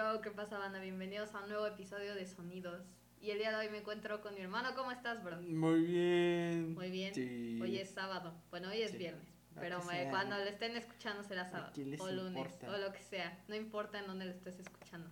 [0.00, 0.80] Yo, ¿qué pasa, banda?
[0.80, 2.82] Bienvenidos a un nuevo episodio de Sonidos.
[3.20, 4.70] Y el día de hoy me encuentro con mi hermano.
[4.74, 5.36] ¿Cómo estás, bro?
[5.42, 6.72] Muy bien.
[6.74, 7.14] Muy bien.
[7.14, 7.58] Sí.
[7.60, 8.32] Hoy es sábado.
[8.50, 8.96] Bueno, hoy es Sí.
[8.96, 9.28] viernes.
[9.56, 11.72] Pero me- cuando lo estén escuchando será sábado.
[11.98, 12.28] O lunes.
[12.34, 12.70] importa?
[12.70, 13.44] O lo que sea.
[13.48, 15.10] No importa en dónde lo estés escuchando.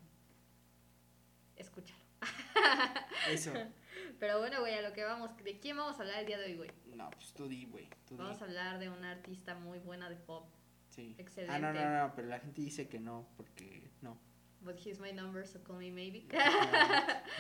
[1.57, 2.01] Escúchalo.
[3.31, 3.53] Eso.
[4.19, 5.37] Pero bueno, güey, a lo que vamos.
[5.45, 6.71] ¿De quién vamos a hablar el día de hoy, güey?
[6.95, 7.91] No, pues tú di, güey.
[8.09, 8.17] Di.
[8.17, 10.49] Vamos a hablar de una artista muy buena de pop.
[10.89, 11.15] Sí.
[11.19, 11.55] excelente.
[11.55, 14.19] Ah, no, no, no, pero la gente dice que no, porque no.
[14.61, 16.27] But he's my number, so call me maybe.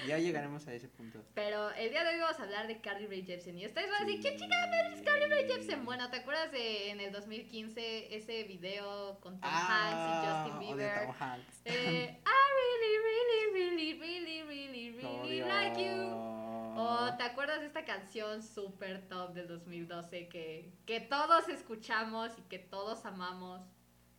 [0.07, 1.19] ya llegaremos a ese punto.
[1.35, 3.59] Pero el día de hoy vamos a hablar de Carly Rae Jepsen.
[3.59, 5.85] Y ustedes van a decir, ¿qué madre es Carly Rae Jepsen?
[5.85, 10.59] Bueno, ¿te acuerdas de en el 2015 ese video con Tom Hanks y Justin Ah,
[10.61, 11.07] Bieber?
[11.07, 11.61] Tom Hanks.
[11.65, 16.39] Eh, I really, really, really, really, really, really like you.
[16.81, 22.43] O ¿te acuerdas de esta canción super top del 2012 que, que todos escuchamos y
[22.43, 23.61] que todos amamos?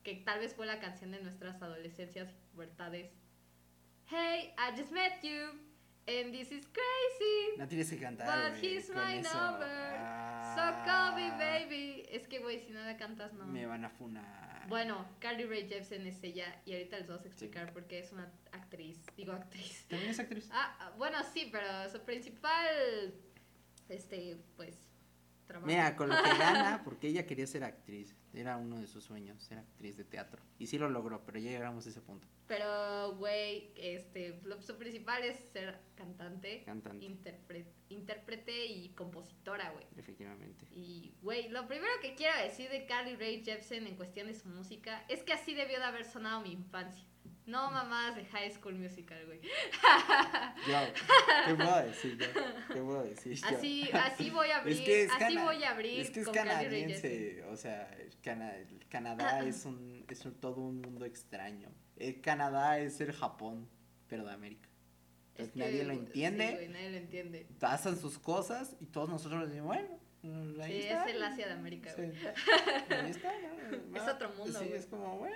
[0.03, 2.29] Que tal vez fue la canción de nuestras adolescencias
[4.05, 5.49] Hey, I just met you,
[6.07, 7.57] and this is crazy.
[7.57, 9.33] No tienes que cantar, But he's my eso.
[9.33, 9.95] number.
[9.97, 12.05] Ah, So call me baby.
[12.11, 13.45] Es que, güey, si no la cantas, no.
[13.45, 14.67] Me van a funar.
[14.67, 18.11] Bueno, Carly Rae Jepsen es ella y ahorita les vamos a explicar por qué es
[18.11, 18.99] una actriz.
[19.15, 19.85] Digo actriz.
[19.87, 20.49] ¿También es actriz?
[20.51, 23.13] Ah, ah, bueno, sí, pero su principal,
[23.89, 24.75] este, pues,
[25.47, 25.67] trabajo.
[25.67, 28.15] Mira, con lo que gana, porque ella quería ser actriz.
[28.33, 30.41] Era uno de sus sueños, ser actriz de teatro.
[30.59, 32.27] Y sí lo logró, pero ya llegamos a ese punto.
[32.49, 39.85] Pero, güey, este, lo- su principal es ser cantante, Cantante, interpre- intérprete y compositora, güey.
[39.95, 40.65] efectivamente.
[40.71, 44.49] Y, güey, lo primero que quiero decir de Carly Rae Jepsen en cuestión de su
[44.49, 47.05] música es que así debió de haber sonado mi infancia.
[47.49, 49.41] No mamás de High School Musical, güey.
[50.67, 50.93] Yo,
[51.47, 52.25] ¿qué puedo decir yo?
[52.73, 53.47] ¿Qué puedo decir yo?
[53.47, 56.25] Así, así voy a abrir, Es que es así voy a abrir Es que es
[56.25, 57.89] con canadiense, o sea,
[58.21, 58.53] Cana-
[58.89, 61.69] Canadá es un es un- todo un mundo extraño.
[61.97, 63.67] Eh, Canadá es el Japón,
[64.07, 64.69] pero de América.
[65.35, 67.47] Es Entonces que, nadie lo sí, entiende, güey, nadie lo entiende.
[67.59, 71.05] pasan sus cosas y todos nosotros decimos, bueno, mm, ahí Sí, está.
[71.09, 72.01] es el Asia de América, Sí.
[72.01, 72.17] güey.
[72.99, 73.49] Ahí está, ¿no?
[73.97, 74.77] Es otro mundo, Sí, güey.
[74.77, 75.35] es como, bueno,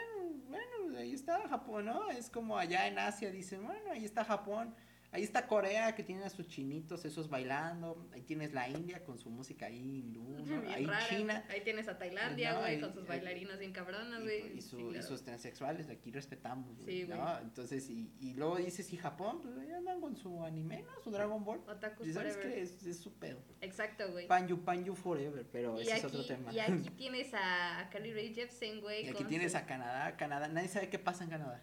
[0.54, 2.10] bueno, ahí está Japón, ¿no?
[2.10, 4.76] Es como allá en Asia dicen, bueno, ahí está Japón.
[5.14, 8.10] Ahí está Corea que tiene a sus chinitos, esos bailando.
[8.14, 10.36] Ahí tienes la India con su música ahí hindú,
[10.68, 11.46] Ahí rara, China.
[11.50, 14.58] Ahí tienes a Tailandia, güey, con sus bailarinas bien cabronas, güey.
[14.58, 17.18] y su- Sí, y sus transexuales, aquí respetamos, güey, Sí, güey.
[17.18, 17.40] ¿no?
[17.40, 19.40] Entonces, y, y luego dices, ¿y Japón?
[19.44, 21.04] Pues ahí andan con su anime, ¿no?
[21.04, 21.60] Su Dragon Ball.
[21.68, 22.56] Otakus ¿Y sabes forever.
[22.56, 22.62] qué?
[22.64, 23.40] Es, es su pedo.
[23.62, 24.28] Exacto, güey.
[24.28, 26.52] Panyu, Panyu forever, pero ese aquí, es otro tema.
[26.52, 29.06] y aquí tienes a Carly Rae Jepsen, güey.
[29.06, 31.62] Y aquí tienes su- a Canadá, Canadá, nadie sabe qué pasa en Canadá,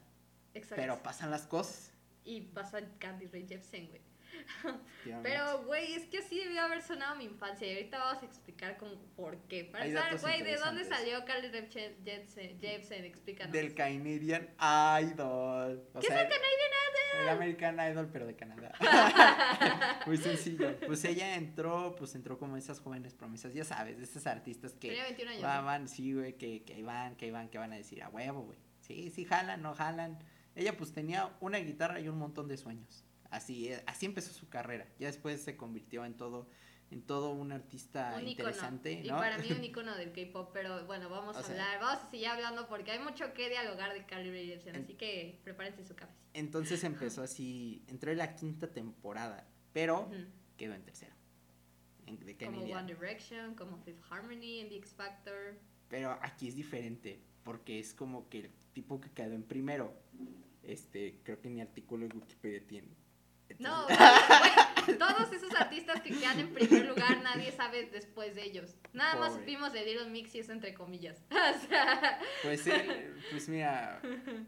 [0.55, 0.77] Exacto.
[0.81, 1.91] pero pasan las cosas.
[2.25, 4.03] Y pasa Carly Rae Jepsen, güey.
[5.23, 7.67] Pero, güey, es que así debió haber sonado mi infancia.
[7.67, 9.65] Y ahorita vamos a explicar con por qué.
[9.65, 12.59] Para Hay datos güey, ¿de dónde salió Carly Rae Je- Jepsen?
[12.61, 13.05] Jepsen?
[13.05, 13.53] Explícanos.
[13.53, 14.49] Del Canadian
[15.03, 15.85] Idol.
[15.95, 16.71] O ¿Qué sea, es el Canadian
[17.23, 18.73] El American Idol, pero de Canadá.
[20.07, 20.79] Muy sencillo.
[20.87, 24.89] Pues ella entró, pues entró como esas jóvenes promesas, ya sabes, de esas artistas que
[24.89, 25.65] Tenía 21 años.
[25.65, 28.59] van, sí, güey, que, que van, que van, que van a decir a huevo, güey.
[28.81, 30.19] Sí, sí, jalan, no jalan.
[30.55, 33.05] Ella pues tenía una guitarra y un montón de sueños.
[33.31, 34.87] Así, eh, así empezó su carrera.
[34.99, 36.49] Ya después se convirtió en todo,
[36.91, 39.17] en todo un artista un interesante, Y ¿no?
[39.19, 42.11] para mí un icono del K-pop, pero bueno, vamos O a sea- hablar, vamos a
[42.11, 45.85] seguir hablando porque hay mucho que dialogar de Carly Rae Jepsen, En- así que prepárense
[45.85, 46.13] su café.
[46.35, 50.17] Entonces empezó así, entró en la quinta temporada, pero Ujú.
[50.57, 51.15] quedó en tercero.
[52.07, 52.63] En, de Como.
[52.65, 55.55] One Direction, como Fifth Harmony en The X Factor.
[55.89, 59.93] Pero aquí es diferente, porque es como que el tipo que quedó en primero,
[60.73, 62.89] este, creo que ni artículo en Wikipedia tiene.
[63.59, 63.97] No, güey,
[64.99, 68.77] todos esos artistas que quedan en primer lugar, nadie sabe después de ellos.
[68.93, 71.21] Nada más supimos de Little Mix y eso entre comillas.
[71.31, 74.01] O sea, Pues él, pues mira,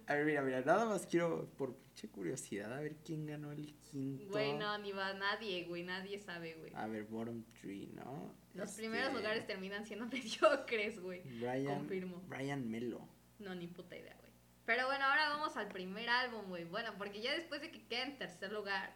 [0.06, 3.75] a ver, mira, mira, nada más quiero, por mucha curiosidad, a ver quién ganó el
[3.91, 4.31] quinto.
[4.31, 6.71] güey, no, ni va nadie, güey, nadie sabe, güey.
[6.77, 8.32] A ver, bottom three, ¿no?
[8.55, 11.22] Los Este, primeros lugares terminan siendo mediocres, güey.
[11.41, 12.22] Brian, confirmo.
[12.28, 13.09] Brian Melo.
[13.41, 14.22] No, ni puta idea, güey.
[14.65, 16.64] Pero bueno, ahora vamos al primer álbum, güey.
[16.64, 18.94] Bueno, porque ya después de que queda en tercer lugar,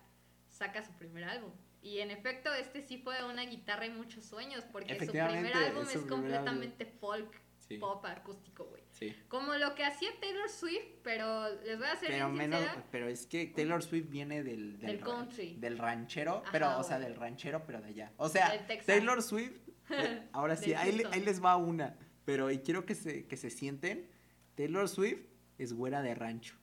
[0.48, 1.50] saca su primer álbum.
[1.82, 5.82] Y en efecto, este sí fue una guitarra y muchos sueños, porque su primer álbum
[5.82, 7.78] es es, su primer completamente folk, Sí.
[7.78, 8.84] pop acústico, güey.
[8.92, 9.12] Sí.
[9.26, 12.84] Como lo que hacía Taylor Swift, pero les voy a ser Pero menos, sincera.
[12.92, 15.56] pero es que Taylor Swift viene del, Del country.
[15.58, 18.12] del ranchero, Ajá, pero, o sea, del ranchero, pero de allá.
[18.18, 18.52] O sea.
[18.86, 19.58] Taylor Swift,
[19.90, 23.50] eh, ahora sí, ahí, ahí les va una, pero y quiero que se, que se
[23.50, 24.08] sienten,
[24.54, 25.26] Taylor Swift
[25.58, 26.56] es güera de rancho,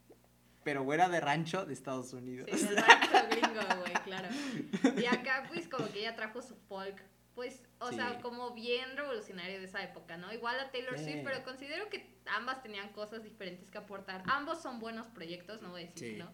[0.63, 2.49] pero güera de rancho de Estados Unidos.
[2.51, 4.29] Sí, del rancho gringo, güey, claro.
[4.97, 7.01] Y acá, pues, como que ella trajo su folk
[7.35, 10.31] pues, o sea, como bien revolucionario de esa época, ¿no?
[10.31, 14.23] Igual a Taylor Swift, pero considero que ambas tenían cosas diferentes que aportar.
[14.27, 16.31] Ambos son buenos proyectos, no voy a decir no.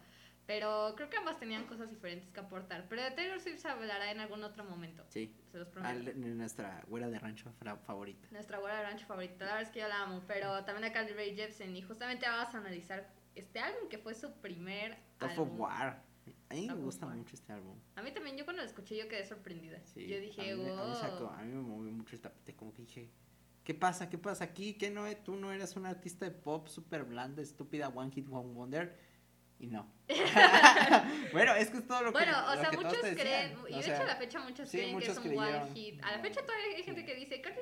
[0.50, 2.88] Pero creo que ambas tenían cosas diferentes que aportar.
[2.88, 5.04] Pero de Taylor Swift se hablará en algún otro momento.
[5.08, 5.32] Sí.
[5.52, 6.12] Se los prometo.
[6.16, 7.52] nuestra güera de rancho
[7.86, 8.26] favorita.
[8.32, 9.44] Nuestra güera de rancho favorita.
[9.44, 10.24] La verdad es que yo la amo.
[10.26, 11.76] Pero también a Carly Rae Jepsen.
[11.76, 14.98] Y justamente vamos a analizar este álbum que fue su primer.
[15.18, 16.02] Top of War.
[16.48, 17.76] A mí me gusta mucho este álbum.
[17.94, 19.78] A mí también, yo cuando lo escuché yo quedé sorprendida.
[19.94, 23.08] yo dije, a mí, a, mí me movió mucho el tapete, como que dije,
[23.62, 24.10] ¿qué pasa?
[24.10, 24.74] ¿Qué pasa aquí?
[24.74, 25.04] ¿Qué no?
[25.18, 29.09] Tú no eras un artista de pop súper blanda, estúpida, One Hit, One Wonder
[29.60, 29.86] y no.
[31.32, 34.02] bueno, es que es todo lo que Bueno, o sea, muchos creen, y de hecho
[34.02, 36.02] a la fecha muchos creen que es un one hit.
[36.02, 37.60] A la fecha todavía hay gente que dice, Carly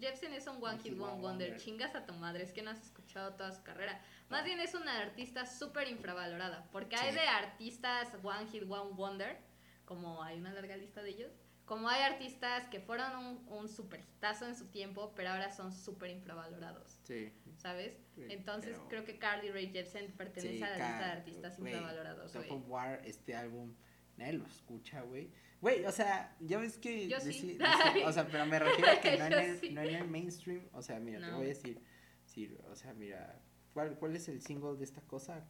[0.00, 1.56] Jepsen es un one hit, one wonder.
[1.56, 4.02] Chingas a tu madre, es que no has escuchado toda su carrera.
[4.28, 9.38] Más bien es una artista súper infravalorada, porque hay de artistas one hit, one wonder,
[9.84, 11.32] como hay una larga lista de ellos,
[11.68, 15.70] como hay artistas que fueron un, un super hitazo en su tiempo, pero ahora son
[15.70, 16.98] súper infravalorados.
[17.04, 17.30] Sí.
[17.58, 17.92] ¿Sabes?
[18.16, 22.32] Entonces creo que Carly Rae Jepsen pertenece a la lista de artistas infravalorados.
[22.32, 23.74] Top of War, este álbum,
[24.16, 25.30] nadie lo escucha, güey.
[25.60, 27.06] Güey, o sea, ya ves que.
[27.06, 27.58] Yo sí.
[28.06, 30.68] o sea, pero me refiero a que no en, el, no en, el, mainstream.
[30.72, 31.82] O sea, mira, te voy a decir.
[32.24, 33.42] Sí, o sea, mira.
[33.74, 35.44] ¿Cuál, ¿Cuál es el single de esta cosa?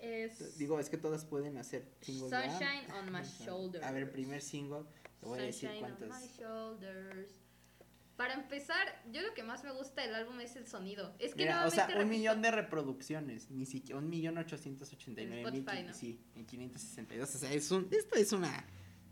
[0.00, 0.58] Es...
[0.58, 2.30] Digo, es que todas pueden hacer singles.
[2.30, 3.84] Sunshine on my shoulders.
[3.84, 4.84] A ver, primer single.
[5.22, 6.08] Voy a decir cuántas.
[8.16, 11.14] Para empezar, yo lo que más me gusta del álbum es el sonido.
[11.20, 15.22] Es que Mira, o sea, un millón de reproducciones, ni siquiera, un millón ochocientos ochenta
[15.22, 18.66] y nueve mil, sí, en 562, o sea, es un, esto es una,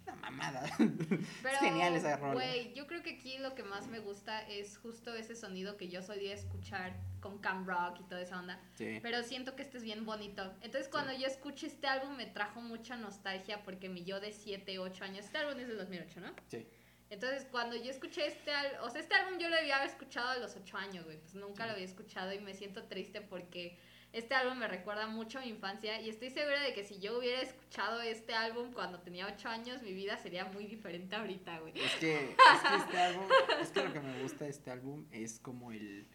[0.06, 0.64] una mamada.
[0.79, 2.35] es genial esa rola.
[2.35, 5.88] Güey, yo creo que aquí lo que más me gusta es justo ese sonido que
[5.88, 8.61] yo de escuchar con cam rock y toda esa onda.
[8.75, 8.99] Sí.
[9.03, 10.55] Pero siento que este es bien bonito.
[10.61, 14.79] Entonces, cuando yo escuché este álbum me trajo mucha nostalgia porque mi yo de 7,
[14.79, 16.32] 8 años, este álbum es del 2008, ¿no?
[16.49, 16.67] Sí.
[17.09, 20.37] Entonces, cuando yo escuché este álbum, o sea, este álbum yo lo había escuchado a
[20.37, 23.79] los ocho años, güey, pues nunca lo había escuchado y me siento triste porque
[24.16, 27.18] este álbum me recuerda mucho a mi infancia y estoy segura de que si yo
[27.18, 31.78] hubiera escuchado este álbum cuando tenía ocho años, mi vida sería muy diferente ahorita, güey.
[31.78, 33.24] Es que, es que este álbum,
[33.60, 36.06] es que lo que me gusta de este álbum es como el,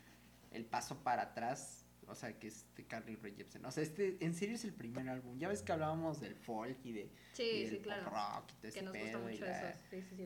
[0.52, 3.64] el paso para atrás o sea, que es de Carly Rae Jepsen.
[3.66, 5.38] O sea, este en serio es el primer álbum.
[5.38, 9.30] Ya ves que hablábamos del folk y de sí, del rock y todo ese pedo
[9.30, 9.76] y, la,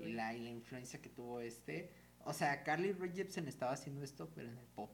[0.02, 1.92] y, la, y la influencia que tuvo este.
[2.24, 4.90] O sea, Carly Rae Jepsen estaba haciendo esto, pero en el pop.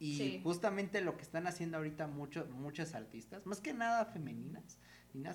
[0.00, 4.78] Y justamente lo que están haciendo ahorita muchos muchas artistas, más que nada femeninas,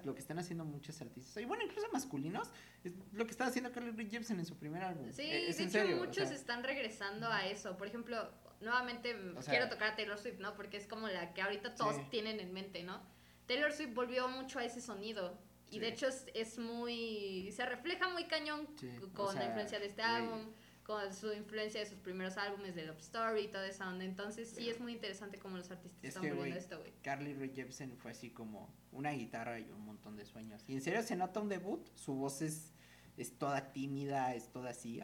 [0.04, 2.50] lo que están haciendo muchos artistas, y bueno, incluso masculinos,
[2.84, 5.12] es lo que está haciendo Carly Rae Jepsen en su primer álbum.
[5.12, 7.78] Sí, e, de hecho muchos están regresando a eso.
[7.78, 8.28] Por ejemplo,
[8.60, 9.16] nuevamente
[9.48, 10.56] quiero tocar a Taylor Swift, ¿no?
[10.56, 13.02] Porque es como la que ahorita todos tienen en mente, ¿no?
[13.46, 15.38] Taylor Swift volvió mucho a ese sonido.
[15.70, 17.52] Y de hecho es, muy.
[17.52, 18.68] Se refleja muy cañón
[19.14, 20.52] con la influencia de este álbum,
[20.86, 24.06] con su influencia de sus primeros álbumes de Love Story y toda esa onda.
[24.06, 26.94] Entonces sí es muy interesante cómo los artistas están volviendo esto, güey.
[27.02, 30.64] Carly Rae Jepsen fue así como una guitarra y un montón de sueños.
[30.68, 31.90] Y en serio se nota un debut.
[31.96, 32.72] Su voz es,
[33.18, 35.02] es toda tímida, es toda así.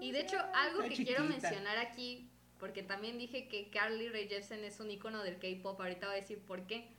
[0.00, 2.28] y de hecho, algo que quiero mencionar aquí
[2.62, 6.20] porque también dije que Carly Rae Jepsen es un icono del K-pop, ahorita voy a
[6.20, 6.92] decir por qué.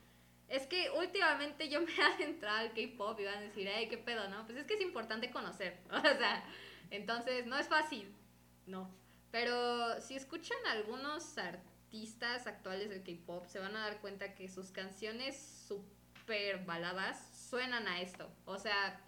[0.46, 3.96] Es que últimamente yo me he adentrado al K-pop y van a decir, ay, qué
[3.96, 4.44] pedo, ¿no?
[4.44, 6.44] Pues es que es importante conocer, o sea,
[6.90, 8.14] entonces no es fácil,
[8.66, 8.90] no.
[9.30, 14.70] Pero si escuchan algunos artistas actuales del K-pop, se van a dar cuenta que sus
[14.70, 15.36] canciones
[15.66, 18.30] súper baladas suenan a esto.
[18.44, 19.00] O sea,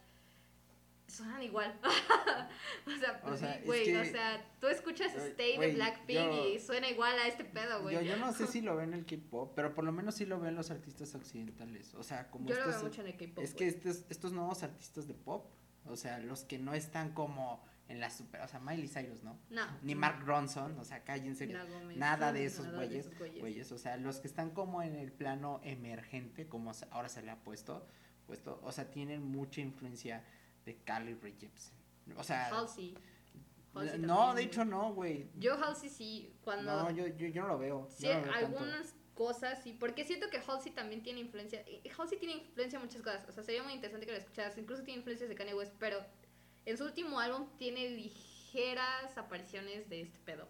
[1.07, 1.79] suenan igual.
[2.87, 7.29] o sea, pues güey, o sea, tú escuchas Stay de Blackpink y suena igual a
[7.29, 7.95] este pedo, güey.
[7.95, 10.27] Yo, yo no sé si lo ven en el K-pop, pero por lo menos sí
[10.27, 11.95] lo ven los artistas occidentales.
[11.95, 13.45] O sea, como Yo lo veo mucho en el K-pop.
[13.45, 15.47] Es que estos, estos nuevos artistas de pop,
[15.89, 19.39] o sea, los que no están como en la super, o sea, Miley Cyrus, ¿no?
[19.51, 19.65] No.
[19.83, 21.47] Ni Mark Ronson, o sea, cállense.
[21.97, 23.71] nada de esos güeyes, güeyes.
[23.71, 27.37] O sea, los que están como en el plano emergente, como ahora se le ha
[27.37, 27.87] puesto,
[28.27, 30.25] puesto, o sea, tienen mucha influencia
[30.65, 31.75] de Carly Rae Jepsen.
[32.17, 32.49] O sea.
[32.49, 32.97] Halsey.
[33.99, 35.31] no, de hecho no, güey.
[35.37, 36.83] Yo Halsey sí, cuando...
[36.83, 37.89] No, yo, yo, yo no lo veo.
[37.91, 41.65] Sí, algunas cosas sí, porque siento que Halsey también tiene influencia.
[41.99, 44.57] Halsey tiene influencia en muchas cosas, o sea, sería muy interesante que lo escucharas.
[44.57, 45.99] Incluso tiene influencias de Kanye West, pero
[46.65, 50.49] en su último álbum tiene ligeras apariciones de este pedo.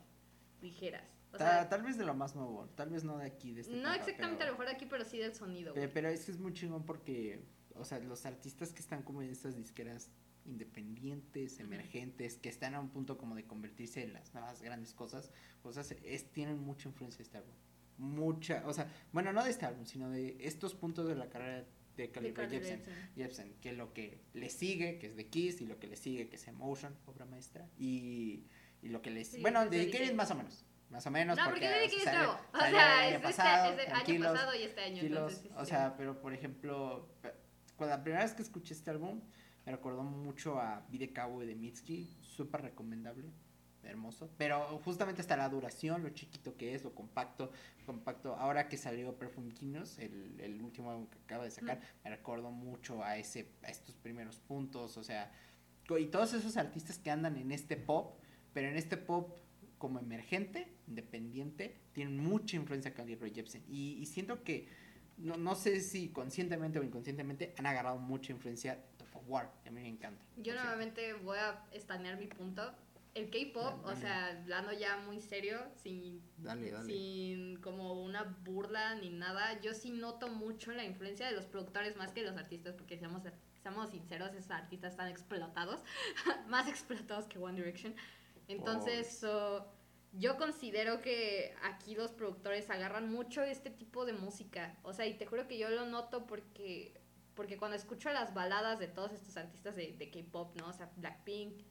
[0.61, 1.09] Ligeras.
[1.33, 3.75] O sea, tal vez de lo más nuevo, tal vez no de aquí, de este
[3.75, 5.75] No exactamente a lo mejor de aquí, pero sí del sonido.
[5.75, 7.43] Pero, pero es que es muy chingón porque
[7.79, 10.11] o sea, los artistas que están como en estas disqueras
[10.45, 15.31] independientes, emergentes, que están a un punto como de convertirse en las nuevas grandes cosas,
[15.63, 17.55] cosas es, tienen mucha influencia este álbum.
[17.99, 21.65] Mucha, o sea, bueno, no de este álbum, sino de estos puntos de la carrera
[21.97, 22.83] de Carly Rae Jepsen,
[23.17, 26.29] Jepsen, que lo que le sigue, que es de Kiss, y lo que le sigue,
[26.29, 28.45] que es Emotion, obra maestra, y,
[28.83, 31.39] y lo que le sigue, bueno, de Kiss más o menos, más o menos.
[31.39, 34.63] No, porque, porque Dedicated es nuevo, o sea, es este, pasado, este año pasado y
[34.63, 37.09] este año, entonces, O sea, pero por ejemplo,
[37.77, 39.23] cuando la primera vez que escuché este álbum,
[39.65, 43.33] me recordó mucho a Vide Cabo de Mitski, súper recomendable
[43.87, 44.31] hermoso.
[44.37, 47.51] Pero justamente hasta la duración, lo chiquito que es, lo compacto,
[47.85, 48.35] compacto.
[48.37, 52.51] Ahora que salió Perfume Kinos, el, el último álbum que acaba de sacar, me recordó
[52.51, 55.33] mucho a ese, a estos primeros puntos, o sea,
[55.99, 58.19] y todos esos artistas que andan en este pop,
[58.53, 59.39] pero en este pop
[59.79, 63.63] como emergente, independiente, tienen mucha influencia Carly Rae Jepsen.
[63.69, 64.69] Y, y siento que,
[65.19, 69.83] no, no sé si conscientemente o inconscientemente, han agarrado mucha influencia de War, a mí
[69.83, 70.25] me encanta.
[70.37, 72.73] Yo nuevamente voy a estanear mi punto
[73.17, 76.23] el K-pop, o sea, hablando ya muy serio, sin,
[76.85, 81.97] sin como una burla ni nada, yo sí noto mucho la influencia de los productores
[81.97, 83.23] más que de los artistas, porque seamos,
[83.63, 85.81] seamos sinceros, esos artistas están explotados,
[86.49, 87.95] más explotados que One Direction.
[88.49, 89.25] Entonces,
[90.13, 95.15] yo considero que aquí los productores agarran mucho este tipo de música, o sea, y
[95.15, 97.01] te juro que yo lo noto porque,
[97.35, 100.69] porque cuando escucho las baladas de todos estos artistas de, de K-pop, ¿no?
[100.69, 101.63] O sea, Blackpink,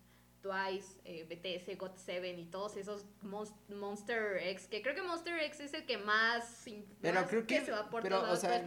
[0.45, 5.73] Twice, eh, BTS, GOT7 y todos esos Monster X, que creo que Monster X es
[5.73, 6.63] el que más,
[7.01, 8.63] pero creo que, se va por pero, O sea,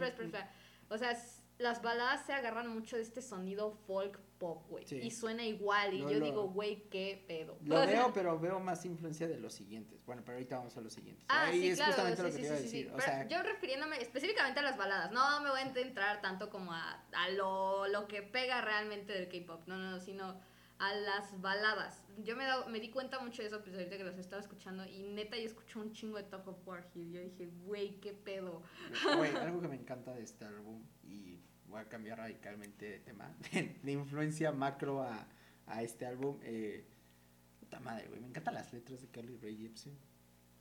[0.89, 1.17] o sea,
[1.57, 4.85] las baladas se agarran mucho de este sonido folk pop, güey.
[4.91, 5.93] Y suena igual.
[5.93, 7.57] Y yo digo, güey, qué pedo.
[7.63, 10.05] Lo veo, pero veo más influencia de los siguientes.
[10.05, 11.25] Bueno, pero ahorita vamos a los siguientes.
[11.29, 12.91] Ah, Ahí sí, es claro, justamente lo que te iba a decir.
[12.93, 15.11] O sea, yo refiriéndome específicamente a las baladas.
[15.11, 19.29] No me voy a entrar tanto como a, a lo, lo que pega realmente del
[19.29, 19.65] K-pop.
[19.67, 20.39] No, no, no, sino
[20.79, 22.01] a las baladas.
[22.23, 25.03] Yo me, me di cuenta mucho de eso pues ahorita que los estaba escuchando y
[25.03, 27.11] neta yo escuché un chingo de Top of War Hill.
[27.11, 28.63] Yo dije, güey, qué pedo.
[29.17, 33.35] Güey, algo que me encanta de este álbum y voy a cambiar radicalmente de tema,
[33.83, 35.27] de, influencia macro a,
[35.67, 36.39] a este álbum.
[36.43, 36.87] Eh,
[37.59, 39.97] puta madre, güey, me encantan las letras de Carly Rae Jepsen.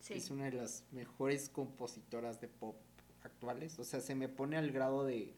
[0.00, 0.14] Sí.
[0.14, 2.76] Es una de las mejores compositoras de pop
[3.22, 3.78] actuales.
[3.78, 5.36] O sea, se me pone al grado de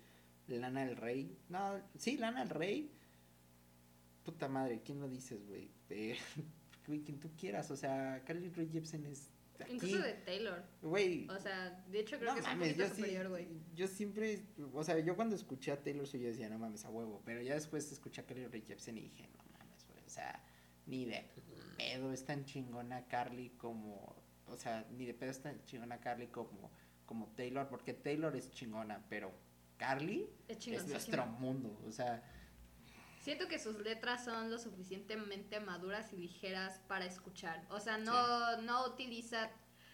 [0.49, 1.38] Lana del Rey.
[1.49, 2.92] No, sí, Lana del Rey
[4.24, 5.70] puta madre, ¿quién lo dices, güey?
[6.86, 9.74] güey, quien tú quieras, o sea, Carly Rae Jepsen es Aquí.
[9.74, 10.62] Incluso de Taylor.
[10.82, 11.28] Güey.
[11.28, 13.48] O sea, de hecho creo que es un poquito superior, güey.
[13.74, 17.22] yo siempre, o sea, yo cuando escuché a Taylor yo decía, no mames, a huevo.
[17.24, 20.02] Pero ya después escuché a Carly Rae Jepsen y dije, no mames, güey.
[20.04, 20.42] O sea,
[20.86, 21.24] ni de
[21.76, 26.28] pedo es tan chingona Carly como, o sea, ni de pedo es tan chingona Carly
[26.28, 26.70] como,
[27.06, 29.32] como Taylor, porque Taylor es chingona, pero
[29.76, 31.80] Carly es, es nuestro mundo.
[31.86, 32.22] O sea,
[33.20, 37.62] Siento que sus letras son lo suficientemente maduras y ligeras para escuchar.
[37.68, 39.50] O sea, no, no utiliza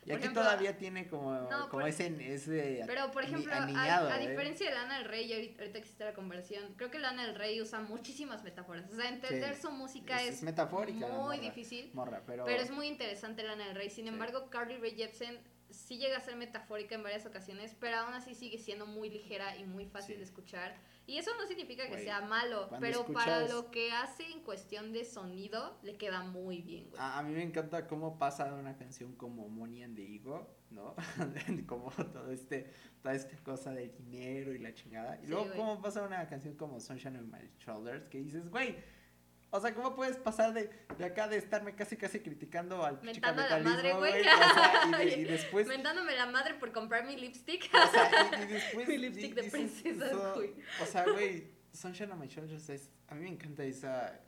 [0.07, 4.29] y aquí todavía tiene como, como ese, ese Pero, por ejemplo, a, a, ¿eh?
[4.29, 7.61] diferencia de Lana del Rey, ahorita, ahorita existe la conversión, creo que Lana del Rey
[7.61, 8.89] usa muchísimas metáforas.
[8.93, 11.93] O sea, entender su música es, metafórica, muy difícil.
[12.27, 12.45] pero...
[12.45, 12.63] pero...
[12.63, 13.91] es muy interesante Lana del Rey.
[13.91, 18.15] Sin embargo, Carly Rae Jepsen sí llega a ser metafórica en varias ocasiones, pero aún
[18.15, 20.77] así sigue siendo muy ligera y muy fácil de escuchar.
[21.07, 25.05] Y eso no significa que sea malo, pero para lo que hace en cuestión de
[25.05, 27.01] sonido, le queda muy bien, güey.
[27.01, 30.97] A, mí me encanta cómo pasa una canción como Money and the Ego, ¿no?
[31.67, 35.21] como todo este, toda esta cosa del dinero y la chingada.
[35.23, 38.77] Y luego cómo pasa una canción como Sunshine on My Shoulders, que dices, güey,
[39.51, 43.43] o sea, ¿cómo puedes pasar de, de acá de estarme casi casi criticando al Mentando
[43.43, 44.23] a la madre, güey.
[45.21, 45.67] y, después...
[45.67, 47.71] Mentándome la madre por comprar mi lipstick.
[47.73, 48.89] O sea, y, después...
[48.89, 50.55] mi lipstick de princesa, güey.
[50.83, 52.91] O sea, güey, Sunshine on My Shoulders es...
[53.09, 54.21] A mí me encanta esa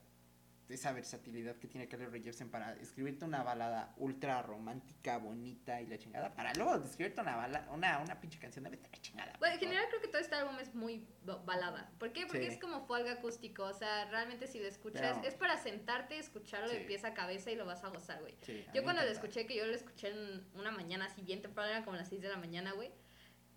[0.68, 5.98] esa versatilidad que tiene Rae Jepsen para escribirte una balada ultra romántica, bonita y la
[5.98, 9.32] chingada, para luego escribirte una balada, una, una pinche canción de la chingada.
[9.38, 11.06] Bueno, en general creo que todo este álbum es muy
[11.44, 11.90] balada.
[11.98, 12.26] ¿Por qué?
[12.26, 16.68] Porque es como folga acústico, o sea, realmente si lo escuchas, es para sentarte, escucharlo
[16.68, 18.34] de pieza a cabeza y lo vas a gozar, güey.
[18.74, 21.84] yo cuando lo escuché, que yo lo escuché en una mañana así bien temprano, era
[21.84, 22.90] como las 6 de la mañana, güey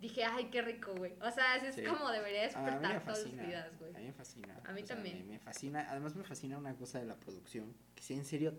[0.01, 1.13] dije, ay, qué rico, güey.
[1.21, 3.95] O sea, es como debería despertar todos los días, güey.
[3.95, 4.59] A mí me fascina.
[4.65, 5.27] A mí también.
[5.27, 8.53] me, fascina, además me fascina una cosa de la producción, que sea en serio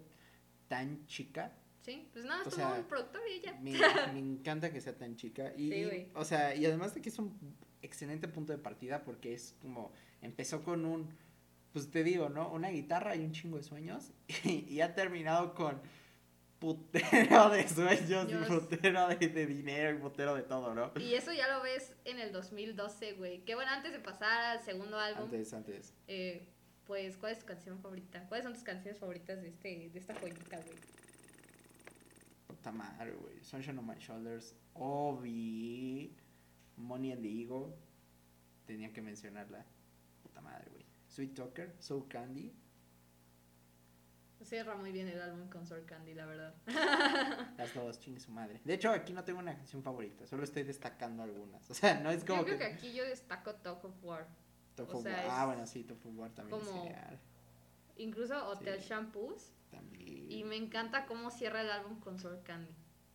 [0.69, 1.53] tan chica.
[1.83, 3.59] Sí, pues nada, es como un productor y ella.
[3.61, 3.73] Me,
[4.15, 5.53] me, encanta que sea tan chica.
[5.57, 7.37] Y, sí, o sea, y además de que es un
[7.83, 11.13] excelente punto de partida porque es como, empezó con un,
[11.73, 12.53] pues te digo, ¿no?
[12.53, 14.13] Una guitarra y un chingo de sueños
[14.45, 15.83] y ha terminado con
[16.63, 20.93] putero de sueños y putero de, dinero y putero de todo, ¿no?
[21.01, 23.45] Y eso ya lo ves en el 2012, güey.
[23.45, 25.25] Que bueno, antes de pasar al segundo álbum.
[25.25, 25.93] Antes, antes.
[26.07, 26.47] Eh,
[26.87, 28.29] pues, ¿cuál es tu canción favorita?
[28.29, 30.79] ¿Cuáles son tus canciones favoritas de, este, de esta joyita, güey?
[32.47, 33.43] Puta madre, güey.
[33.43, 34.55] Sunshine on My Shoulders.
[34.75, 36.15] Obi.
[36.77, 37.75] Money and the Eagle.
[38.67, 39.67] tenía que mencionarla.
[40.23, 40.87] Puta madre, güey.
[41.09, 42.55] Sweet Talker, Soul Candy.
[44.45, 46.55] Cierra muy bien el álbum con Soul Candy, la verdad.
[47.59, 48.61] Las dos, chingue su madre.
[48.65, 51.69] De hecho, aquí no tengo una canción favorita, solo estoy destacando algunas.
[51.71, 54.27] O sea, no es como yo creo que, aquí yo destaco Talk of War.
[54.75, 55.27] Top of War.
[55.29, 56.83] Ah, bueno, sí, Top of War también como...
[56.83, 57.19] sería.
[57.97, 58.89] Incluso Hotel Sí.
[58.89, 59.53] Shampoos.
[59.71, 60.31] También.
[60.31, 62.75] Y me encanta cómo cierra el álbum con Soul Candy.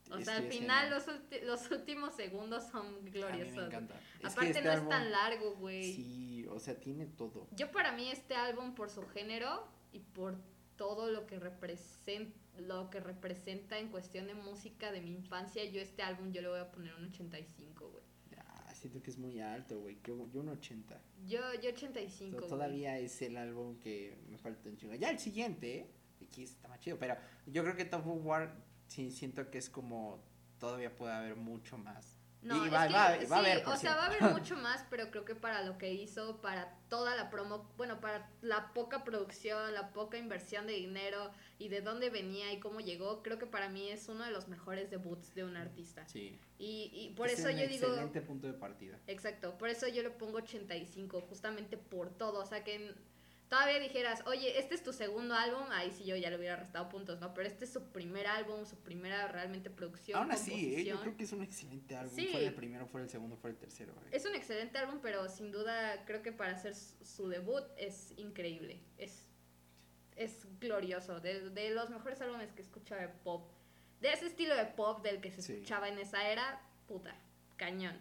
[0.09, 1.03] O Es sea, que al es final genial.
[1.41, 3.65] los, los últimos segundos son A mí me gloriosos.
[3.67, 3.95] encanta.
[3.95, 5.93] Es que Aparte este no es álbum- tan largo, güey.
[5.93, 7.47] Sí, o sea, tiene todo.
[7.51, 10.37] Yo para mí este álbum por su género y por
[10.77, 15.79] todo lo que representa lo que representa en cuestión de música de mi infancia, yo
[15.79, 18.03] este álbum yo le voy a poner un 85, güey.
[18.39, 19.99] Ah, siento que es muy alto, güey.
[20.03, 20.99] Yo, yo un 80.
[21.27, 22.31] Yo yo 85.
[22.31, 22.49] To- güey.
[22.49, 24.95] Todavía es el álbum que me falta un chingo.
[24.95, 25.91] Ya el siguiente, ¿eh?
[26.25, 26.97] Aquí está más chido.
[26.97, 27.15] Pero
[27.45, 28.55] yo creo que Top of War,
[28.87, 30.23] sí, siento que es como.
[30.59, 32.16] Todavía puede haber mucho más.
[32.43, 34.05] No, Y es va- que, va- va a sí, haber, por o sea, va a
[34.07, 37.99] haber mucho más, pero creo que para lo que hizo, para toda la promo, bueno,
[37.99, 42.79] para la poca producción, la poca inversión de dinero y de dónde venía y cómo
[42.79, 46.07] llegó, creo que para mí es uno de los mejores debuts de un artista.
[46.07, 46.39] Sí.
[46.59, 48.99] Y, y por Es eso un yo digo, Excelente punto de partida.
[49.07, 52.95] exacto, por eso yo le pongo 85, justamente por todo, o sea que en-
[53.49, 56.89] todavía dijeras, oye, este es tu segundo álbum, ahí sí yo ya le hubiera restado
[56.89, 57.33] puntos, ¿no?
[57.33, 60.19] Pero este es su primer álbum, su primera realmente producción.
[60.19, 60.83] Aún así, ¿eh?
[60.83, 62.13] yo creo que es un excelente álbum.
[62.15, 62.27] Sí.
[62.27, 63.93] Fuera el primero, fuera el segundo, fuera el tercero.
[63.93, 64.09] eh.
[64.11, 68.81] Es un excelente álbum, pero sin duda creo que para hacer su, debut es increíble.
[68.97, 69.27] Es,
[70.15, 71.19] es glorioso.
[71.19, 73.49] De, de los mejores álbumes que he escuchado de pop.
[74.01, 75.53] De ese estilo de pop del que se Sí.
[75.53, 77.15] escuchaba en esa era, puta,
[77.55, 77.97] cañón.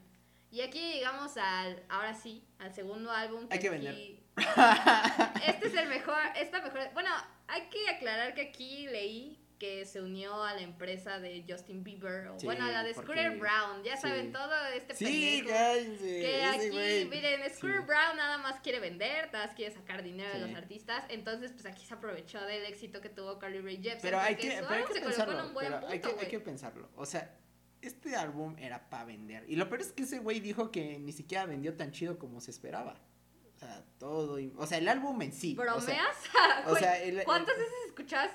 [0.50, 3.46] Y aquí llegamos al, ahora sí, al segundo álbum.
[3.50, 4.22] Hay que aquí-
[5.46, 6.80] Este es el mejor, esta mejor.
[6.94, 7.10] Bueno,
[7.48, 12.28] hay que aclarar que aquí leí que se unió a la empresa de Justin Bieber,
[12.28, 14.02] o Sí, bueno, a la de Scooter Brown, ya sí.
[14.02, 15.48] saben todo este Sí, pendejo.
[15.58, 16.20] cállense.
[16.20, 17.04] Que aquí, güey.
[17.06, 17.80] miren, Scooter.
[17.80, 21.04] Brown nada más quiere vender, nada más quiere sacar dinero de los artistas.
[21.08, 24.00] Entonces, pues aquí se aprovechó del éxito que tuvo Carly Rae Jepsen.
[24.02, 25.58] Pero hay que, su pero hay que pensarlo.
[25.88, 26.90] hay, que, hay que pensarlo.
[26.96, 27.34] O sea,
[27.80, 29.44] este álbum era para vender.
[29.48, 32.42] Y lo peor es que ese güey dijo que ni siquiera vendió tan chido como
[32.42, 33.00] se esperaba.
[33.56, 34.38] O sea, todo.
[34.58, 35.56] O sea, el álbum en sí.
[35.58, 36.16] o sea, ¿Bromeas?
[36.68, 38.30] o sea, el- ¿Cuántas veces escuchas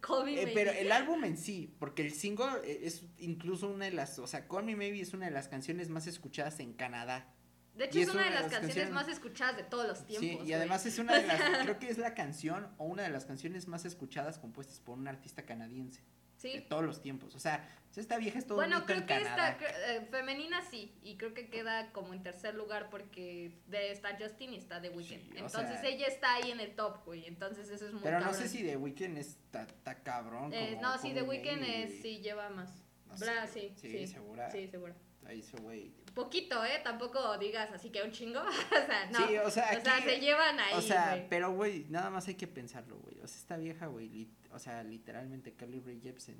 [0.00, 0.52] Call Me Eh, Maybe?
[0.54, 4.26] pero el álbum en sí, porque el single eh, es incluso una de las, o
[4.26, 7.34] sea, Call Me Maybe es una de las canciones más escuchadas en Canadá.
[7.74, 9.62] De hecho, es es una de una de las las canciones canciones- más escuchadas de
[9.64, 10.42] todos los tiempos.
[10.42, 13.10] sí, y además es una de las, creo que es la canción o una de
[13.10, 16.02] las canciones más escuchadas compuestas por un artista canadiense
[16.48, 16.66] de Sí.
[16.68, 17.34] todos los tiempos.
[17.34, 19.50] O sea, esta vieja es todo Bueno, hito en creo que Canadá.
[19.50, 24.16] esta, eh, femenina sí, y creo que queda como en tercer lugar porque de, está
[24.18, 25.22] Justin y está The Weeknd.
[25.22, 28.20] Sí, entonces sea- ella está ahí en el top, güey, entonces eso es muy Pero
[28.20, 30.52] no sé si The Weeknd está, está cabrón.
[30.52, 32.70] Eh, como no, sí, The Weeknd es, sí, lleva más.
[33.08, 34.50] No Bra, sé, sí, sí, sí, segura.
[34.52, 34.94] Sí, seguro.
[35.26, 35.92] Ahí ese güey.
[36.14, 36.80] Poquito, ¿eh?
[36.82, 38.40] Tampoco digas así que un chingo.
[38.40, 39.26] o sea, no.
[39.26, 41.28] Sí, o sea, o sea, se llevan ahí, O sea, güey.
[41.28, 43.18] pero güey, nada más hay que pensarlo, güey.
[43.20, 46.36] O sea, esta vieja, güey, o sea, literalmente Carly Rae Jepsen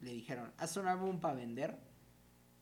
[0.00, 1.76] le dijeron, haz un álbum para vender.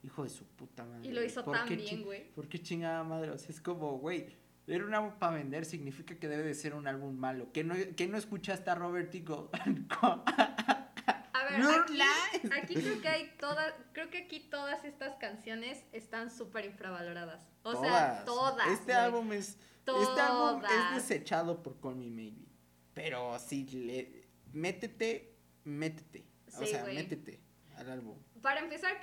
[0.04, 1.08] Hijo de su puta madre.
[1.08, 2.32] Y lo hizo ¿Por tan bien, güey.
[2.32, 3.30] ¿Por qué chingada madre?
[3.30, 4.26] O sea, es como, güey,
[4.66, 7.52] ver un álbum para vender significa que debe de ser un álbum malo.
[7.52, 9.48] Que no, que no escuchaste a Robert Eagle.
[11.52, 12.52] Ver, No aquí, lies.
[12.52, 17.46] aquí creo que hay todas, creo que aquí todas estas canciones están súper infravaloradas.
[17.62, 18.66] O sea, todas.
[18.68, 18.96] Este güey.
[19.04, 19.58] álbum es.
[19.86, 22.46] Este álbum es desechado por Call Me Maybe.
[22.94, 24.28] Pero si le.
[24.52, 25.34] Métete,
[25.64, 26.26] métete.
[26.54, 26.96] o Sí, sea, güey.
[26.96, 27.40] métete
[27.76, 28.18] al álbum.
[28.42, 28.98] Para empezar,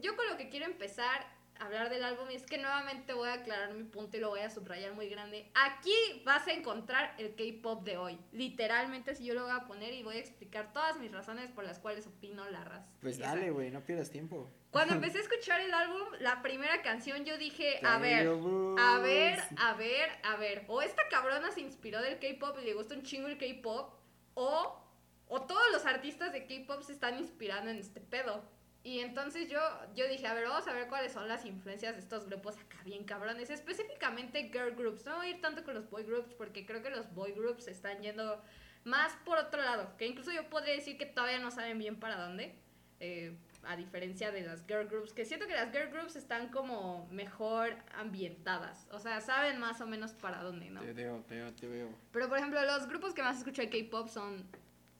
[0.00, 1.26] yo con lo que quiero empezar
[1.60, 4.50] hablar del álbum es que nuevamente voy a aclarar mi punto y lo voy a
[4.50, 5.50] subrayar muy grande.
[5.54, 8.18] Aquí vas a encontrar el K-pop de hoy.
[8.32, 11.64] Literalmente, si yo lo voy a poner y voy a explicar todas mis razones por
[11.64, 12.86] las cuales opino la raza.
[13.00, 14.50] Pues dale, güey, no pierdas tiempo.
[14.70, 19.40] Cuando empecé a escuchar el álbum, la primera canción yo dije, a ver, a ver,
[19.58, 23.02] a ver, a ver, o esta cabrona se inspiró del K-pop y le gusta un
[23.02, 23.94] chingo el K-pop,
[24.34, 24.80] o,
[25.28, 28.44] o todos los artistas de K-pop se están inspirando en este pedo.
[28.84, 29.60] Y entonces yo,
[29.94, 32.76] yo dije, a ver, vamos a ver cuáles son las influencias de estos grupos acá
[32.84, 35.04] bien cabrones, específicamente girl groups.
[35.06, 37.66] No voy a ir tanto con los boy groups porque creo que los boy groups
[37.66, 38.42] están yendo
[38.84, 42.16] más por otro lado, que incluso yo podría decir que todavía no saben bien para
[42.16, 42.54] dónde.
[43.00, 47.06] eh, a diferencia de las girl groups, que siento que las girl groups están como
[47.10, 50.80] mejor ambientadas, o sea, saben más o menos para dónde, ¿no?
[50.80, 51.88] Te veo, te veo, te veo.
[52.12, 54.46] Pero por ejemplo, los grupos que más escucho de K-pop son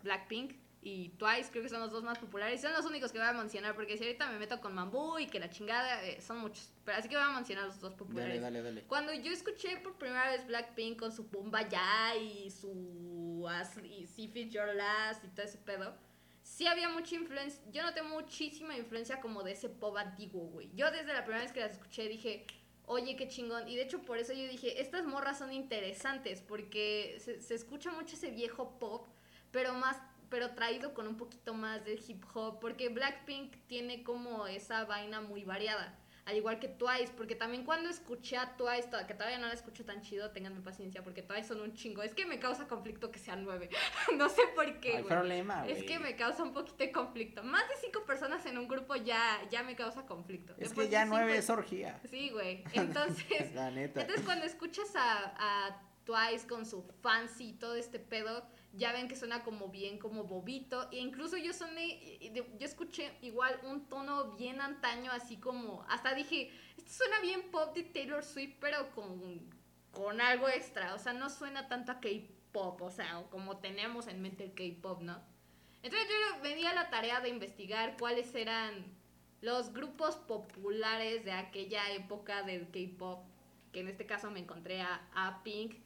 [0.02, 0.54] Blackpink
[0.86, 3.32] y Twice, creo que son los dos más populares, son los únicos que voy a
[3.32, 6.70] mencionar, porque si ahorita me meto con Mambo y que la chingada, eh, son muchos,
[6.84, 8.38] pero así que voy a mencionar los dos populares.
[8.38, 8.86] Dale, dale, dale.
[8.86, 13.48] Cuando yo escuché por primera vez Blackpink con su Bomba Ya y su
[13.82, 15.94] y See Fit Your Last y todo ese pedo,
[16.42, 20.70] sí había mucha influencia, yo noté muchísima influencia como de ese pop antiguo, güey.
[20.74, 22.46] Yo desde la primera vez que las escuché dije,
[22.84, 23.66] oye, qué chingón.
[23.68, 27.90] Y de hecho por eso yo dije, estas morras son interesantes porque se, se escucha
[27.90, 29.08] mucho ese viejo pop,
[29.50, 29.96] pero más
[30.30, 35.20] pero traído con un poquito más de hip hop, porque Blackpink tiene como esa vaina
[35.20, 39.46] muy variada al igual que Twice, porque también cuando escuché a Twice, que todavía no
[39.46, 42.02] la escucho tan chido, tenganme paciencia, porque Twice son un chingo.
[42.02, 43.68] Es que me causa conflicto que sean nueve.
[44.16, 44.98] no sé por qué.
[44.98, 47.42] Hay problema, Es que me causa un poquito de conflicto.
[47.42, 50.54] Más de cinco personas en un grupo ya, ya me causa conflicto.
[50.58, 52.00] Es que ya nueve es orgía.
[52.10, 52.64] Sí, güey.
[52.72, 54.00] Entonces, la neta.
[54.00, 59.08] entonces cuando escuchas a, a Twice con su fancy y todo este pedo, ya ven
[59.08, 60.88] que suena como bien, como bobito.
[60.90, 66.50] E incluso yo soné, yo escuché igual un tono bien antaño, así como, hasta dije,
[66.76, 69.48] esto suena bien pop de Taylor Swift, pero con,
[69.92, 70.94] con algo extra.
[70.94, 75.02] O sea, no suena tanto a K-pop, o sea, como tenemos en mente el K-pop,
[75.02, 75.22] ¿no?
[75.82, 78.86] Entonces yo venía a la tarea de investigar cuáles eran
[79.42, 83.24] los grupos populares de aquella época del K-pop,
[83.72, 85.76] que en este caso me encontré a, a Pink,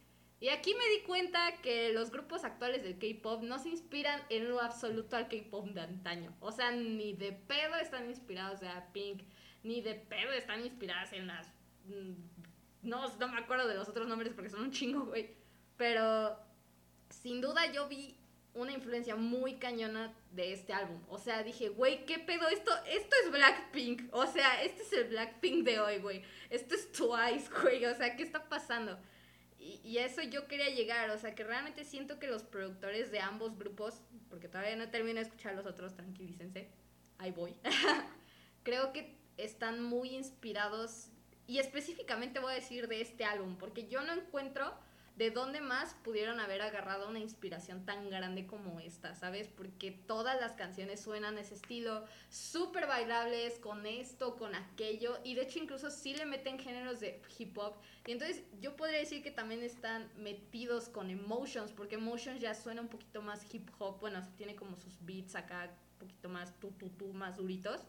[0.41, 4.47] y aquí me di cuenta que los grupos actuales del K-pop no se inspiran en
[4.47, 6.33] lo absoluto al K-pop de antaño.
[6.39, 9.23] O sea, ni de pedo están inspirados de Pink,
[9.63, 11.47] ni de pedo están inspiradas en las.
[11.85, 12.13] Mm,
[12.83, 15.35] no, no me acuerdo de los otros nombres porque son un chingo, güey.
[15.75, 16.39] Pero
[17.09, 18.15] sin duda yo vi
[18.53, 21.01] una influencia muy cañona de este álbum.
[21.09, 22.47] O sea, dije, güey, ¿qué pedo?
[22.47, 24.13] Esto, esto es Blackpink.
[24.13, 26.23] O sea, este es el Blackpink de hoy, güey.
[26.49, 27.85] Esto es Twice, güey.
[27.85, 28.97] O sea, ¿qué está pasando?
[29.83, 33.57] Y, eso yo quería llegar, o sea, que realmente siento que los productores de ambos
[33.57, 36.69] grupos, porque todavía no termino de escuchar los otros, tranquilícense,
[37.17, 37.55] ahí voy,
[38.63, 41.09] creo que están muy inspirados,
[41.47, 44.73] y específicamente voy a decir de este álbum, porque yo no encuentro
[45.19, 49.49] de dónde más pudieron haber agarrado una inspiración tan grande como esta, ¿sabes?
[49.49, 55.41] Porque todas las canciones suenan ese estilo, súper bailables, con esto, con aquello, y de
[55.41, 57.75] hecho incluso sí le meten géneros de hip hop,
[58.07, 62.79] y entonces yo podría decir que también están metidos con Emotions, porque Emotions ya suena
[62.79, 66.71] un poquito más hip hop, bueno, tiene como sus beats acá, un poquito más tu,
[66.71, 67.81] tu, tu, más duritos.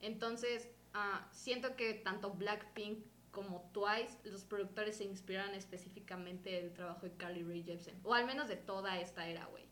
[0.00, 2.98] Entonces, uh, siento que tanto Blackpink
[3.34, 7.98] como Twice, los productores se inspiran específicamente del trabajo de Carly Rae Jepsen.
[8.04, 9.64] O al menos de toda esta era, güey.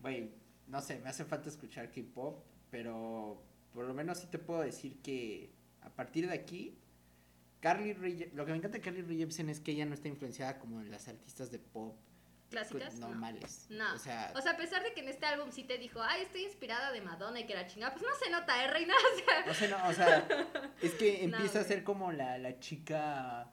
[0.00, 0.32] Güey,
[0.66, 3.40] no sé, me hace falta escuchar K-pop, pero
[3.72, 6.76] por lo menos sí te puedo decir que a partir de aquí,
[7.60, 10.08] Carly Rae, lo que me encanta de Carly Rae Jepsen es que ella no está
[10.08, 11.96] influenciada como en las artistas de pop
[12.48, 13.66] clásicas normales.
[13.70, 13.94] No.
[13.94, 16.22] O sea, o sea, a pesar de que en este álbum sí te dijo, ay,
[16.22, 18.94] estoy inspirada de Madonna y que la chingada, pues no se nota, ¿eh, reina?
[19.48, 20.26] O sea, no, o sea,
[20.82, 23.50] es que empieza a ser como la, la chica,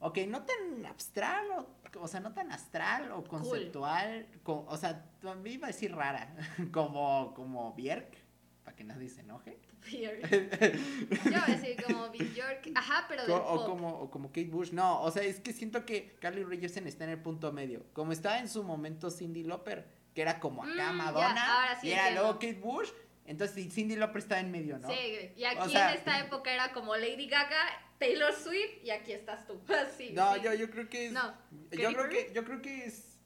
[0.00, 5.04] ok, no tan abstral, o, o sea, no tan astral o conceptual, o sea,
[5.42, 6.34] me iba a decir rara,
[6.72, 8.16] como, como Björk,
[8.64, 9.58] para que nadie se enoje.
[9.90, 13.66] Yo voy a decir como Björk, ajá, pero del o, pop.
[13.66, 14.72] como o como Kate Bush.
[14.72, 17.84] No, o sea, es que siento que Carly Jepsen está en el punto medio.
[17.92, 22.10] Como estaba en su momento Cindy Lauper, que era como acá mm, Madonna, y era
[22.10, 22.88] luego Kate Bush.
[23.26, 24.88] Entonces Cindy Lauper estaba en medio, ¿no?
[24.88, 27.60] Sí, y aquí en esta época era como Lady Gaga,
[27.98, 29.60] Taylor Swift y aquí estás tú.
[29.72, 30.12] Así.
[30.12, 31.12] No, Yo, yo creo que es.
[31.12, 31.34] No.
[31.70, 33.18] Yo creo que, yo creo que es.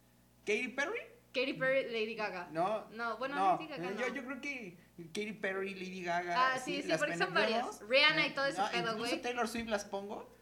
[0.47, 1.01] Katy Perry.
[1.33, 2.49] Katy Perry, Lady Gaga.
[2.51, 2.89] No.
[2.91, 3.95] No, bueno, Lady Gaga.
[3.95, 4.77] Yo, yo creo que
[5.09, 6.35] Katy Perry, Lady Gaga.
[6.37, 7.81] Ah, sí, sí, porque son varias.
[7.89, 9.21] Rihanna y todo ese pedo, güey.
[9.21, 10.37] Taylor Swift las pongo.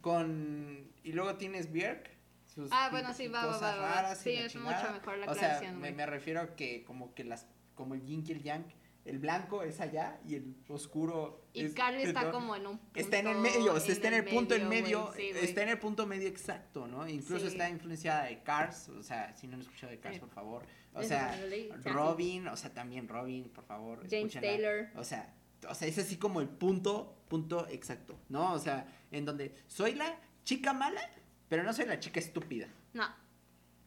[0.00, 0.92] Con.
[1.02, 2.10] Y luego tienes Björk.
[2.46, 3.76] Sus ah, bueno, sí, va, va, va.
[3.76, 7.24] Raras sí, es mucho mejor la o sea, me, me, refiero a que como que
[7.24, 7.46] las.
[7.74, 8.64] Como el yin y el yang
[9.04, 13.18] el blanco es allá y el oscuro y Carly está como en un punto está
[13.18, 16.06] en el medio o sea, está en el, punto en medio está en el punto
[16.06, 20.00] medio exacto no incluso está influenciada de Cars o sea si no han escuchado de
[20.00, 20.66] Cars por favor.
[20.94, 21.38] O sea
[21.84, 24.88] Robin o sea también Robin por favor James Taylor.
[24.96, 25.34] O sea
[25.68, 29.94] o sea es así como el punto punto exacto no o sea en donde soy
[29.94, 31.02] la chica mala
[31.48, 32.68] pero no soy la chica estúpida.
[32.94, 33.06] No.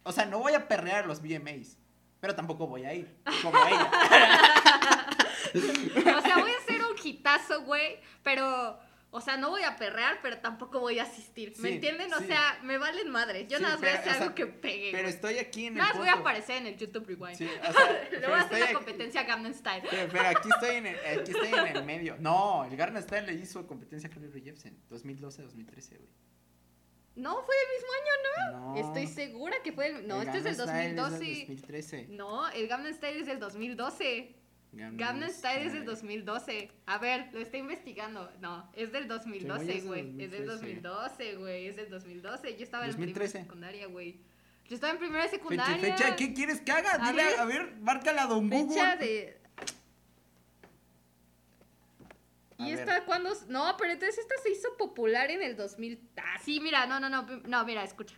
[0.04, 1.78] O sea no voy a perrear los VMAs
[2.20, 4.57] pero tampoco voy a ir como ella
[5.54, 8.80] o sea, voy a hacer un hitazo, güey, pero...
[9.10, 11.54] O sea, no voy a perrear, pero tampoco voy a asistir.
[11.60, 12.13] ¿Me entienden?
[12.13, 13.47] O sea, me valen madres.
[13.47, 14.91] Yo nada más voy a hacer algo que pegue.
[14.91, 15.80] Pero estoy aquí en el.
[15.80, 17.36] Nada más voy a aparecer en el YouTube Rewind.
[17.36, 17.38] O
[17.73, 19.84] sea, Le voy a hacer la competencia a Gangnam Style.
[19.89, 22.17] Pero, aquí, estoy en el, aquí estoy en el medio.
[22.19, 24.78] No, el Gangnam Style le hizo competencia a Carly Jepsen.
[24.89, 26.12] 2012-2013, güey.
[27.15, 28.76] No, fue el mismo año, ¿no?
[28.76, 30.08] Estoy segura que fue el.
[30.08, 31.15] No, este es el 2012.
[31.15, 32.08] Es del 2013.
[32.10, 34.36] No, el Gangnam Style es del 2012.
[34.78, 36.72] Gangnam Style es del 2012.
[36.86, 38.32] A ver, lo estoy investigando.
[38.40, 40.22] No, es del 2012, güey.
[40.22, 41.68] Es del 2012, güey.
[41.68, 42.58] Es del 2012.
[42.58, 44.20] Yo estaba en primera secundaria, güey.
[44.66, 45.78] Yo estaba en primera secundaria.
[45.78, 47.10] Fecha, fecha, ¿qué quieres que haga?
[47.10, 48.68] Dile, a ver, márcala a Don Google.
[48.68, 49.42] Fecha de...
[52.60, 53.32] ¿Y esta cuándo?
[53.50, 56.10] No, pero entonces esta se hizo popular en el 2000.
[56.18, 57.24] Ah, sí, mira, no, no, no.
[57.46, 58.16] No, mira, escucha.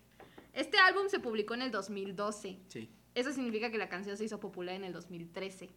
[0.54, 2.60] Este álbum se publicó en el 2012.
[2.68, 2.90] Sí.
[3.16, 5.70] Eso significa que la canción se hizo popular en el 2013.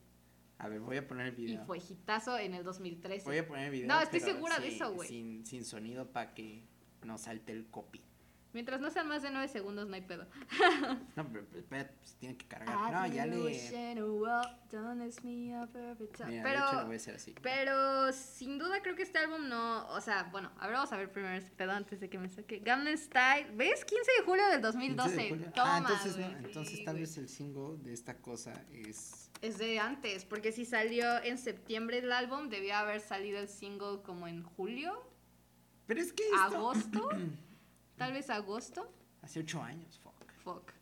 [0.58, 1.62] A ver, voy a poner el video.
[1.62, 3.24] Y fue hitazo en el 2013.
[3.24, 3.88] Voy a poner el video.
[3.88, 5.08] No, estoy segura de eso, güey.
[5.08, 6.64] Sin, sin sonido para que
[7.02, 8.00] no salte el copy.
[8.52, 10.26] Mientras no sean más de 9 segundos, no hay pedo.
[11.16, 12.92] no, pero, pero pues, tiene que cargar.
[12.92, 13.36] No, ya le.
[16.26, 17.34] Mira, pero, voy a hacer así.
[17.42, 19.88] pero sin duda creo que este álbum no.
[19.88, 22.28] O sea, bueno, a ver, vamos a ver primero este pedo antes de que me
[22.28, 22.58] saque.
[22.58, 23.50] Gangnam Style.
[23.54, 23.86] ¿Ves?
[23.86, 25.16] 15 de julio del 2012.
[25.16, 25.52] De julio.
[25.54, 29.30] Toma, ah, entonces, no, entonces tal vez el single de esta cosa es.
[29.42, 34.00] Es de antes, porque si salió en septiembre el álbum, debía haber salido el single
[34.02, 34.92] como en julio.
[35.86, 36.22] Pero es que.
[36.38, 37.08] ¿Agosto?
[37.96, 38.90] Tal vez agosto.
[39.20, 40.32] Hace ocho años, fuck.
[40.44, 40.72] Fuck.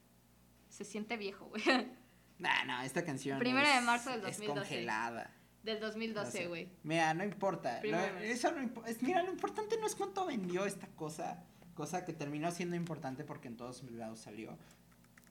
[0.68, 1.62] Se siente viejo, güey.
[2.40, 3.38] Nah, no, esta canción.
[3.38, 4.60] Primero de marzo del 2012.
[4.60, 5.30] Es congelada.
[5.62, 6.70] Del 2012, güey.
[6.84, 7.80] mira, no importa.
[8.22, 11.44] eso no es, mira, lo importante no es cuánto vendió esta cosa.
[11.74, 14.56] Cosa que terminó siendo importante porque en todos lados salió.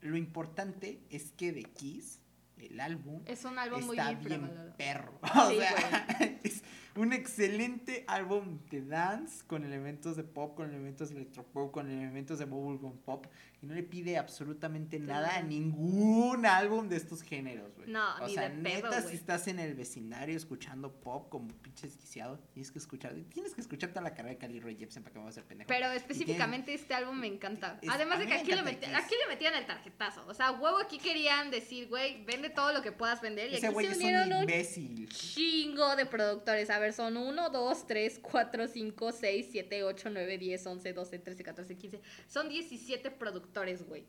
[0.02, 2.20] Lo importante es que de Kiss,
[2.60, 3.22] el álbum.
[3.26, 5.20] Es un álbum está muy bien perro.
[5.24, 6.06] O sea,
[6.44, 6.64] es,
[6.96, 12.40] un excelente álbum de dance con elementos de pop, con elementos de electropop, con elementos
[12.40, 13.28] de bubblegum pop
[13.62, 17.90] y no le pide absolutamente nada a ningún álbum de estos géneros, güey.
[17.90, 21.50] No, o ni sea, de neta, pedo, si estás en el vecindario escuchando pop como
[21.50, 25.04] pinche desquiciado, tienes que escuchar, tienes que escuchar toda la carrera de Cali Ray Jepsen
[25.04, 25.68] para que me vas a hacer pendejo.
[25.68, 27.80] Pero específicamente este álbum me encanta.
[27.90, 30.26] Además de que aquí, le aquí le metían el tarjetazo.
[30.28, 33.52] O sea, huevo aquí querían decir, güey, vende todo lo que puedas vender.
[33.52, 35.10] Y Ese aquí güey se es unieron un imbécil.
[35.10, 36.70] chingo de productores.
[36.70, 41.20] A ver, son 1, 2, 3, 4, 5, 6, 7, 8, 9, 10, 11, 12,
[41.20, 42.02] 13, 14, 15.
[42.28, 44.06] Son 17 productores, güey.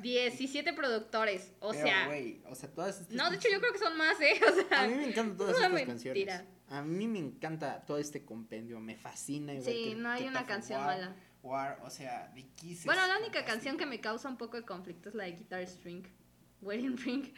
[0.00, 2.08] 17 productores, o sea.
[2.48, 4.40] o sea, todas estas No, de hecho yo creo que son más, ¿eh?
[4.48, 6.40] O sea, a mí me encantan todas estas canciones.
[6.68, 9.52] A mí me encanta todo este compendio, me fascina.
[9.52, 11.14] Igual sí, no hay una canción mala.
[11.42, 14.64] War, o sea, de Kiss Bueno, la única canción que me causa un poco de
[14.64, 16.02] conflicto es la de Guitar String,
[16.62, 17.34] Wedding Ring.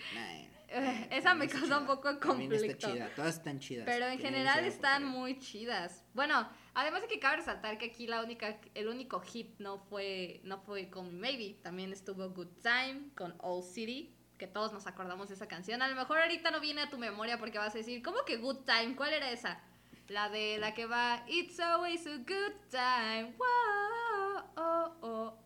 [1.10, 2.66] Esa me causa un poco de conflicto.
[2.66, 3.86] Está chida, todas están chidas.
[3.86, 6.04] Pero en general están muy chidas.
[6.12, 10.40] Bueno, además de que cabe resaltar que aquí la única, el único hit no fue,
[10.44, 15.28] no fue con Maybe, también estuvo Good Time con Old City, que todos nos acordamos
[15.28, 15.80] de esa canción.
[15.80, 18.36] A lo mejor ahorita no viene a tu memoria porque vas a decir, ¿cómo que
[18.36, 18.94] Good Time?
[18.94, 19.62] ¿Cuál era esa?
[20.08, 23.34] La de la que va It's always a good time.
[23.38, 25.37] Wow, oh, oh, oh.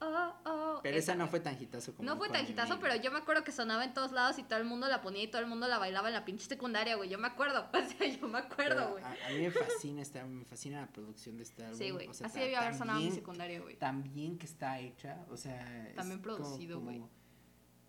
[0.83, 3.45] Pero esa, no fue tan hitazo como No fue tan hitazo, pero yo me acuerdo
[3.45, 5.68] que sonaba en todos lados y todo el mundo la ponía y todo el mundo
[5.68, 7.09] la bailaba en la pinche secundaria, güey.
[7.09, 7.68] Yo me acuerdo.
[7.83, 9.05] O sea, yo me acuerdo, güey.
[9.05, 11.79] A, mí me fascina esta, me fascina la producción de este álbum.
[11.79, 12.09] Sí, güey.
[12.09, 13.77] Así debió haber sonado en mi secundaria, güey.
[13.77, 15.92] También que está hecha, o sea.
[15.97, 17.03] También producido, güey.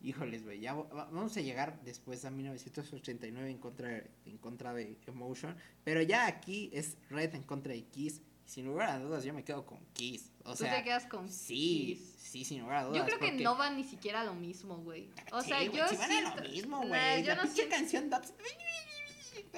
[0.04, 5.56] Híjoles, güey, ya vamos a llegar después a 1989 en contra, en contra de Emotion,
[5.86, 8.22] pero ya aquí es Red en contra de Kiss.
[8.54, 10.32] Sin lugar a dudas, yo me quedo con Kiss.
[10.44, 12.16] O ¿Tú sea, te quedas con sí, Kiss?
[12.18, 12.98] Sí, sin lugar a dudas.
[13.00, 15.10] Yo creo que no van ni siquiera a lo mismo, güey.
[15.32, 17.24] O sea, yo sí van a lo mismo, güey.
[17.24, 18.32] La no pinche canción Dubs...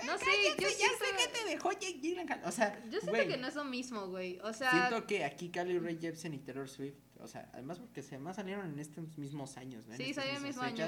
[0.06, 0.26] No sé,
[0.58, 2.42] yo ya sé que te dejó Jake Gyllenhaal.
[2.46, 4.40] O sea, yo siento que no es lo mismo, güey.
[4.40, 8.04] O sea, siento que aquí Carly Rae Jepsen y Taylor Swift o sea, además porque
[8.04, 9.96] se además salieron en estos mismos años, ¿no?
[9.96, 10.88] Sí, salieron en el mismo año,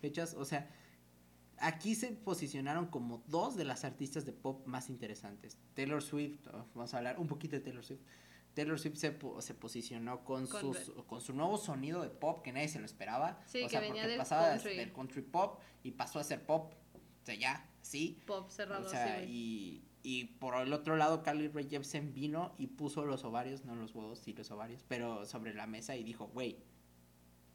[0.00, 0.68] Fechas, o sea,
[1.60, 5.58] aquí se posicionaron como dos de las artistas de pop más interesantes.
[5.74, 8.00] Taylor Swift, oh, vamos a hablar un poquito de Taylor Swift.
[8.54, 12.68] Taylor Swift se, se posicionó con, sus, con su nuevo sonido de pop que nadie
[12.68, 13.38] se lo esperaba.
[13.46, 14.76] Sí, o sea, que venía porque del pasaba country.
[14.76, 16.72] del country pop y pasó a ser pop.
[16.94, 18.22] O sea, ya, sí.
[18.26, 19.26] Pop cerrado, o sea, sí.
[19.28, 23.74] Y, y por el otro lado, Carly Rae Jepsen vino y puso los ovarios, no
[23.74, 26.56] los huevos, sí los ovarios, pero sobre la mesa y dijo, güey,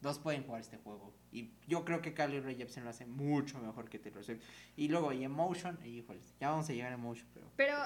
[0.02, 1.14] dos pueden jugar este juego.
[1.30, 4.42] Y yo creo que Carly Rae Jepsen lo hace mucho mejor que Taylor Swift.
[4.76, 7.46] Y luego, y Emotion, y híjoles, ya vamos a llegar a Emotion, pero...
[7.56, 7.76] Pero...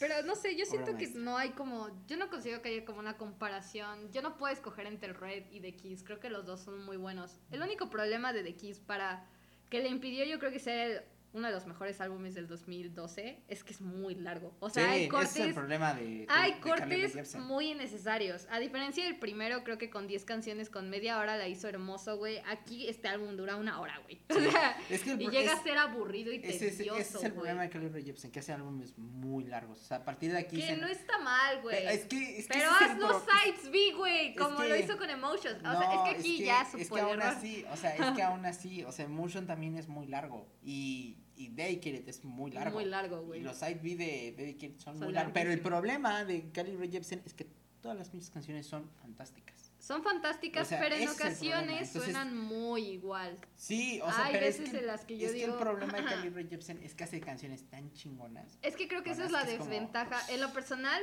[0.00, 1.90] Pero no sé, yo siento que no hay como.
[2.08, 4.10] Yo no consigo que haya como una comparación.
[4.10, 6.02] Yo no puedo escoger entre Red y The Kiss.
[6.02, 7.38] Creo que los dos son muy buenos.
[7.52, 9.28] El único problema de The Kiss para.
[9.68, 13.44] que le impidió, yo creo que ser el uno de los mejores álbumes del 2012
[13.46, 14.56] es que es muy largo.
[14.58, 15.30] O sea, hay cortes.
[15.30, 16.26] Ese es el problema de.
[16.28, 18.46] hay cortes muy innecesarios.
[18.50, 22.16] A diferencia del primero, creo que con 10 canciones con media hora la hizo hermoso,
[22.16, 22.38] güey.
[22.48, 24.20] Aquí este álbum dura una hora, güey.
[24.28, 26.64] o sea, es que y llega a ser aburrido y tedioso.
[26.96, 29.80] Ese, es el problema de Carly Rae Jepsen, que hace álbumes muy largos.
[29.80, 30.60] O sea, a partir de aquí.
[30.60, 31.86] Que no está mal, güey.
[31.86, 32.38] Es que.
[32.40, 34.34] Es que Pero haz los sides B, güey.
[34.34, 35.60] Como lo hizo con Emotions.
[35.60, 38.22] O sea, es que aquí ya supo Es que aún así, o sea, es que
[38.22, 40.48] aún así, o sea, Emotion también es muy largo.
[40.62, 42.78] Y y Dedicated es muy largo.
[42.78, 43.40] Muy largo, güey.
[43.40, 45.32] Y los side B de Dedicated son, muy largos.
[45.32, 47.46] Pero el problema de Carly Rae Jepsen es que
[47.80, 49.72] todas las mismas canciones son fantásticas.
[49.78, 53.38] Son fantásticas, pero en ocasiones suenan muy igual.
[53.56, 56.28] Sí, o sea, Hay veces en las que yo es que el problema de Carly
[56.28, 58.58] Rae Jepsen es que hace canciones tan chingonas.
[58.60, 60.20] Es que creo que esa es la desventaja.
[60.30, 61.02] En lo personal,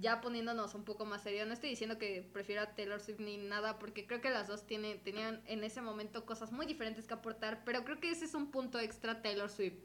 [0.00, 3.36] ya poniéndonos un poco más serio, no estoy diciendo que prefiero a Taylor Swift ni
[3.36, 7.14] nada, porque creo que las dos tienen, tenían en ese momento cosas muy diferentes que
[7.14, 9.78] aportar, pero creo que ese es un punto extra Taylor Swift.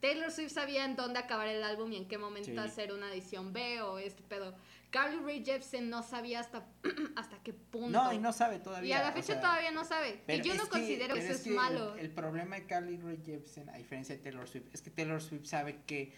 [0.00, 3.52] Taylor Swift sabía en dónde acabar el álbum y en qué momento hacer una edición
[3.52, 4.54] B o este pedo.
[4.90, 6.66] Carly Rae Jepsen no sabía hasta,
[7.16, 7.90] hasta qué punto.
[7.90, 8.88] No, y no sabe todavía.
[8.88, 10.22] Y a la fecha todavía no sabe.
[10.28, 11.96] y yo no considero que eso es, malo.
[11.96, 15.46] El, problema de Carly Rae Jepsen, a diferencia de Taylor Swift, es que Taylor Swift
[15.46, 16.12] sabe que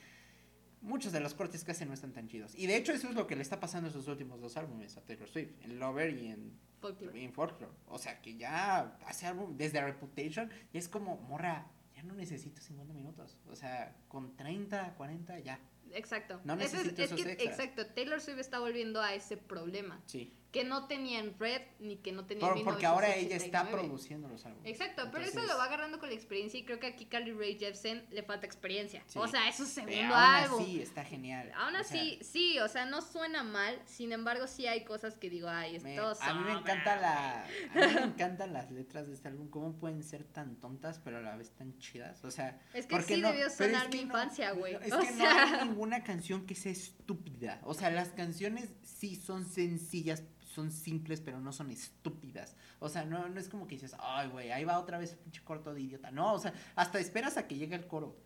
[0.80, 2.54] muchos de los cortes que hace no están tan chidos.
[2.54, 4.96] Y de hecho eso es lo que le está pasando en sus últimos dos álbumes
[4.96, 7.72] a Taylor Swift, en Lover y en Folklore.
[7.86, 12.60] O sea, que ya hace álbum desde Reputation y es como, morra, ya no necesito
[12.60, 13.38] 50 minutos.
[13.50, 15.58] O sea, con 30, 40 ya.
[15.92, 16.40] Exacto.
[16.44, 20.00] No necesito es, que, Exacto, Taylor Swift está volviendo a ese problema.
[20.06, 23.70] Sí que no tenía en Red ni que no tenía en Porque ahora ella está
[23.70, 24.70] produciendo los álbumes.
[24.70, 27.58] Exacto, pero eso lo va agarrando con la experiencia y creo que aquí Carly Rae
[27.58, 29.02] Jepsen le falta experiencia.
[29.14, 30.64] O sea, es su segundo álbum.
[30.64, 31.52] Sí, está genial.
[31.54, 35.48] Aún así, sí, o sea, no suena mal, sin embargo sí hay cosas que digo,
[35.48, 39.28] ay, esto A mí me encanta la a mí me encantan las letras de este
[39.28, 42.86] álbum, cómo pueden ser tan tontas pero a la vez tan chidas, o sea, es
[42.86, 44.74] que sí debió sonar mi infancia, güey.
[44.74, 47.60] es que no hay ninguna canción que sea estúpida.
[47.64, 50.22] O sea, las canciones sí son sencillas
[50.58, 52.56] son simples, pero no son estúpidas.
[52.80, 55.40] O sea, no, no es como que dices, ay, güey, ahí va otra vez pinche
[55.44, 56.10] corto de idiota.
[56.10, 58.16] No, o sea, hasta esperas a que llegue el coro.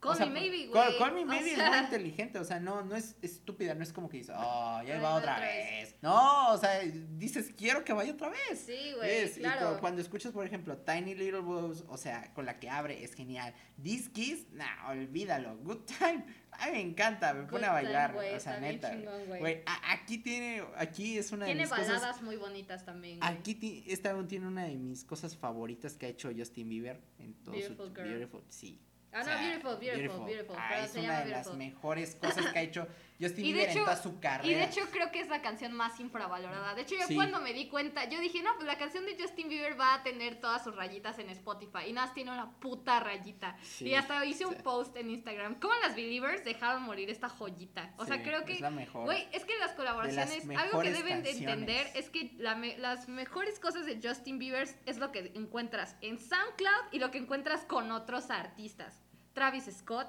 [0.00, 0.98] Call me maybe, güey.
[0.98, 4.08] Call, me maybe es muy inteligente, o sea, no, no es estúpida, no es como
[4.08, 5.94] que dices, oh, ya va otra vez.
[6.00, 8.60] No, o sea, dices, quiero que vaya otra vez.
[8.64, 9.76] Sí, güey, claro.
[9.76, 13.14] Y cuando escuchas, por ejemplo, Tiny Little Bows, o sea, con la que abre, es
[13.14, 13.54] genial.
[13.82, 15.58] This Kiss, nah, olvídalo.
[15.58, 18.96] Good Time, ay, me encanta, me pone a bailar, o sea, neta.
[19.38, 21.84] Güey, aquí tiene, aquí es una de mis cosas.
[21.84, 23.18] Tiene baladas muy bonitas también.
[23.20, 27.34] Aquí, este álbum tiene una de mis cosas favoritas que ha hecho Justin Bieber en
[27.34, 27.94] todo Beautiful su...
[27.94, 28.08] Girl.
[28.08, 28.80] Beautiful, sí.
[29.12, 30.56] Ah, no, beautiful, beautiful, beautiful.
[30.56, 32.86] Ah, es una de las mejores cosas que ha hecho
[33.20, 34.50] Justin Bieber en toda su carrera.
[34.50, 36.74] Y de hecho creo que es la canción más infravalorada.
[36.74, 39.48] De hecho, yo cuando me di cuenta, yo dije, no, pues la canción de Justin
[39.48, 41.88] Bieber va a tener todas sus rayitas en Spotify.
[41.88, 43.56] Y nada más tiene una puta rayita.
[43.80, 45.60] y hasta hice un post en Instagram.
[45.60, 47.92] ¿Cómo las Believers dejaron morir esta joyita?
[47.98, 48.54] O sea, creo que...
[48.54, 49.04] Es la mejor.
[49.04, 53.84] Güey, es que las colaboraciones, algo que deben de entender es que las mejores cosas
[53.84, 58.30] de Justin Bieber es lo que encuentras en SoundCloud y lo que encuentras con otros
[58.30, 59.02] artistas.
[59.34, 60.08] Travis Scott,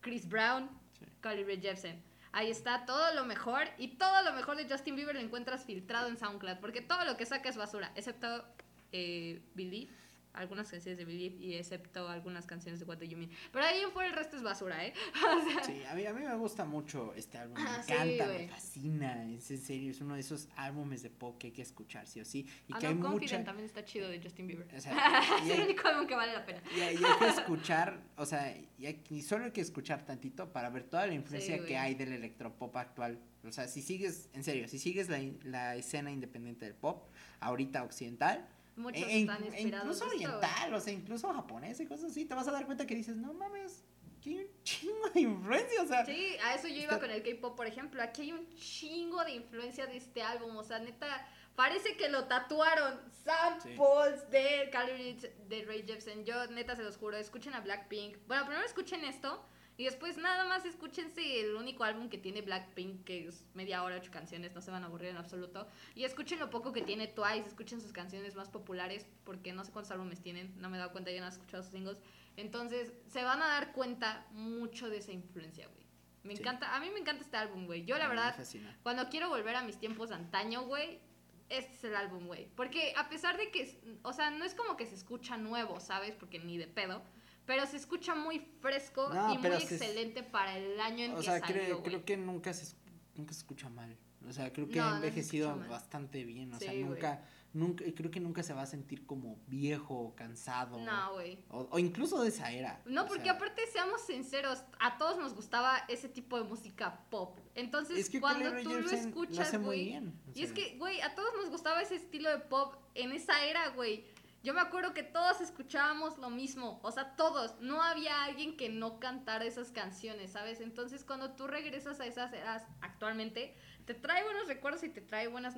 [0.00, 0.82] Chris Brown.
[1.20, 2.02] Carly Jepsen.
[2.32, 3.68] Ahí está todo lo mejor.
[3.78, 7.16] Y todo lo mejor de Justin Bieber lo encuentras filtrado en SoundCloud, porque todo lo
[7.16, 8.44] que saca es basura, excepto
[8.92, 9.92] eh, Believe
[10.34, 13.30] algunas canciones de Believe y excepto algunas canciones de What Do You Mean.
[13.52, 14.92] Pero ahí fuera el resto es basura, ¿eh?
[15.66, 19.30] Sí, a mí, a mí me gusta mucho este álbum, me ah, encanta, me fascina,
[19.30, 22.20] es en serio, es uno de esos álbumes de pop que hay que escuchar, sí
[22.20, 22.46] o sí.
[22.68, 23.44] Y ah, que no, hay mucha...
[23.44, 24.66] también está chido de Justin Bieber.
[24.74, 24.92] O sea,
[25.44, 26.62] es el único álbum que vale la pena.
[26.76, 31.06] Y hay, que escuchar, o sea, y, solo hay que escuchar tantito para ver toda
[31.06, 33.18] la influencia que hay del electropop actual.
[33.44, 37.08] O sea, si sigues, en serio, si sigues la, la escena independiente del pop,
[37.40, 39.84] ahorita occidental, Muchos e, están inspirados.
[39.84, 42.24] Incluso oriental, o sea, incluso japonés y cosas así.
[42.24, 43.84] Te vas a dar cuenta que dices, no mames,
[44.16, 46.06] aquí hay un chingo de influencia, o sea.
[46.06, 48.02] Sí, a eso yo iba con el K-pop, por ejemplo.
[48.02, 51.26] Aquí hay un chingo de influencia de este álbum, o sea, neta.
[51.54, 52.98] Parece que lo tatuaron.
[53.24, 55.14] Samples de Calorie
[55.48, 56.24] de Ray Jepsen.
[56.24, 57.16] Yo, neta, se los juro.
[57.16, 58.16] Escuchen a Blackpink.
[58.26, 59.44] Bueno, primero escuchen esto.
[59.82, 63.96] Y después nada más escúchense el único álbum que tiene Blackpink, que es media hora,
[63.96, 65.66] ocho canciones, no se van a aburrir en absoluto.
[65.96, 69.72] Y escuchen lo poco que tiene Twice, escuchen sus canciones más populares, porque no sé
[69.72, 71.98] cuántos álbumes tienen, no me he dado cuenta, yo no he escuchado sus singles.
[72.36, 75.84] Entonces, se van a dar cuenta mucho de esa influencia, güey.
[76.22, 77.84] Me encanta, a mí me encanta este álbum, güey.
[77.84, 78.36] Yo la verdad,
[78.84, 81.00] cuando quiero volver a mis tiempos antaño, güey,
[81.48, 82.46] este es el álbum, güey.
[82.54, 86.14] Porque a pesar de que, o sea, no es como que se escucha nuevo, ¿sabes?
[86.14, 87.02] Porque ni de pedo
[87.46, 91.40] pero se escucha muy fresco y muy excelente para el año en o que sea,
[91.40, 92.74] creo, creo que nunca se,
[93.14, 93.96] nunca se escucha mal.
[94.28, 96.52] O sea, creo que ha envejecido bastante bien.
[96.54, 100.78] O sea, nunca, nunca, creo que nunca se va a sentir como viejo o cansado.
[100.78, 101.38] No, güey.
[101.48, 102.80] O, incluso de esa era.
[102.84, 107.38] No, porque aparte, seamos sinceros, a todos nos gustaba ese tipo de música pop.
[107.54, 110.00] Entonces, cuando tú lo escuchas, güey.
[110.34, 113.70] Y es que, güey, a todos nos gustaba ese estilo de pop en esa era,
[113.70, 114.04] güey.
[114.42, 118.68] Yo me acuerdo que todos escuchábamos lo mismo, o sea, todos, no había alguien que
[118.68, 120.60] no cantara esas canciones, ¿sabes?
[120.60, 125.28] Entonces, cuando tú regresas a esas eras actualmente, te trae buenos recuerdos y te trae
[125.28, 125.56] buenas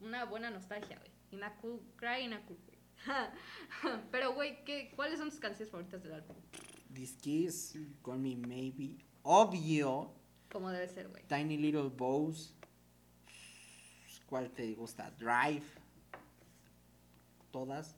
[0.00, 1.10] una buena nostalgia, güey.
[1.30, 2.78] Y una cool cry y una cool, güey.
[4.10, 4.58] Pero, güey,
[4.94, 6.36] ¿cuáles son tus canciones favoritas del álbum?
[6.92, 10.12] This Kiss, Call Me Maybe, obvio.
[10.52, 11.24] Como debe ser, güey.
[11.26, 12.54] Tiny Little Bows.
[14.26, 15.10] ¿Cuál te gusta?
[15.12, 15.64] Drive.
[17.50, 17.95] todas.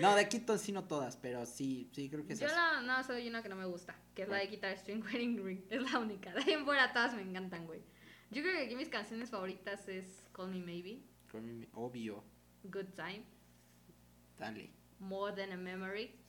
[0.00, 3.28] No, de aquí sí no todas, pero sí, sí creo que Yo no, no, soy
[3.28, 5.60] una que no me gusta, que es la de Guitar String Wedding Ring.
[5.70, 6.32] Es la única.
[6.32, 7.80] De ahí en fuera todas me encantan, güey.
[8.30, 11.02] Yo creo que aquí mis canciones favoritas es Call Me Maybe.
[11.30, 12.24] Call Me Obvio.
[12.64, 13.24] Good Time.
[14.38, 14.70] Dale.
[14.98, 16.22] More Than a Memory.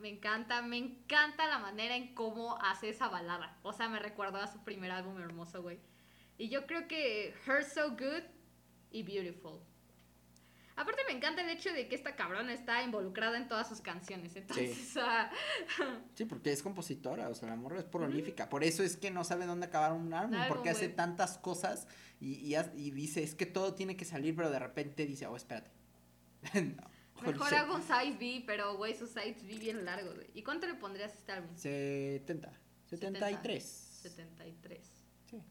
[0.00, 3.58] Me encanta, me encanta la manera en cómo hace esa balada.
[3.62, 5.80] O sea, me recuerdo a su primer álbum hermoso, güey.
[6.36, 8.22] Y yo creo que Her So Good
[8.90, 9.60] y Beautiful.
[10.78, 14.36] Aparte me encanta el hecho de que esta cabrona está involucrada en todas sus canciones.
[14.36, 15.00] Entonces, sí,
[16.14, 18.48] sí porque es compositora, o sea, la morra es prolífica.
[18.48, 21.88] Por eso es que no sabe dónde acabar un álbum, porque hace tantas cosas
[22.20, 25.34] y, y, y, dice, es que todo tiene que salir, pero de repente dice, oh,
[25.34, 25.72] espérate.
[26.54, 26.88] no.
[27.26, 30.30] Mejor hago un size B, pero güey, su size B bien largo, güey.
[30.34, 31.56] ¿Y cuánto le pondrías a este álbum?
[31.56, 32.52] 70.
[32.86, 33.64] 73.
[34.02, 34.80] 73.
[35.28, 35.42] Sí,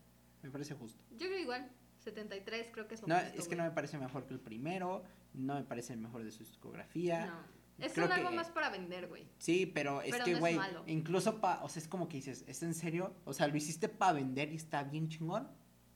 [0.41, 1.03] me parece justo.
[1.11, 1.69] Yo creo igual.
[2.07, 5.03] 73 creo que es lo No, es que no me parece mejor que el primero,
[5.33, 7.25] no me parece el mejor de su discografía.
[7.25, 7.57] No.
[7.85, 9.27] Es un álbum más para vender, güey.
[9.37, 12.73] Sí, pero es que, güey, incluso pa, o sea, es como que dices, ¿es en
[12.73, 13.13] serio?
[13.25, 15.47] O sea, lo hiciste para vender y está bien chingón.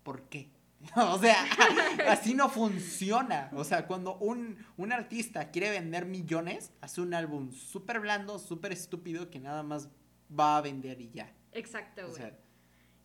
[0.03, 0.51] ¿Por qué?
[0.95, 1.45] o sea,
[2.07, 3.49] así no funciona.
[3.53, 8.71] O sea, cuando un, un artista quiere vender millones, hace un álbum súper blando, súper
[8.71, 9.89] estúpido, que nada más
[10.37, 11.33] va a vender y ya.
[11.51, 12.13] Exacto, güey.
[12.13, 12.37] O sea,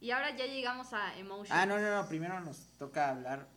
[0.00, 1.50] y ahora ya llegamos a Emotions.
[1.50, 3.48] Ah, no, no, no, primero nos toca hablar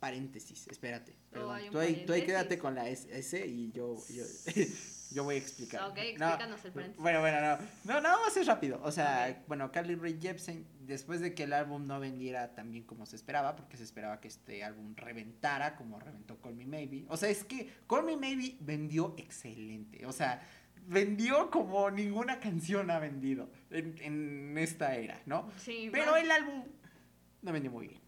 [0.00, 1.14] paréntesis, espérate.
[1.36, 4.24] Oh, tú, ahí, tú, ahí, quédate con la S, y yo, yo,
[5.12, 5.82] yo, voy a explicar.
[5.88, 7.02] Ok, explícanos el paréntesis.
[7.02, 8.80] Bueno, bueno, no, no, no, vamos a ser rápido.
[8.82, 12.84] O sea, bueno, Carly Rae Jepsen, después de que el álbum no vendiera tan bien
[12.84, 17.04] como se esperaba, porque se esperaba que este álbum reventara como reventó Call Me Maybe.
[17.08, 20.06] O sea, es que Call Me Maybe vendió excelente.
[20.06, 20.42] O sea,
[20.90, 25.48] vendió como ninguna canción ha vendido en, en esta era, ¿no?
[25.56, 25.88] Sí.
[25.92, 26.64] Pero el álbum
[27.42, 28.00] no vendió muy bien.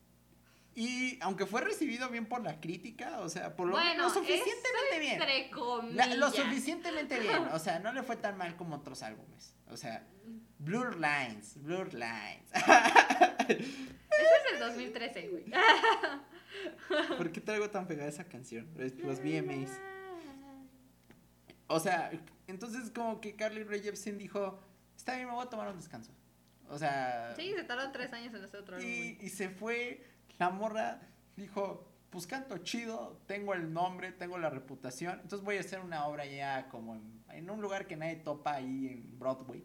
[0.74, 6.18] Y aunque fue recibido bien por la crítica, o sea, por lo, bueno, suficientemente bien.
[6.18, 9.55] lo suficientemente bien, o sea, no le fue tan mal como otros álbumes.
[9.70, 10.05] O sea,
[10.59, 12.51] Blur Lines, Blur Lines.
[13.49, 15.45] Ese es el 2013, güey.
[17.16, 18.66] ¿Por qué traigo tan pegada esa canción?
[18.76, 19.70] Los VMAs.
[21.68, 22.11] O sea,
[22.53, 24.61] entonces como que Carly Rae Jepsen dijo,
[24.96, 26.12] está bien, me voy a tomar un descanso.
[26.68, 27.34] O sea...
[27.34, 28.80] Sí, se tardó tres años en ese otro.
[28.80, 30.05] Y, y se fue,
[30.38, 31.00] la morra
[31.34, 36.07] dijo, pues canto chido, tengo el nombre, tengo la reputación, entonces voy a hacer una
[36.07, 39.64] obra ya como en, en un lugar que nadie topa ahí en Broadway.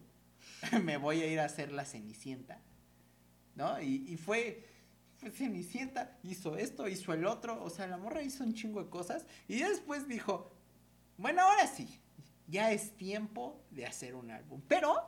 [0.83, 2.61] me voy a ir a hacer la Cenicienta.
[3.55, 3.81] ¿No?
[3.81, 4.65] Y, y fue,
[5.17, 8.89] fue Cenicienta, hizo esto, hizo el otro, o sea, la morra hizo un chingo de
[8.89, 10.51] cosas y después dijo,
[11.17, 11.99] bueno, ahora sí,
[12.48, 15.08] ya es tiempo de hacer un álbum, pero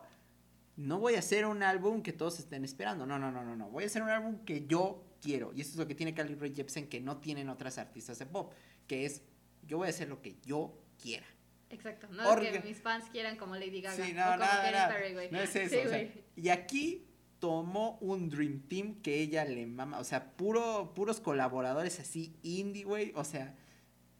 [0.76, 3.70] no voy a hacer un álbum que todos estén esperando, no, no, no, no, no,
[3.70, 6.34] voy a hacer un álbum que yo quiero, y eso es lo que tiene Carly
[6.34, 8.52] Rae Jepsen que no tienen otras artistas de pop,
[8.86, 9.22] que es,
[9.66, 11.26] yo voy a hacer lo que yo quiera.
[11.70, 14.92] Exacto, no es que mis fans quieran como Lady Gaga sí, no, o como Katy
[14.92, 17.06] Perry, No es eso, o sea, y aquí
[17.38, 22.84] tomó un Dream Team que ella le mama, o sea, puro, puros colaboradores así indie,
[22.84, 23.56] güey, o sea,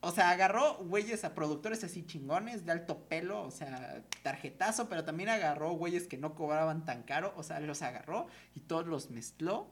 [0.03, 5.05] o sea, agarró güeyes a productores así chingones, de alto pelo, o sea, tarjetazo, pero
[5.05, 9.11] también agarró güeyes que no cobraban tan caro, o sea, los agarró y todos los
[9.11, 9.69] mezcló.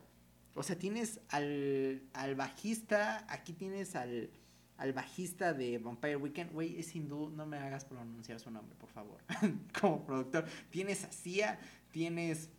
[0.54, 4.30] O sea, tienes al, al bajista, aquí tienes al,
[4.76, 8.90] al bajista de Vampire Weekend, güey, es hindú, no me hagas pronunciar su nombre, por
[8.90, 9.20] favor,
[9.80, 10.46] como productor.
[10.70, 11.58] Tienes a
[11.90, 12.50] tienes...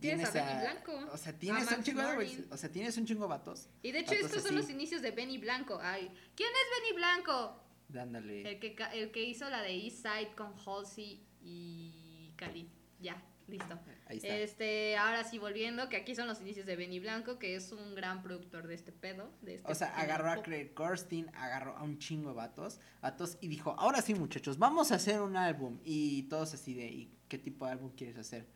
[0.00, 1.12] Tienes, a, Benny Blanco.
[1.12, 3.68] O sea, tienes un chingo de O sea, tienes un chingo vatos.
[3.82, 5.78] Y de hecho, estos son los inicios de Benny Blanco.
[5.82, 7.62] Ay, ¿quién es Benny Blanco?
[7.88, 8.48] Dándole.
[8.48, 12.66] El que, el que hizo la de East Side con Halsey y Khalid.
[13.00, 13.22] Ya.
[13.48, 13.78] Listo.
[14.06, 14.36] Ahí está.
[14.36, 17.94] Este, ahora sí volviendo, que aquí son los inicios de Benny Blanco, que es un
[17.94, 19.30] gran productor de este pedo.
[19.42, 23.38] De este o sea, agarró a Craig Kirsten, agarró a un chingo de vatos, vatos,
[23.40, 25.80] y dijo, ahora sí muchachos, vamos a hacer un álbum.
[25.84, 28.46] Y todos así de, ¿y qué tipo de álbum quieres hacer?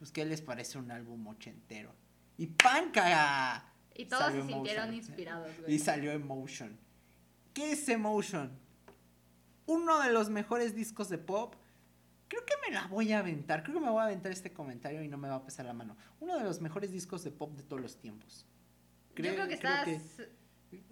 [0.00, 1.94] Pues, ¿qué les parece un álbum ochentero?
[2.38, 3.70] Y ¡panca!
[3.94, 5.74] Y todos se sintieron inspirados, güey.
[5.74, 6.80] Y salió Emotion.
[7.52, 8.58] ¿Qué es Emotion?
[9.66, 11.54] Uno de los mejores discos de pop
[12.28, 13.62] creo que me la voy a aventar.
[13.62, 15.74] Creo que me voy a aventar este comentario y no me va a pesar la
[15.74, 15.98] mano.
[16.20, 18.46] Uno de los mejores discos de pop de todos los tiempos.
[19.12, 19.86] Creo, Yo creo que estás.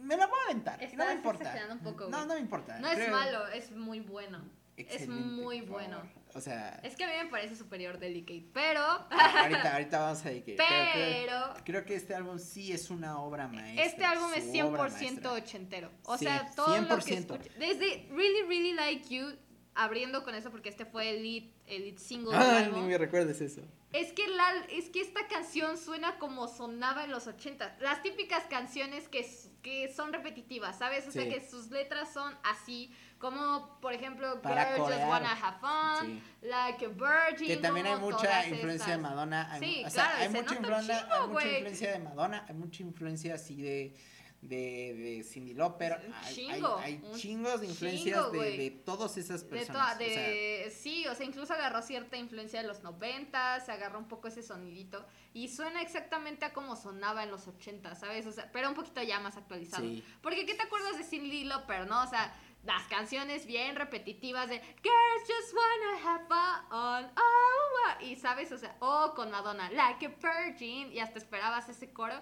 [0.01, 0.79] me la voy a aventar.
[0.95, 1.55] no me importa.
[1.73, 2.79] Un poco, no, no me importa.
[2.79, 4.45] No es malo, es muy bueno.
[4.77, 6.03] es muy bueno.
[6.39, 6.79] O sea.
[6.85, 8.81] Es que a mí me parece superior Delicate, pero.
[8.81, 10.57] Ah, ahorita, ahorita vamos a Delicate.
[10.57, 11.55] Pero.
[11.65, 13.85] creo, que este álbum sí es una obra maestra.
[13.85, 15.91] Este álbum es 100% ochentero.
[16.05, 17.51] O sea, todo lo que escucha.
[17.59, 19.37] Desde Really, Really Like You
[19.75, 22.83] abriendo con eso porque este fue el lead, el lead single del álbum.
[22.83, 23.63] Ni me recuerdes eso.
[23.93, 27.79] Es que, la, es que esta canción suena como sonaba en los 80.
[27.81, 29.27] Las típicas canciones que,
[29.63, 31.09] que son repetitivas, ¿sabes?
[31.09, 35.59] O sea, que sus letras son así, como por ejemplo, Para Girl Just Wanna Have
[35.61, 37.47] Fun, Like a Virgin.
[37.49, 39.53] Que también hay mucha influencia de Madonna.
[39.53, 42.55] Hay, sí, o sea, claro, hay, mucha, influencia, chingo, hay mucha influencia de Madonna, hay
[42.55, 43.95] mucha influencia así de
[44.41, 46.01] de, de Cindy Lauper.
[46.33, 49.99] Chingo, hay, hay, chingos de influencias de, de, todas esas personas.
[49.99, 54.09] De, de sí, o sea, incluso agarró cierta influencia de los 90, se agarró un
[54.09, 55.05] poco ese sonidito
[55.35, 58.27] y suena exactamente a como sonaba en los 80, ¿sabes?
[58.27, 59.83] O sea, pero un poquito ya más actualizado.
[59.83, 60.05] Sí.
[60.23, 62.03] Porque ¿qué te acuerdas de Cindy Lauper, no?
[62.03, 68.53] O sea, las canciones bien repetitivas de Girls just wanna have fun, oh, y sabes,
[68.53, 72.15] o sea, oh, con Madonna, like a virgin, y hasta esperabas ese coro.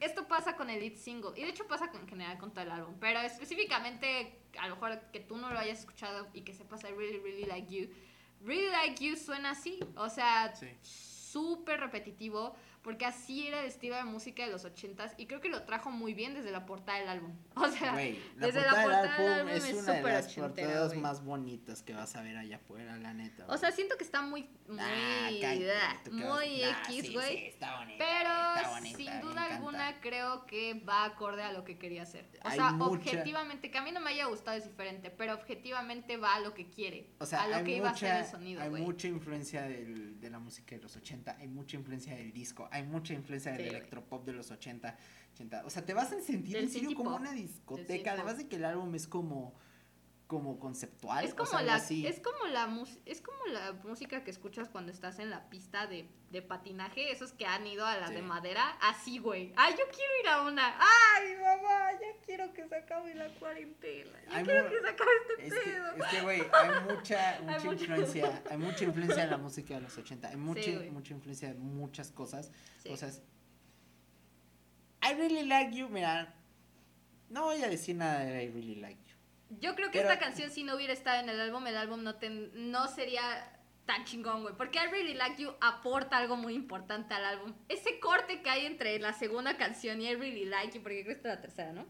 [0.00, 2.70] Esto pasa con el lead single y de hecho pasa en general con todo el
[2.70, 6.82] álbum, pero específicamente a lo mejor que tú no lo hayas escuchado y que sepas
[6.84, 7.90] I really really like you.
[8.40, 14.04] Really like you suena así, o sea, súper repetitivo porque así era el estilo de
[14.04, 17.08] música de los ochentas y creo que lo trajo muy bien desde la portada del
[17.08, 17.32] álbum.
[17.60, 21.92] O sea, desde la portada del álbum, es, una de las portadas más bonitas que
[21.92, 23.44] vas a ver allá afuera, la neta.
[23.48, 27.36] O sea, siento que está muy muy ah, muy X, güey.
[27.36, 32.04] Sí, está bonita, pero sin duda alguna creo que va acorde a lo que quería
[32.04, 32.30] hacer.
[32.44, 36.36] O sea, objetivamente que a mí no me haya gustado es diferente, pero objetivamente va
[36.36, 38.70] a lo que quiere, o sea, a lo que iba a ser el sonido, Hay
[38.70, 42.82] mucha influencia del, de la música de los 80, hay mucha influencia del disco hay
[42.84, 44.96] mucha influencia del electropop de los 80,
[45.34, 45.62] 80.
[45.64, 48.64] O sea, te vas a sentir en serio como una discoteca, además de que el
[48.64, 49.54] álbum es como
[50.30, 51.24] como conceptual.
[51.24, 55.28] Es como, la, es como la es como la música que escuchas cuando estás en
[55.28, 59.52] la pista de, de patinaje, esos que han ido a la de madera, así, güey.
[59.56, 60.78] Ay, yo quiero ir a una.
[60.78, 64.12] Ay, mamá, ya quiero que se acabe la cuarentena.
[64.30, 65.94] Ya quiero que se acabe este es pedo.
[65.94, 69.80] Que, es que, güey, hay mucha, mucha influencia, hay mucha influencia de la música de
[69.80, 72.52] los 80, hay mucha, mucha influencia de muchas cosas,
[72.86, 73.20] cosas.
[75.02, 76.32] I really like you, mira,
[77.30, 79.09] no voy a decir nada de I really like you.
[79.58, 82.14] Yo creo que esta canción si no hubiera estado en el álbum, el álbum no,
[82.54, 84.54] no sería tan chingón, güey.
[84.56, 87.54] Porque I Really Like You aporta algo muy importante al álbum.
[87.68, 91.16] Ese corte que hay entre la segunda canción y I Really Like You, porque creo
[91.16, 91.86] que es la tercera, ¿no?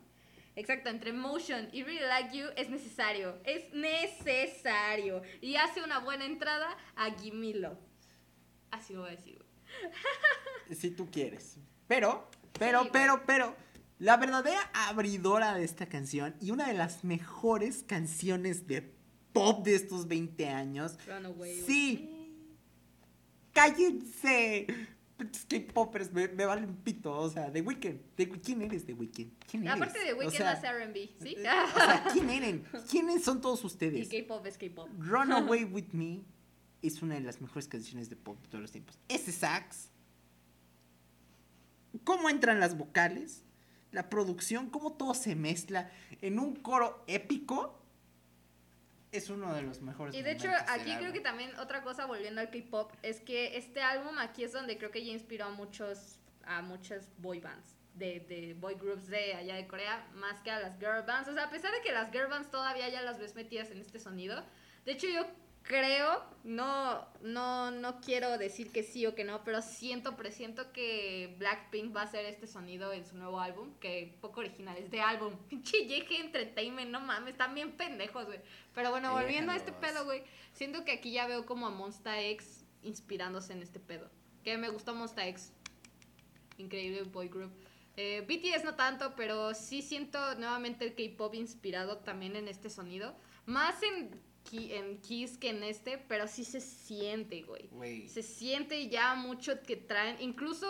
[0.56, 3.38] Exacto, entre Motion y Really Like You es necesario.
[3.44, 5.22] Es necesario.
[5.40, 7.78] Y hace una buena entrada a Gimme Love.
[8.70, 10.76] Así lo voy a decir, güey.
[10.78, 11.58] Si tú quieres.
[11.86, 13.56] Pero, pero, pero, pero
[14.00, 18.92] la verdadera abridora de esta canción y una de las mejores canciones de
[19.32, 20.98] pop de estos 20 años.
[21.66, 22.16] sí.
[23.52, 24.66] Cállense.
[25.48, 28.40] K-popers me, me valen pito, o sea, The Weeknd.
[28.42, 29.32] ¿Quién eres The Weeknd?
[29.50, 29.76] ¿Quién eres?
[29.76, 31.34] Aparte de Weeknd sea, R&B, ¿sí?
[31.36, 32.64] Eh, o sea, ¿quién eran?
[32.90, 34.10] ¿Quiénes son todos ustedes?
[34.10, 34.88] Y K-pop es K-pop.
[34.98, 36.24] Runaway With Me
[36.80, 38.98] es una de las mejores canciones de pop de todos los tiempos.
[39.08, 39.90] Ese sax.
[42.04, 43.42] ¿Cómo entran las vocales?
[43.92, 47.78] La producción, cómo todo se mezcla en un coro épico,
[49.12, 50.14] es uno de los mejores.
[50.14, 53.82] Y de hecho, aquí creo que también otra cosa, volviendo al K-pop, es que este
[53.82, 57.76] álbum aquí es donde creo que ya inspiró a muchos, a muchas boy bands.
[57.94, 61.28] De, de boy groups de allá de Corea, más que a las girl bands.
[61.28, 63.80] O sea, a pesar de que las girl bands todavía ya las ves metidas en
[63.80, 64.42] este sonido,
[64.84, 65.26] de hecho yo
[65.70, 71.36] creo, no, no, no quiero decir que sí o que no, pero siento, presiento que
[71.38, 75.00] Blackpink va a hacer este sonido en su nuevo álbum, que poco original es de
[75.00, 75.32] álbum.
[75.48, 78.40] Pinche Yeje Entertainment, no mames, están bien pendejos, güey.
[78.74, 82.20] Pero bueno, volviendo a este pedo, güey, siento que aquí ya veo como a Monsta
[82.20, 84.10] X inspirándose en este pedo.
[84.42, 85.52] Que me gustó Monsta X.
[86.58, 87.52] Increíble boy group.
[87.96, 93.14] Eh, BTS no tanto, pero sí siento nuevamente el K-pop inspirado también en este sonido.
[93.46, 98.08] Más en en Kiss que en este, pero sí se siente, güey.
[98.08, 100.66] Se siente ya mucho que traen, incluso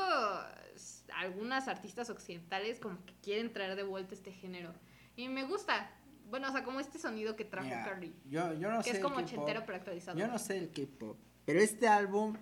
[1.14, 4.72] algunas artistas occidentales como que quieren traer de vuelta este género.
[5.16, 5.90] Y me gusta.
[6.28, 8.14] Bueno, o sea, como este sonido que trajo Carly.
[8.26, 8.96] Yo, yo no que sé.
[8.96, 10.18] es como ochentero pero actualizado.
[10.18, 11.18] Yo no sé el K-pop.
[11.44, 12.36] Pero este álbum,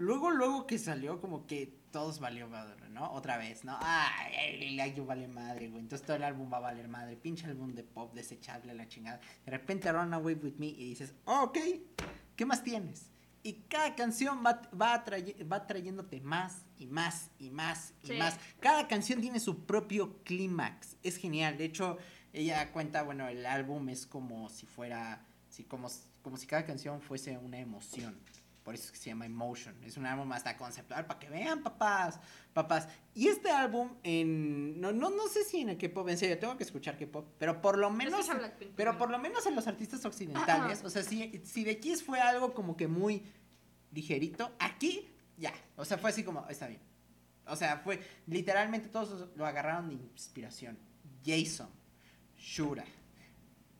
[0.00, 3.12] luego, luego que salió, como que todos valió madre, ¿no?
[3.12, 3.78] Otra vez, ¿no?
[3.80, 5.82] Ay, el yo vale madre, güey.
[5.82, 7.16] Entonces todo el álbum va a valer madre.
[7.16, 9.20] Pinche álbum de pop desechable a la chingada.
[9.44, 11.58] De repente Run Away With Me y dices, oh, ok,
[12.34, 13.10] ¿qué más tienes?
[13.42, 15.04] Y cada canción va, va,
[15.50, 18.38] va trayéndote más y más y más y más.
[18.58, 20.96] Cada canción tiene su propio clímax.
[21.02, 21.56] Es genial.
[21.56, 21.98] De hecho,
[22.32, 25.88] ella cuenta, bueno, el álbum es como si fuera, si, como,
[26.22, 28.18] como si cada canción fuese una emoción
[28.70, 29.74] Por eso es que se llama Emotion.
[29.82, 32.20] Es un álbum hasta conceptual para que vean, papás.
[32.52, 32.86] Papás.
[33.16, 34.80] Y este álbum en.
[34.80, 37.26] No, no, no sé si en el K-pop, en serio, tengo que escuchar K-pop.
[37.36, 38.28] Pero por lo menos.
[38.76, 40.84] Pero por lo menos en los artistas occidentales.
[40.84, 43.24] O sea, si, si de Kiss fue algo como que muy
[43.90, 45.52] ligerito, aquí ya.
[45.74, 46.80] O sea, fue así como, está bien.
[47.48, 50.78] O sea, fue literalmente todos lo agarraron de inspiración.
[51.26, 51.68] Jason,
[52.38, 52.84] Shura,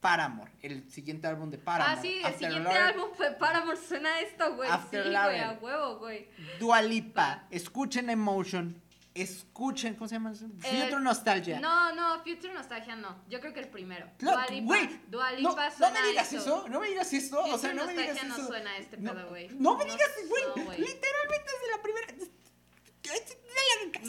[0.01, 1.97] Paramore, el siguiente álbum de Paramore.
[1.97, 4.69] Ah, sí, el siguiente álbum fue Paramore, suena esto, güey.
[4.89, 6.27] sí, güey, a huevo, güey.
[6.59, 8.81] Dua Lipa, escuchen Emotion,
[9.13, 10.33] escuchen, ¿cómo se llama?
[10.33, 11.59] Future Nostalgia.
[11.59, 13.23] No, no, Future Nostalgia no.
[13.29, 14.09] Yo creo que el primero.
[14.19, 17.43] Dua Lipa, Dua Lipa no, suena No me digas eso, no me digas eso.
[17.43, 18.27] o sea, no me digas eso.
[18.27, 19.49] no suena este pedo, güey.
[19.59, 20.79] No, me digas, güey.
[20.79, 22.11] literalmente desde la primera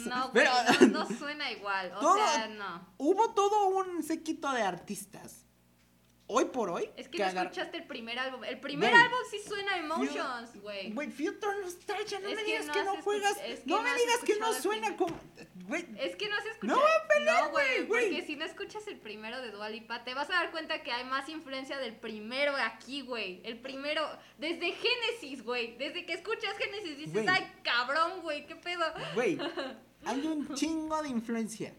[0.05, 0.51] no, pero,
[0.91, 1.91] no, suena igual.
[1.99, 2.87] O sea, no.
[2.97, 5.42] Hubo todo un séquito de artistas.
[6.27, 6.89] Hoy por hoy.
[6.95, 8.43] Es que, no escuchaste el primer álbum.
[8.45, 10.91] El primer álbum sí suena Emotions, güey.
[10.91, 13.37] Güey, Future Nostalgia, no me digas que no, juegas.
[13.65, 15.19] no, me digas que no suena como.
[15.97, 16.79] Es que no has escuchado.
[17.25, 17.87] No, güey.
[17.87, 21.03] porque si no escuchas el primero de Dualipa, te vas a dar cuenta que hay
[21.03, 23.41] más influencia del primero aquí, güey.
[23.43, 24.01] El primero,
[24.37, 25.77] desde Génesis, güey.
[25.77, 28.85] Desde que escuchas Génesis dices, ay, cabrón, güey, qué pedo.
[29.13, 29.37] Güey,
[30.05, 31.75] hay un chingo de influencia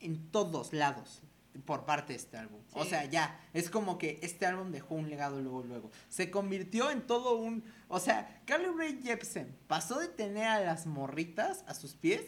[0.00, 1.22] en todos lados
[1.64, 2.60] por parte de este álbum.
[2.72, 5.90] O sea, ya, es como que este álbum dejó un legado luego, luego.
[6.08, 7.64] Se convirtió en todo un...
[7.88, 12.22] O sea, Carly Rae Jepsen pasó de tener a las morritas a sus pies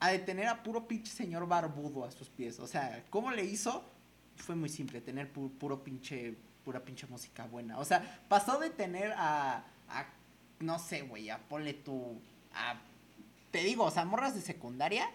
[0.00, 2.58] a detener a puro pinche señor barbudo a sus pies.
[2.58, 3.84] O sea, ¿cómo le hizo?
[4.36, 6.34] Fue muy simple, tener puro pinche,
[6.64, 7.78] pura pinche música buena.
[7.78, 10.06] O sea, pasó de tener a, a
[10.60, 12.18] no sé, güey, a ponle tu,
[12.54, 12.80] a,
[13.50, 15.10] te digo, o sea, morras de secundaria,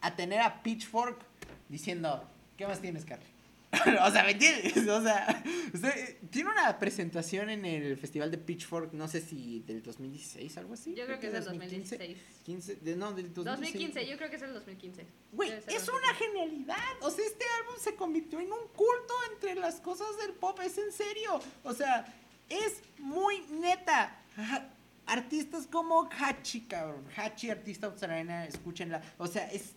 [0.00, 1.24] a tener a Pitchfork
[1.68, 3.26] diciendo, ¿qué más tienes, Carly?
[4.06, 4.86] o sea, ¿me entiendes?
[4.86, 5.42] O sea,
[5.72, 10.74] usted tiene una presentación en el Festival de Pitchfork, no sé si del 2016, algo
[10.74, 10.94] así.
[10.94, 12.18] Yo creo que es del 2016.
[12.44, 15.06] 15, de, no, del 2015, yo creo que es el 2015.
[15.32, 16.76] Güey, es una genialidad.
[17.00, 20.76] O sea, este álbum se convirtió en un culto entre las cosas del pop, es
[20.76, 21.40] en serio.
[21.62, 22.04] O sea,
[22.50, 24.18] es muy neta.
[25.06, 27.06] Artistas como Hachi, cabrón.
[27.16, 29.00] Hachi, artista australiana, escúchenla.
[29.16, 29.72] O sea, es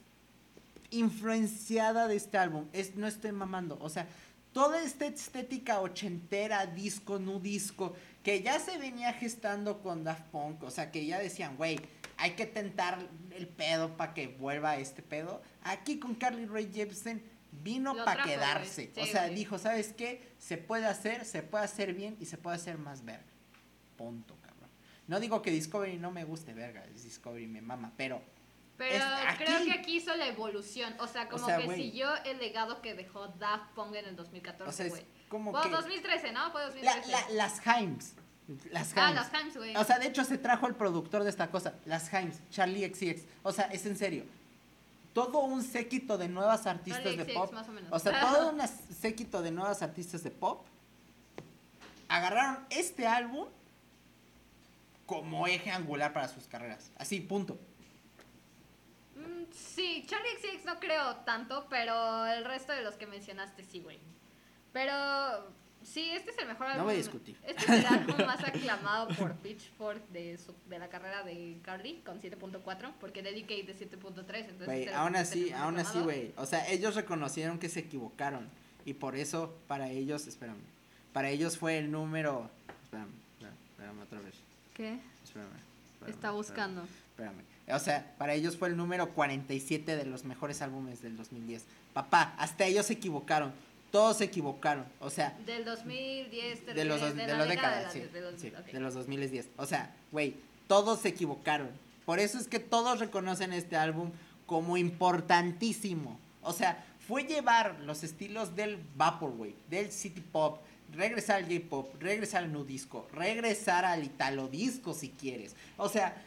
[0.89, 2.67] influenciada de este álbum.
[2.73, 3.77] Es, no estoy mamando.
[3.81, 4.07] O sea,
[4.53, 10.63] toda esta estética ochentera, disco, no disco, que ya se venía gestando con Daft Punk.
[10.63, 11.79] O sea, que ya decían, güey,
[12.17, 12.99] hay que tentar
[13.35, 15.41] el pedo para que vuelva este pedo.
[15.63, 17.23] Aquí con Carly Rae Jepsen
[17.63, 18.91] vino para quedarse.
[18.97, 20.33] o sea, dijo, ¿sabes qué?
[20.37, 23.25] Se puede hacer, se puede hacer bien y se puede hacer más verga.
[23.97, 24.69] Punto, cabrón.
[25.07, 26.85] No digo que Discovery no me guste, verga.
[26.87, 28.21] Discovery me mama, pero
[28.77, 29.05] pero
[29.37, 30.93] creo que aquí hizo la evolución.
[30.99, 35.01] O sea, como que siguió el legado que dejó Daft Punk en el 2014, güey.
[35.01, 36.51] O como 2013, ¿no?
[36.51, 37.33] Fue 2013.
[37.33, 38.15] las Himes.
[38.71, 38.97] Las Himes.
[38.97, 39.75] Ah, las Himes, güey.
[39.75, 41.73] O sea, de hecho se trajo el productor de esta cosa.
[41.85, 43.23] Las Himes, Charlie XCX.
[43.43, 44.25] O sea, es en serio.
[45.13, 47.51] Todo un séquito de nuevas artistas de pop.
[47.53, 47.89] Más o, menos.
[47.91, 50.65] o sea, todo un séquito de nuevas artistas de pop.
[52.07, 53.47] Agarraron este álbum
[55.05, 56.91] como eje angular para sus carreras.
[56.97, 57.57] Así, punto.
[59.51, 63.99] Sí, Charlie XX no creo tanto, pero el resto de los que mencionaste sí, güey.
[64.73, 64.93] Pero
[65.83, 66.79] sí, este es el mejor álbum.
[66.79, 67.37] No voy a discutir.
[67.45, 70.37] Este es el álbum más aclamado por Pitchfork de,
[70.67, 74.65] de la carrera de Carly con 7.4, porque Dedicate de 7.3.
[74.65, 76.33] Güey, aún así, aún así, güey.
[76.35, 78.49] O sea, ellos reconocieron que se equivocaron.
[78.83, 80.59] Y por eso, para ellos, espérame.
[81.13, 82.49] Para ellos fue el número.
[82.83, 84.35] Espérame, espérame, espérame otra vez.
[84.73, 84.99] ¿Qué?
[85.23, 85.49] Espérame.
[86.07, 86.83] Está buscando.
[86.83, 87.54] espérame.
[87.67, 91.63] O sea, para ellos fue el número 47 de los mejores álbumes del 2010.
[91.93, 93.53] Papá, hasta ellos se equivocaron.
[93.91, 94.85] Todos se equivocaron.
[94.99, 95.35] O sea.
[95.45, 96.65] Del 2010.
[96.65, 98.01] De, los, de, la década, sí.
[98.01, 99.49] De, los 2010.
[99.57, 100.35] O sea, güey,
[100.67, 101.69] todos se equivocaron.
[102.05, 104.11] Por eso es que todos reconocen este álbum
[104.45, 106.19] como importantísimo.
[106.41, 110.61] O sea, fue llevar los estilos del Vaporwave, del City Pop,
[110.93, 115.55] regresar al J-Pop, regresar al Nudisco, regresar al Italo Disco si quieres.
[115.77, 116.21] O sea,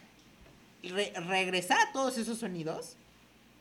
[0.83, 2.95] regresar a todos esos sonidos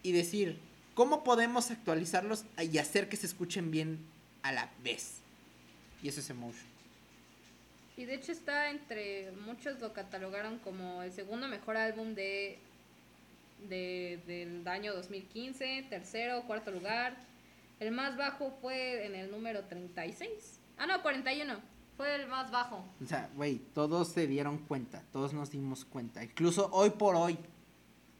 [0.02, 0.58] y decir,
[0.94, 3.98] ¿cómo podemos actualizarlos y hacer que se escuchen bien
[4.42, 5.16] a la vez?
[6.02, 6.66] Y eso es Emotion.
[7.96, 12.58] Y de hecho está entre, muchos lo catalogaron como el segundo mejor álbum de,
[13.68, 17.16] de del año 2015, tercero, cuarto lugar.
[17.80, 20.60] El más bajo fue en el número 36.
[20.76, 21.60] Ah, no, 41.
[21.98, 22.84] Fue el más bajo.
[23.02, 26.22] O sea, güey, todos se dieron cuenta, todos nos dimos cuenta.
[26.22, 27.36] Incluso hoy por hoy.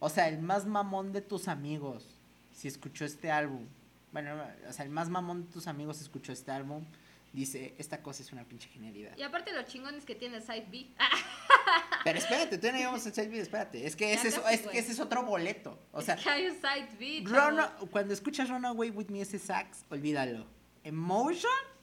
[0.01, 2.05] O sea, el más mamón de tus amigos,
[2.51, 3.68] si escuchó este álbum.
[4.11, 4.37] Bueno,
[4.68, 6.85] o sea, el más mamón de tus amigos escuchó este álbum.
[7.33, 9.16] dice, esta cosa es una pinche genialidad.
[9.16, 10.89] Y aparte lo chingón es que tiene Side B.
[12.03, 13.87] Pero espérate, todavía no llegamos al Side B, espérate.
[13.87, 15.79] Es que, ese es, es, que ese es otro boleto.
[15.93, 17.61] O sea, es que hay un Side B, Run,
[17.93, 20.49] cuando escuchas Runaway With Me ese sax, olvídalo.
[20.83, 21.78] Emotion?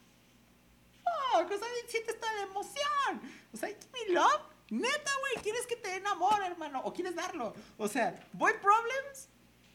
[1.35, 3.21] Fuck, o sea, sientes toda la emoción.
[3.53, 4.41] O sea, give me love.
[4.69, 6.81] Neta, güey, quieres que te den amor, hermano.
[6.83, 7.53] O quieres darlo.
[7.77, 9.29] O sea, Boy Problems,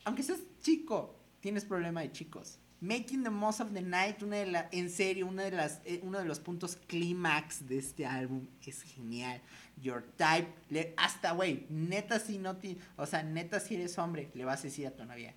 [0.05, 2.59] aunque seas chico, tienes problema de chicos.
[2.81, 6.01] Making the Most of the Night, una de la, en serio, una de las, eh,
[6.03, 9.43] uno de los puntos clímax de este álbum es genial.
[9.77, 14.31] Your Type, le, hasta, güey, neta si no ti, o sea, neta si eres hombre,
[14.35, 15.35] le vas a decir a tu novia,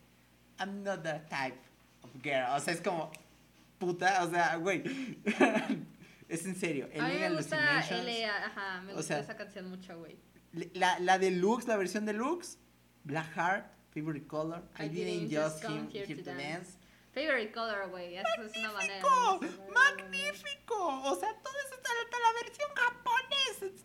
[0.58, 1.60] I'm not that type
[2.02, 2.56] of girl.
[2.56, 3.12] O sea, es como,
[3.78, 4.84] puta, o sea, güey.
[6.34, 6.90] es en serio.
[7.00, 10.18] A mí me gusta L.A., ajá, me O gusta sea, esa canción mucho, güey.
[10.74, 12.60] La, la deluxe, la versión deluxe,
[13.04, 16.78] Black Heart, Favorite Color, I, didn't, just come here, to dance.
[17.14, 18.18] Favorite color, güey.
[18.18, 19.02] Eso es una manera.
[19.02, 19.72] ¡Magnífico!
[19.72, 21.02] ¡Magnífico!
[21.04, 23.84] O sea, todo eso está hasta la versión japonesa.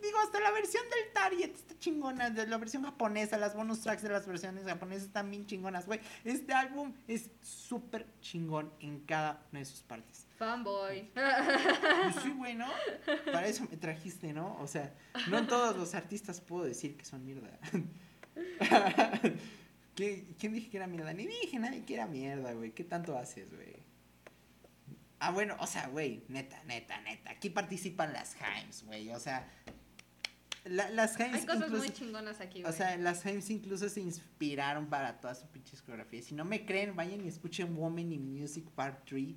[0.00, 2.30] Digo, hasta la versión del Target está chingona.
[2.30, 6.00] De la versión japonesa, las bonus tracks de las versiones japonesas están bien chingonas, güey.
[6.24, 10.26] Este álbum es súper chingón en cada una de sus partes.
[10.38, 11.10] Fanboy.
[11.14, 12.66] Pues sí, güey, ¿no?
[13.26, 14.56] Para eso me trajiste, ¿no?
[14.60, 14.94] O sea,
[15.30, 17.58] no todos los artistas puedo decir que son mierda.
[19.94, 21.12] ¿Qué- ¿Quién dije que era mierda?
[21.12, 22.72] Ni dije nadie que era mierda, güey.
[22.72, 23.76] ¿Qué tanto haces, güey?
[25.20, 27.30] Ah, bueno, o sea, güey, neta, neta, neta.
[27.30, 29.08] Aquí participan las Himes, güey.
[29.10, 29.48] O sea,
[30.64, 31.84] la- las Himes Hay cosas incluso...
[31.84, 32.74] muy chingonas aquí, O güey.
[32.74, 36.22] sea, las Himes incluso se inspiraron para toda su pinche coreografía.
[36.22, 39.34] Si no me creen, vayan y escuchen Woman in Music Part 3.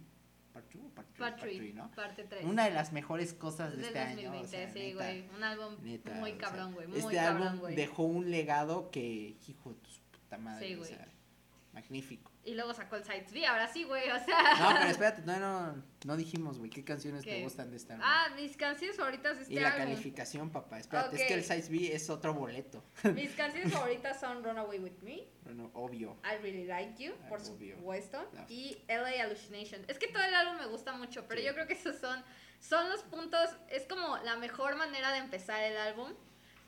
[0.58, 1.20] ¿Part 2 o Part 3?
[1.20, 1.92] Parte Part 3, 3, ¿no?
[1.92, 2.46] parte 3.
[2.46, 4.32] Una de las mejores cosas de este año.
[4.32, 5.30] 2020, o sea, sí, neta, güey.
[5.36, 6.88] Un álbum neta, muy cabrón, güey.
[6.96, 11.08] Este cabrón, álbum dejó un legado que, hijo de su puta madre, Sí, o sea,
[11.74, 12.32] magnífico.
[12.48, 14.10] Y luego sacó el Sides B, ahora sí, güey.
[14.10, 14.56] O sea.
[14.60, 18.06] No, pero espérate, no, no, no dijimos, güey, ¿qué canciones te gustan de este álbum?
[18.08, 19.84] Ah, mis canciones favoritas de este y la álbum.
[19.84, 20.80] calificación, papá.
[20.80, 22.86] Espérate, es que el Size B es otro boleto.
[23.14, 26.18] Mis canciones favoritas son Runaway With Me, Bueno, obvio.
[26.24, 27.76] I Really Like You, Ah, por obvio.
[27.76, 28.46] supuesto, No.
[28.48, 29.82] y LA Hallucination.
[29.90, 31.48] Es que todo el álbum me gusta mucho, pero Sí.
[31.48, 32.24] yo creo que esos son,
[32.62, 36.14] son los puntos, es como la mejor manera de empezar el álbum.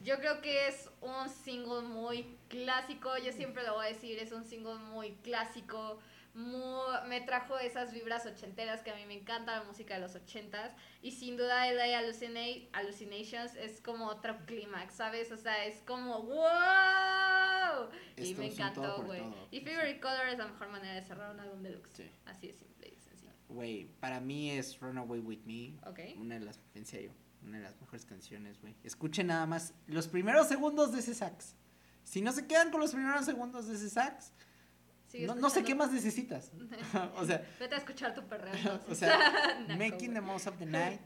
[0.01, 4.31] Yo creo que es un single muy clásico, yo siempre lo voy a decir, es
[4.31, 5.99] un single muy clásico,
[6.33, 10.15] mu- me trajo esas vibras ochenteras que a mí me encanta la música de los
[10.15, 15.31] ochentas y sin duda LA Hallucina- Hallucinations es como otro clímax, ¿sabes?
[15.33, 19.21] O sea, es como wow y Esto me es un todo encantó, güey.
[19.51, 21.91] Y Favorite Color es la mejor manera de cerrar un álbum deluxe.
[21.93, 22.09] Sí.
[22.25, 23.31] Así de simple y sencillo.
[23.49, 25.73] Güey, para mí es Runaway With Me.
[25.89, 25.99] Ok.
[26.17, 27.11] Una de las, en serio,
[27.43, 28.75] una de las mejores canciones, güey.
[28.83, 31.55] Escuchen nada más los primeros segundos de ese sax.
[32.03, 34.31] Si no se quedan con los primeros segundos de ese sax,
[35.25, 36.51] no, no sé qué más necesitas.
[37.15, 38.79] o sea, Vete a escuchar tu perreo.
[38.89, 39.17] o sea,
[39.77, 40.21] Making the.
[40.21, 41.01] Most of the Night.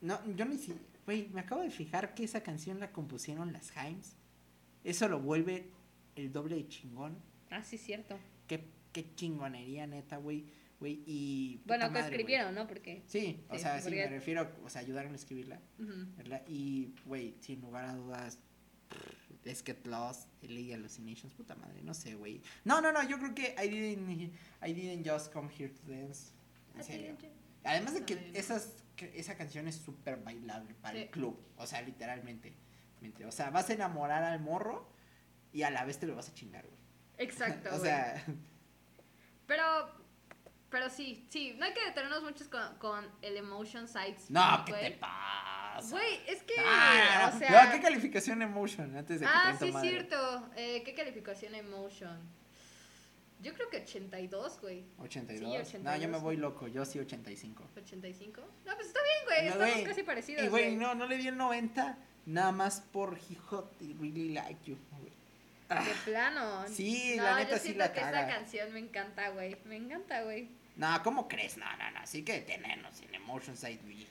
[0.00, 0.74] No, yo ni si.
[1.04, 4.16] Güey, me acabo de fijar que esa canción la compusieron las Himes.
[4.84, 5.70] Eso lo vuelve
[6.16, 7.18] el doble de chingón.
[7.50, 8.18] Ah, sí, cierto.
[8.46, 10.46] Qué, qué chingonería, neta, güey.
[10.82, 11.62] Güey, y.
[11.64, 12.66] Bueno, que escribieron, ¿no?
[12.66, 13.04] Porque.
[13.06, 15.92] Sí, o Sí, sea, sí, me refiero, o sea, ayudaron a escribirla, Ujú.
[16.16, 16.42] ¿verdad?
[16.48, 18.40] Y, güey, sin lugar a dudas,
[19.44, 22.42] Let's Get Lost, LA Hallucinations, puta madre, no sé, güey.
[22.64, 24.32] No, no, no, yo creo que I didn't,
[24.66, 26.32] I didn't just come here to dance.
[26.74, 27.16] En serio.
[27.62, 31.10] Además de que esas, que esa canción es súper bailable para el Sí.
[31.12, 32.56] club, o sea, literalmente.
[33.00, 33.24] mente.
[33.24, 34.88] O sea, vas a enamorar al morro
[35.52, 36.78] y a la vez te lo vas a chingar, güey.
[37.18, 37.68] Exacto.
[37.72, 38.20] o sea,
[39.46, 40.01] Pero.
[40.72, 41.54] Pero sí, sí.
[41.58, 44.30] No hay que detenernos muchos con, con el emotion sides.
[44.30, 44.92] no, ¿qué güey.
[44.92, 45.90] te pasa?
[45.90, 46.54] Güey, es que.
[46.58, 47.66] Ah, o sea.
[47.66, 48.96] no, ¿qué calificación emotion?
[48.96, 50.50] Antes de que Ah, sí, es cierto.
[50.56, 52.18] Eh, ¿Qué calificación emotion?
[53.42, 54.84] Yo creo que 82, güey.
[54.98, 55.38] 82.
[55.38, 55.44] Sí,
[55.78, 56.00] No, 82.
[56.00, 57.64] yo me voy loco, yo sí 85.
[57.76, 58.40] 85.
[58.64, 59.40] No, pues está bien, güey.
[59.46, 59.84] No, Estamos güey.
[59.84, 60.44] casi parecidos.
[60.44, 64.32] Y güey, no, no le di el 90, nada más por He Hot y Really
[64.32, 64.78] Like You.
[65.00, 65.12] güey.
[65.68, 66.64] Ah, De plano.
[66.68, 68.20] Sí, no, la neta yo sí la que caga.
[68.26, 69.56] esa canción me encanta, güey.
[69.64, 70.48] Me encanta, güey.
[70.76, 71.56] No, ¿cómo crees?
[71.56, 74.06] No, no, no, sí que detenernos en Emotion Side B.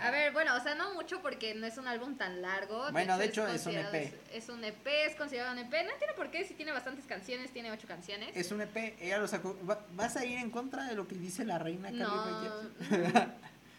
[0.00, 2.90] A ver, bueno, o sea, no mucho porque no es un álbum tan largo.
[2.90, 4.12] Bueno, de hecho, es un considerado- EP.
[4.32, 5.70] Es un EP, es considerado un EP.
[5.84, 8.36] No entiendo por qué, si tiene bastantes canciones, tiene ocho canciones.
[8.36, 9.56] Es un EP, ella lo sacó.
[9.64, 13.28] Va- ¿Vas a ir en contra de lo que dice la reina No, de-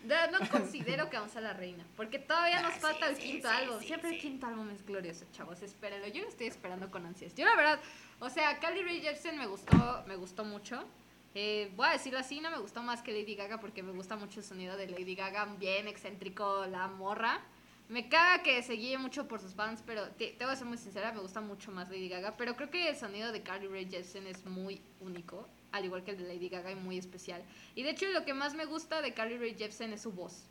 [0.31, 3.49] no considero que vamos a la reina, porque todavía nos Ah, falta sí, el quinto
[3.49, 3.79] sí, álbum.
[3.81, 6.07] sí, Siempre el quinto álbum es glorioso, chavos, espérenlo.
[6.07, 7.35] Yo lo estoy esperando con ansias.
[7.35, 7.79] Yo la verdad,
[8.19, 10.85] o sea, Carly Rae Jepsen me gustó, me gustó mucho.
[11.37, 14.15] Eh, voy a decirlo así, no me gustó más que Lady Gaga porque me gusta
[14.15, 17.41] mucho el sonido de Lady Gaga, bien excéntrico la morra.
[17.89, 20.65] Me caga que se guíe mucho por sus fans, pero te, te voy a ser
[20.65, 22.37] muy sincera, me gusta mucho más Lady Gaga.
[22.37, 26.11] Pero creo que el sonido de Carly Rae Jepsen es muy único, al igual que
[26.11, 27.43] el de Lady Gaga, y muy especial.
[27.75, 30.45] Y de hecho, lo que más me gusta de Carly Rae Jepsen es su voz.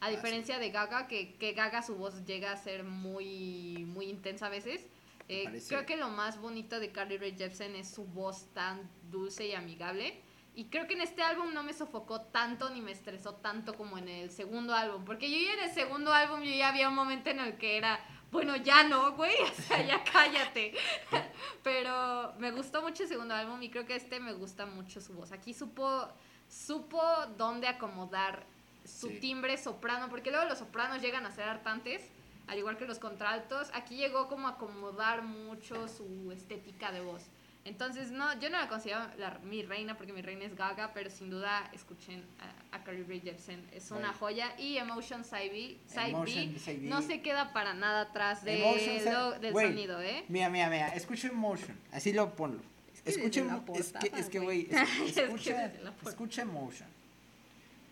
[0.00, 4.06] A Ah, diferencia de Gaga, que, que Gaga su voz llega a ser muy, muy
[4.06, 4.84] intensa a veces.
[5.28, 9.46] Eh, creo que lo más bonito de Carly Rae Jepsen es su voz tan dulce
[9.46, 10.20] y amigable.
[10.56, 13.98] Y creo que en este álbum no me sofocó tanto ni me estresó tanto como
[13.98, 15.04] en el segundo álbum.
[15.04, 17.76] Porque yo ya en el segundo álbum yo ya había un momento en el que
[17.76, 17.98] era,
[18.30, 20.74] bueno, ya no, güey, o sea, ya cállate.
[21.62, 25.14] Pero me gustó mucho el segundo álbum y creo que este me gusta mucho su
[25.14, 25.32] voz.
[25.32, 26.08] Aquí supo,
[26.48, 27.02] supo
[27.36, 28.44] dónde acomodar
[28.84, 29.18] su Sí.
[29.18, 32.10] timbre soprano, porque luego los sopranos llegan a ser hartantes,
[32.46, 33.70] al igual que los contraltos.
[33.74, 37.22] Aquí llegó como a acomodar mucho su estética de voz.
[37.66, 41.08] Entonces, no, yo no la considero la- mi reina porque mi reina es Gaga, pero
[41.08, 42.22] sin duda escuchen
[42.70, 43.66] a, a Carly Rae Jepsen.
[43.72, 44.18] Es una Right.
[44.20, 44.60] joya.
[44.60, 46.88] Y Emotion Side B, Side Emotion B Side B.
[46.88, 50.24] no se queda para nada atrás de Emotion Side- lo- del sonido, ¿eh?
[50.28, 52.60] Mira, mira, mira, escucha Emotion, así lo ponlo.
[53.02, 54.68] que escucha, es que, portada, es que, güey.
[54.70, 55.72] es- escucha,
[56.06, 56.88] escucha Emotion.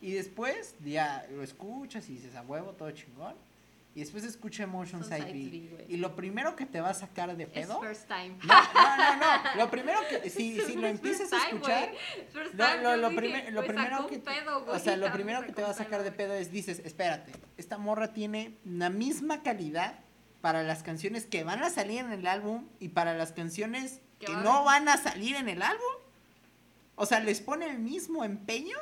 [0.02, 3.34] Y después ya lo escuchas y dices, a huevo, todo chingón.
[3.94, 5.84] Y después escucha Emotion Side B.
[5.88, 7.78] Y lo primero que te va a sacar de Es pedo.
[7.80, 8.36] first time.
[8.42, 9.54] No, no, no, no.
[9.56, 11.90] Lo primero que, si, si lo Es empiezas a escuchar.
[12.32, 15.06] First lo, time, lo, lo, dije, prime- lo me primero que pedo, o sea, lo
[15.08, 16.32] me primero que te va a sacar de pedo.
[16.32, 19.98] es dices, espérate, esta morra tiene la misma calidad
[20.40, 24.32] para las canciones que van a salir en el álbum y para las canciones Que
[24.32, 25.92] no van a salir en el álbum.
[26.94, 28.76] O sea, les pone el mismo empeño.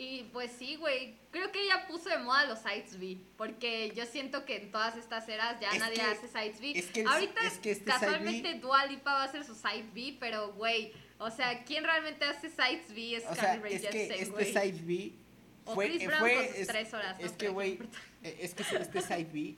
[0.00, 1.16] Y pues sí, güey.
[1.32, 3.18] Creo que ella puso de moda los sites B.
[3.36, 6.72] Porque yo siento que en todas estas eras ya Es nadie que- hace sites B.
[6.76, 10.16] es que Ahorita es que este casualmente Dua Lipa va a hacer su site B,
[10.20, 13.16] pero güey, o sea, ¿quién realmente hace sites B?
[13.16, 15.12] Es O sea, Carly Rae es que este side B
[15.64, 17.26] O fue, Chris eh, Brown fue- con sus es, tres horas, ¿no?
[17.26, 17.78] es que güey,
[18.22, 19.56] es que este side B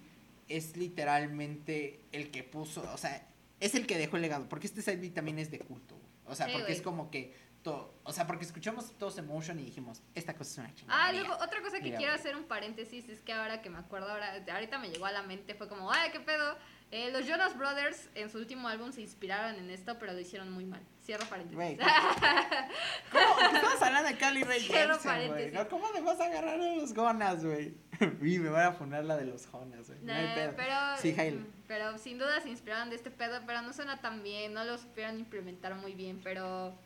[0.49, 3.27] es literalmente el que puso, o sea,
[3.61, 6.09] es el que dejó el legado, porque este side B también es de culto, güey.
[6.27, 9.65] o sea, Sí, porque es como que todo, o sea, porque escuchamos todos Emotion y
[9.65, 11.13] dijimos, esta cosa es una Ah, chingada.
[11.13, 14.09] luego otra cosa que Mira, quiero hacer un paréntesis es que ahora que me acuerdo,
[14.11, 16.57] ahora, ahorita me llegó a la mente, fue como, ay, qué pedo.
[16.93, 20.51] Eh, los Jonas Brothers en su último álbum se inspiraron en esto, pero lo hicieron
[20.51, 20.81] muy mal.
[21.05, 21.55] Cierro paréntesis.
[21.55, 21.77] Güey,
[23.13, 23.41] ¿Cómo?
[23.55, 25.53] Estamos hablando de Carly Rae Cierro paréntesis.
[25.53, 25.69] ¿no?
[25.69, 27.75] ¿Cómo le vas a agarrar a los Gonas, güey?
[28.21, 30.01] Uy, me van a poner la de los Jonas, güey.
[30.03, 30.53] No hay pedo.
[30.57, 31.37] pero, Sí, Jail.
[31.41, 34.65] mm, pero sin duda se inspiraron de este pedo, pero no suena tan bien, no
[34.65, 36.77] lo supieron implementar muy bien, pero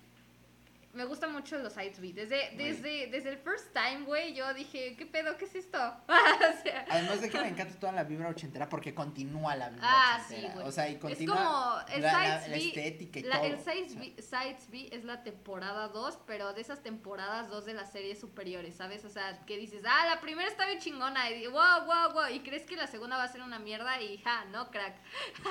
[0.94, 2.12] me gustan mucho los sides B.
[2.12, 5.36] Desde, desde, desde el first time, güey, yo dije, ¿qué pedo?
[5.36, 5.78] ¿Qué es esto?
[6.08, 9.86] o sea, Además de que me encanta toda la vibra ochentera porque continúa la vibra
[9.88, 10.48] Ah, ochentera.
[10.48, 10.66] sí, güey.
[10.68, 13.36] O sea, y Es continúa como el la, la- Sides la B, estética y La-
[13.36, 13.46] todo.
[13.46, 17.74] el Sides B, Sides B es la temporada 2, pero de esas temporadas 2 de
[17.74, 19.04] las series superiores, ¿sabes?
[19.04, 22.40] O sea, que dices, ah, la primera está bien chingona, y wow, wow, wow, y
[22.40, 24.94] crees que la segunda va a ser una mierda, y ja, no, crack.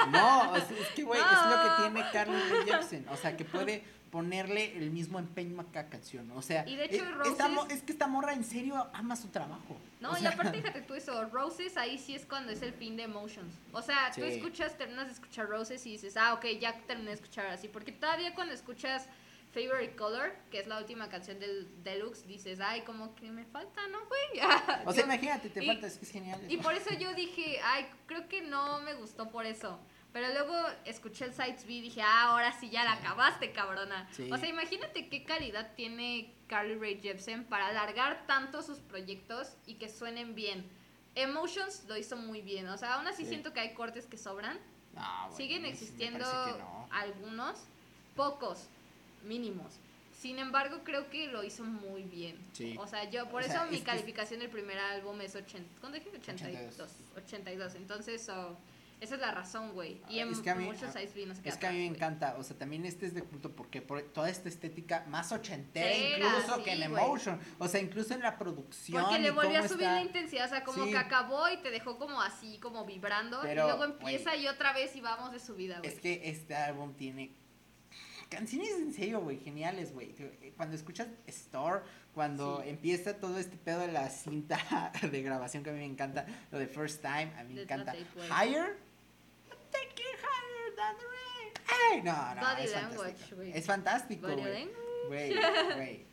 [0.10, 3.08] No, o sea, es que, güey, es lo que tiene Carly Rae Jepsen.
[3.10, 3.84] O sea, que puede
[4.14, 6.30] ponerle el mismo empeño a cada canción.
[6.36, 7.50] O sea, Y de hecho, es, esta
[7.84, 9.76] que esta morra en serio ama su trabajo.
[10.00, 12.96] No, O y aparte, fíjate tú eso, Roses ahí sí es cuando es el fin
[12.96, 13.52] de Emotions.
[13.72, 14.28] O sea, tú Sí.
[14.28, 17.68] escuchas, terminas de escuchar Roses y dices, ah, ok, ya terminé de escuchar así.
[17.68, 19.08] Porque todavía cuando escuchas
[19.52, 23.82] Favorite Color, que es la última canción del Deluxe, dices, ay, como que me falta,
[23.88, 24.22] ¿no, güey?
[24.86, 26.40] O sea, imagínate, te Y- falta, es que es genial.
[26.50, 29.80] Y por eso yo dije, ay, creo que no me gustó por eso.
[30.14, 30.56] Pero luego
[30.86, 34.08] escuché el Sides B y dije, ah, ahora sí ya la acabaste, cabrona.
[34.12, 34.30] Sí.
[34.32, 39.74] O sea, imagínate qué calidad tiene Carly Rae Jepsen para alargar tanto sus proyectos y
[39.76, 40.70] que suenen bien.
[41.16, 42.68] Emotions lo hizo muy bien.
[42.70, 43.30] O sea, aún así Sí.
[43.30, 44.60] siento que hay cortes que sobran.
[44.94, 46.88] No, güey, Siguen existiendo no.
[46.92, 47.60] algunos,
[48.16, 48.68] pocos,
[49.24, 49.74] mínimos.
[50.12, 52.38] Sin embargo, creo que lo hizo muy bien.
[52.54, 52.76] Sí.
[52.80, 55.80] O sea, yo, por O eso sea, mi es calificación del primer álbum es 80.
[55.82, 56.12] ¿Cuándo dije?
[56.16, 56.92] 82.
[57.18, 57.76] 82.
[57.76, 58.56] Entonces, oh,
[59.04, 60.02] esa es la razón, güey.
[60.10, 62.36] Y en Es que mí- muchos Ice no se Es que a mí me encanta,
[62.38, 66.56] o sea, también este es de culto porque por toda esta estética más ochentera incluso
[66.58, 66.84] sí, que en.
[66.84, 70.46] Emotion, o sea, incluso en la producción Porque le volvió a subir está- la intensidad,
[70.46, 70.92] o sea, como Sí.
[70.92, 73.40] que acabó y te dejó como así, como vibrando.
[73.42, 75.90] Pero, y luego empieza y otra vez y vamos de subida, güey.
[75.92, 77.36] Es que este álbum tiene
[78.30, 80.14] canciones en serio, güey, geniales, güey.
[80.58, 81.82] Cuando escuchas Store,
[82.16, 82.70] cuando Sí.
[82.70, 84.58] empieza todo este pedo de la cinta
[85.12, 87.94] de grabación que a mí me encanta, lo de First Time, a mí me encanta.
[88.42, 88.78] Higher,
[89.74, 91.52] take it higher than the rain.
[91.68, 93.36] Ay, no, no, Body es language, fantástico.
[93.36, 93.58] güey.
[93.58, 94.54] Es fantástico, Body güey.
[94.54, 95.08] language.
[95.08, 95.34] Güey,
[95.76, 96.06] güey.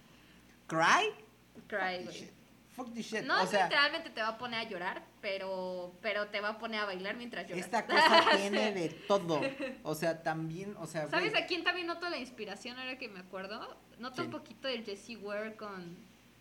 [0.67, 1.15] Cry,
[1.69, 2.13] Cry, güey.
[2.17, 2.31] shit.
[2.77, 3.25] Fuck this shit.
[3.25, 6.59] No o sea, literalmente te va a poner a llorar, pero, pero te va a
[6.59, 7.65] poner a bailar mientras lloras.
[7.65, 9.41] esta cosa tiene de todo.
[9.83, 13.09] O sea, también, o sea, ¿Sabes güey, a quién también noto la inspiración ahora que
[13.09, 13.77] me acuerdo?
[13.99, 15.97] Noto un poquito del Jesse Ware con,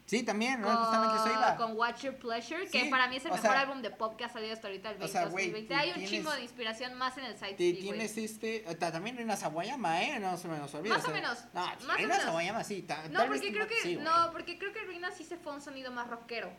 [0.10, 0.66] Sí, también, ¿no?
[0.68, 1.55] con, Justamente eso iba.
[1.55, 4.16] con Watch Your Pleasure, que Sí, para mí es el mejor sea- álbum de pop
[4.16, 5.74] que ha salido hasta ahorita el o sea, güey, 2020.
[5.76, 8.74] tú Hay un tienes- chingo de inspiración más en el side Te- tienes este, eh,
[8.76, 10.20] ta- también Reina Sawayama, ¿eh?
[10.20, 10.95] No se me nos olvide.
[10.95, 12.20] Más o menos, No, más Reina.
[12.20, 12.82] Sawayama sí.
[12.82, 15.51] ta- No, vez porque creo que sí, no, porque creo que Rina sí se fue
[15.51, 16.51] a un sonido más rockero.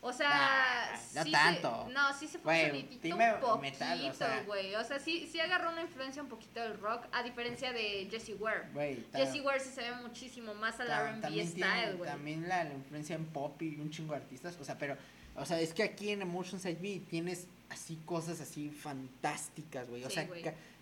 [0.00, 1.84] O sea, Nah, no sí tanto.
[1.88, 4.42] Se, no, sí se fue sonidito dime un poquito, metal, o sea.
[4.44, 4.74] güey.
[4.76, 8.34] O sea, sí, sí agarró una influencia un poquito del rock, a diferencia de Jessie
[8.34, 8.68] Ware.
[8.72, 12.08] Güey, Jessie Ware sí se ve muchísimo más al R&B style, güey.
[12.10, 14.96] también la, la influencia en pop y un chingo de artistas, o sea, pero
[15.34, 20.04] o sea, es que aquí en Emotion Side B tienes así cosas así fantásticas, güey.
[20.04, 20.28] O Sí, sea,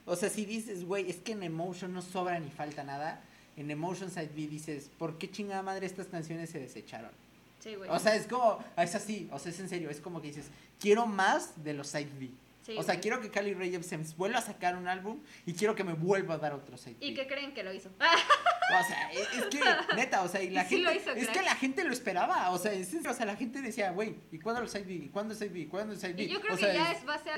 [0.04, 3.22] o sea, si dices, güey, es que en Emotion no sobra ni falta nada,
[3.56, 7.10] en Emotion Side B dices, ¿por qué chingada madre estas canciones se desecharon?
[7.60, 7.90] Sí, güey.
[7.90, 10.46] O sea, es como, es así, o sea, es en serio, es como que dices,
[10.80, 12.30] quiero más de los Side B.
[12.62, 13.00] Sí, o sea, güey.
[13.00, 16.34] quiero que Cali Ray Jepsen vuelva a sacar un álbum y quiero que me vuelva
[16.34, 17.06] a dar otro Side B.
[17.06, 17.90] ¿Y qué creen que lo hizo?
[17.90, 19.60] O sea, es, es que,
[19.96, 21.38] neta, o sea, y la sí gente, hizo, es crack.
[21.38, 24.38] que la gente lo esperaba, o sea, es, o sea, la gente decía, güey, ¿y
[24.40, 24.94] cuándo los Side B?
[24.94, 25.60] ¿Y cuándo Side B?
[25.60, 26.24] ¿Y cuándo Side B?
[26.24, 27.36] y yo creo o que sea, ya es- a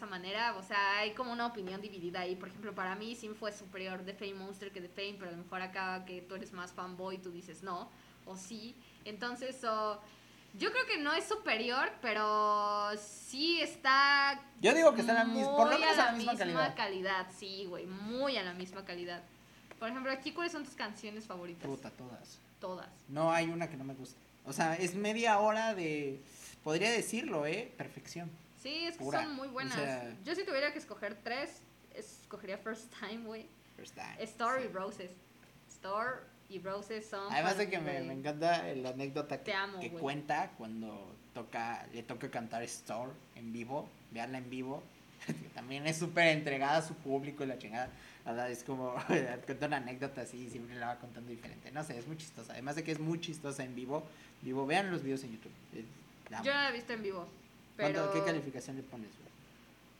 [0.00, 2.34] esa manera, o sea, hay como una opinión dividida ahí.
[2.34, 5.32] Por ejemplo, para mí sí fue superior The Fame Monster que The Fame, pero a
[5.32, 7.90] lo mejor acá que tú eres más fanboy, tú dices no,
[8.24, 8.74] o sí.
[9.04, 14.40] Entonces, yo creo que no es superior, pero sí está.
[14.62, 17.26] Yo digo que está la misma, por lo menos a la misma, calidad.
[17.38, 19.22] Sí, güey, muy a la misma calidad.
[19.78, 21.66] Por ejemplo, aquí, ¿cuáles son tus canciones favoritas?
[21.66, 22.38] Puta, todas.
[22.58, 22.88] Todas.
[23.08, 24.16] No hay una que no me guste.
[24.46, 26.20] O sea, es media hora de,
[26.64, 27.70] podría decirlo, ¿eh?
[27.76, 28.30] Perfección.
[28.62, 29.22] Sí, es que Pura.
[29.24, 29.74] son muy buenas.
[29.76, 31.62] O sea- Yo si tuviera que escoger tres,
[31.94, 33.46] escogería First Time, güey.
[33.76, 34.16] First time.
[34.22, 34.72] Store y Sí.
[34.72, 35.10] Roses.
[35.68, 36.10] Store
[36.48, 37.32] y Roses son.
[37.32, 42.02] Además de que me, me encanta la anécdota que, amo, que cuenta cuando toca, le
[42.02, 44.82] toca cantar Store en vivo, veanla en vivo.
[45.54, 47.88] También es súper entregada a su público y la chingada.
[48.26, 48.94] O sea, es como,
[49.46, 51.70] cuenta una anécdota así y siempre la va contando diferente.
[51.72, 52.52] No sé, es muy chistosa.
[52.52, 54.02] Además de que es muy chistosa en vivo.
[54.42, 55.52] Vivo, vean los videos en YouTube.
[55.74, 55.84] Eh,
[56.28, 56.42] la.
[56.42, 57.26] Yo la he visto en vivo.
[57.80, 58.12] ¿Cuánto- Pero.
[58.12, 59.30] ¿Qué calificación le pones, güey?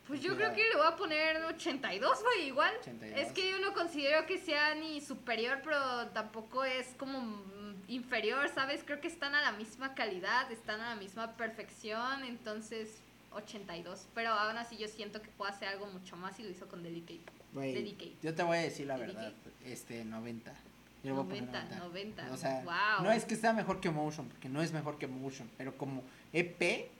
[0.06, 2.74] Pues yo creo que le voy a poner 82, güey, igual.
[2.80, 3.20] 82.
[3.20, 7.40] Es que yo no considero que sea ni superior, pero tampoco es como
[7.86, 8.82] inferior, ¿sabes?
[8.84, 12.96] Creo que están a la misma calidad, están a la misma perfección, entonces
[13.32, 14.06] 82.
[14.14, 16.82] Pero aún así yo siento que puede hacer algo mucho más y lo hizo con
[16.82, 17.20] Delicate.
[17.52, 18.14] Güey, Dedicate.
[18.22, 19.32] yo te voy a decir la verdad.
[19.64, 20.50] Este, 90.
[20.50, 20.56] Yo
[21.04, 22.32] le voy a poner 90, 90.
[22.32, 23.04] O sea, wow.
[23.04, 26.02] no es que sea mejor que Motion, porque no es mejor que Motion, pero como
[26.32, 26.90] EP,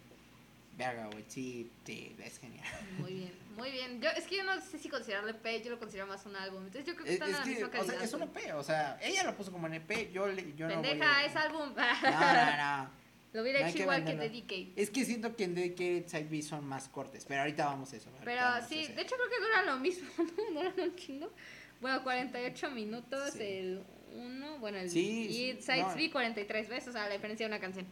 [0.76, 2.66] verga, güey, sí, sí, es genial.
[2.98, 4.00] Muy bien, muy bien.
[4.00, 6.64] Yo, es que yo no sé si considerarlo EP, yo lo considero más un álbum.
[6.64, 7.94] Entonces yo creo que Es, están es a la que, misma o calidad.
[7.94, 8.22] sea, es un.
[8.22, 11.18] EP, o sea, ella lo puso como en EP, yo, le, yo no voy Pendeja,
[11.18, 11.24] a...
[11.24, 11.72] es álbum.
[11.74, 13.00] No, no, no.
[13.32, 14.32] Lo hubiera hecho igual que venderlo.
[14.32, 14.72] Dedicate.
[14.74, 17.96] Es que siento que en Dedicated Side B son más cortes, pero ahorita vamos a
[17.96, 18.10] eso.
[18.24, 18.92] Pero sí, eso.
[18.94, 20.60] de hecho creo que duran lo mismo, ¿no?
[20.62, 21.32] Duran un chingo.
[21.80, 23.38] Bueno, 48 minutos Sí.
[23.42, 23.84] el
[24.16, 25.94] uno, bueno, el Sí, y sí, Sides no.
[25.94, 27.86] B 43 veces, o sea, la diferencia de una canción.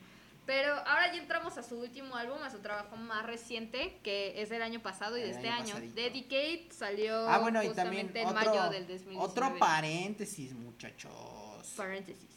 [0.49, 4.49] Pero ahora ya entramos a su último álbum, a su trabajo más reciente, que es
[4.49, 5.74] del año pasado y de El este año.
[5.94, 9.18] Dedicate salió Ah, bueno, y también justamente en otro, mayo del 2019.
[9.18, 11.74] otro paréntesis, muchachos.
[11.76, 12.30] paréntesis.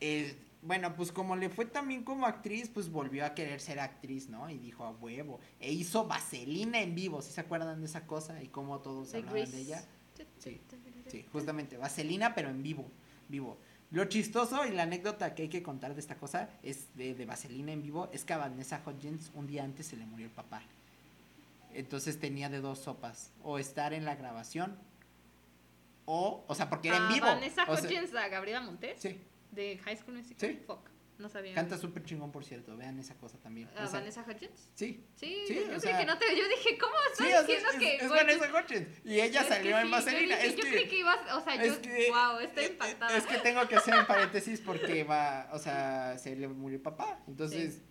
[0.00, 4.28] Eh, bueno, pues como le fue también como actriz, pues volvió a querer ser actriz,
[4.28, 4.50] ¿no?
[4.50, 5.40] Y dijo a huevo.
[5.60, 8.42] E hizo Vaselina en vivo, ¿sí se acuerdan de esa cosa?
[8.42, 9.82] Y cómo todos hablaban de ella.
[10.38, 10.60] Sí,
[11.06, 12.90] Sí, justamente, Vaselina, pero en vivo,
[13.30, 13.56] vivo.
[13.90, 17.24] Lo chistoso y la anécdota que hay que contar de esta cosa es de, de
[17.24, 20.32] Vaselina en vivo, es que a Vanessa Hudgens un día antes se le murió el
[20.32, 20.62] papá.
[21.72, 24.76] Entonces tenía de dos sopas, o estar en la grabación,
[26.04, 27.26] o, o sea, porque era en vivo.
[27.26, 29.20] Vanessa o sea, Hudgens a Gabriela Montes sí,
[29.52, 30.50] de High School Musical.
[30.50, 30.62] Sí.
[30.66, 30.97] Fuck.
[31.18, 31.52] No sabía.
[31.54, 32.76] Canta súper chingón, por cierto.
[32.76, 33.68] Vean esa cosa también.
[33.76, 34.70] ¿A O sea, Vanessa Hudgens?
[34.74, 35.04] Sí.
[35.16, 36.26] Sí, Sí, yo creí que no te...
[36.36, 37.96] Yo dije, ¿cómo estás diciendo es, que...
[37.96, 38.88] es Vanessa Hudgens.
[39.04, 40.34] Y ella que salió en sí, Vaselina.
[40.36, 41.18] Yo, dije, es yo que, creí que ibas...
[41.34, 41.82] O sea, yo...
[41.82, 43.16] que- wow, estoy eh, impactada.
[43.16, 47.20] Es que tengo que hacer un paréntesis porque va, o sea, se le murió papá.
[47.26, 47.82] Entonces,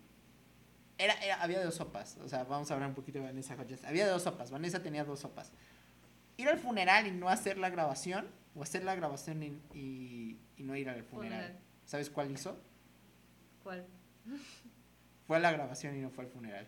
[0.97, 2.17] era, era- había dos sopas.
[2.23, 3.83] O sea, vamos a hablar un poquito de Vanessa Hudgens.
[3.83, 4.51] Había dos sopas.
[4.51, 5.51] Vanessa tenía dos sopas.
[6.37, 10.63] Ir al funeral y no hacer la grabación, o hacer la grabación y, y, y
[10.63, 11.39] no ir al funeral.
[11.41, 11.59] Funeral.
[11.85, 12.57] ¿Sabes cuál hizo?
[15.25, 16.67] Fue a la grabación y no fue al funeral.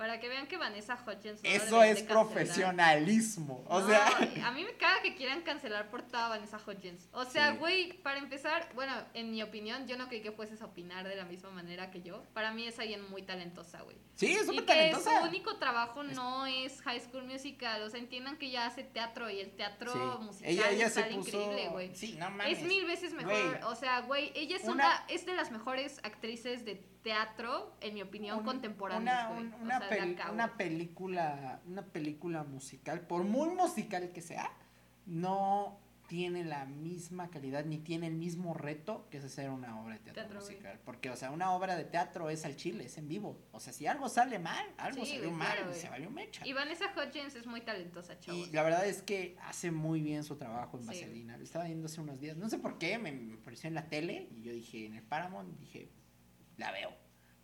[0.00, 3.62] Para que vean que Vanessa no Eso es profesionalismo.
[3.68, 4.06] O No, sea,
[4.46, 7.06] a mí me caga que quieran cancelar por toda Vanessa Hudgens.
[7.12, 7.58] O sea, Sí.
[7.58, 11.16] güey, para empezar, bueno, en mi opinión, yo no creí que fueses a opinar de
[11.16, 12.22] la misma manera que yo.
[12.32, 13.98] Para mí es alguien muy talentosa, güey.
[14.14, 15.20] sí, es súper que talentosa.
[15.20, 17.82] su único trabajo no es High School Musical.
[17.82, 20.24] O sea, entiendan que ella hace teatro y el teatro Sí.
[20.24, 21.18] musical Ella, ella está puso.
[21.28, 21.94] increíble, güey.
[21.94, 22.58] Sí, no mames.
[22.58, 23.60] Es mil veces mejor.
[23.64, 27.94] O sea, güey, ella es Una- una, es de las mejores actrices de teatro, en
[27.94, 30.16] mi opinión, Un- contemporáneas, Una, O una, sea, peli-
[30.56, 34.50] película, una película musical, por muy musical que sea,
[35.06, 35.78] no
[36.08, 40.00] tiene la misma calidad ni tiene el mismo reto que es hacer una obra de
[40.00, 40.50] teatro, Teatro, güey.
[40.54, 40.80] musical.
[40.84, 43.38] Porque, o sea, una obra de teatro es al chile, es en vivo.
[43.52, 46.44] O sea, si algo sale mal, algo Sí, salió güey, mal, claro, se valió mecha.
[46.44, 48.48] Y Vanessa Hudgens es muy talentosa, chavos.
[48.48, 50.88] Y la verdad es que hace muy bien su trabajo en Sí.
[50.88, 51.36] Vaselina.
[51.36, 52.36] Lo estaba viendo hace unos días.
[52.36, 55.04] No sé por qué, me, me apareció en la tele y yo dije, en el
[55.04, 55.90] Paramount, dije,
[56.60, 56.92] la veo.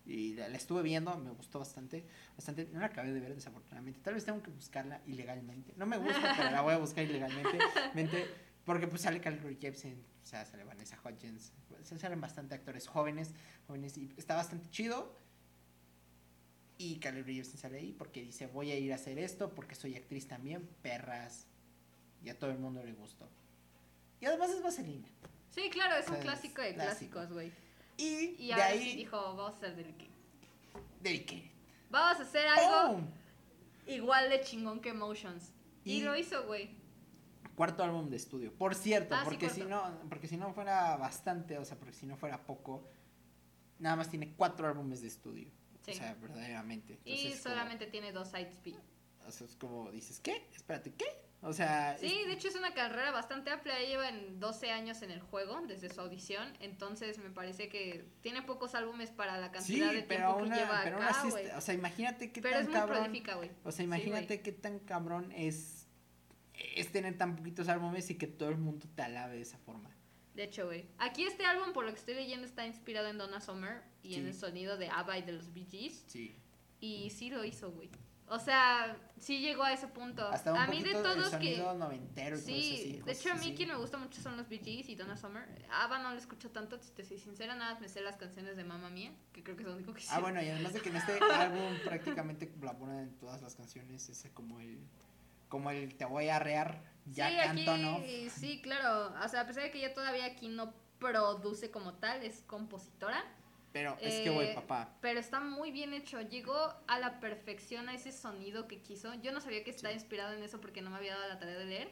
[0.04, 2.06] Y la, la estuve viendo, me gustó bastante,
[2.36, 2.68] bastante.
[2.72, 3.98] No la acabé de ver desafortunadamente.
[4.00, 5.72] Tal vez tengo que buscarla ilegalmente.
[5.76, 7.58] No me gusta, pero la voy a buscar ilegalmente.
[7.94, 8.24] mente,
[8.64, 11.52] porque pues sale Rae Jepsen, o sea, sale Vanessa Hudgens.
[11.82, 13.32] Salen bastante actores jóvenes,
[13.66, 15.16] jóvenes y está bastante chido.
[16.78, 19.96] Y Rae Jepsen sale ahí porque dice, voy a ir a hacer esto porque soy
[19.96, 21.46] actriz también, perras.
[22.22, 23.28] Y a todo el mundo le gustó.
[24.20, 25.08] Y además es Vaselina.
[25.50, 27.12] Sí, claro, es un O sea, es clásico de clásico.
[27.12, 27.52] clásicos, güey.
[27.96, 30.08] Y, Y de ahora ahí, sí dijo, vamos a hacer del que.
[31.00, 31.50] del que.
[31.90, 33.00] Vamos a hacer algo
[33.86, 35.52] igual de chingón que Emotions.
[35.84, 36.70] Y, Y- lo hizo, güey.
[37.54, 38.52] Cuarto álbum de estudio.
[38.52, 41.94] Por cierto, Ah, sí, porque si no, porque si no fuera bastante, o sea, porque
[41.94, 42.86] si no fuera poco,
[43.78, 45.48] nada más tiene cuatro álbumes de estudio.
[45.84, 45.92] Sí.
[45.92, 46.98] O sea, verdaderamente.
[47.04, 48.74] y como- solamente tiene dos sides B.
[49.26, 50.46] o sea, es como dices, ¿qué?
[50.54, 51.06] Espérate, ¿qué?
[51.46, 53.78] O sea, Sí, es- de hecho es una carrera bastante amplia.
[53.78, 56.52] Ella lleva en 12 años en el juego desde su audición.
[56.60, 60.58] Entonces me parece que tiene pocos álbumes para la sí, cantidad de pero tiempo que
[60.60, 62.68] lleva pero acá, está- o sea, imagínate qué Pero tan es
[63.10, 63.50] muy cabrón.
[63.64, 65.86] O sea, imagínate qué tan cabrón es
[66.74, 69.90] es tener tan poquitos álbumes y que todo el mundo te alabe de esa forma.
[70.34, 70.86] De hecho, güey.
[70.98, 74.26] Aquí este álbum, por lo que estoy leyendo, está inspirado en Donna Summer y en
[74.26, 76.04] el sonido de ABBA y de los Bee Gees.
[76.06, 76.34] Sí.
[76.80, 77.90] Y sí lo hizo, güey.
[78.28, 80.26] O sea, sí llegó a ese punto.
[80.26, 81.58] Hasta un a mí de todos el que...
[81.58, 83.54] noventero y cosas así, Sí, de hecho a mí así.
[83.54, 85.46] quien me gusta mucho son los Bee Gees y Donna Summer.
[85.70, 88.56] ABBA no lo escucho tanto, si te soy sincera, nada más me sé las canciones
[88.56, 90.08] de Mamma Mía, que creo que es lo único que sé.
[90.10, 94.08] Ah, bueno, y además de que en este álbum prácticamente colaboran en todas las canciones,
[94.08, 94.80] ese como el
[95.48, 98.04] como el Te voy a rear, Jack sí, aquí, Antonoff.
[98.34, 99.14] sí, claro.
[99.24, 103.22] O sea, a pesar de que ella todavía aquí no produce como tal, es compositora.
[103.72, 104.96] Pero es que, güey, Eh, papá.
[105.02, 106.20] Pero está muy bien hecho.
[106.22, 109.12] Llegó a la perfección a ese sonido que quiso.
[109.22, 109.98] Yo no sabía que estaba Sí.
[109.98, 111.90] inspirado en eso porque no me había dado la tarea de leer.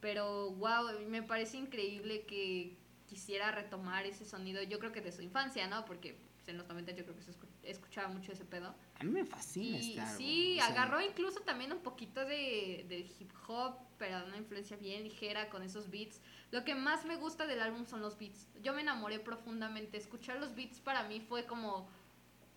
[0.00, 4.62] Pero wow, me parece increíble que quisiera retomar ese sonido.
[4.62, 5.84] Yo creo que de su infancia, ¿no?
[5.86, 8.74] Porque en los 90 yo creo que se escu- escuchaba mucho ese pedo.
[9.00, 10.16] A mí me fascina Y este álbum.
[10.16, 14.76] sí, o sea, agarró incluso también un poquito de, de hip hop, pero una influencia
[14.76, 16.20] bien ligera con esos beats.
[16.50, 18.46] Lo que más me gusta del álbum son los beats.
[18.62, 19.96] Yo me enamoré profundamente.
[19.96, 21.88] Escuchar los beats para mí fue como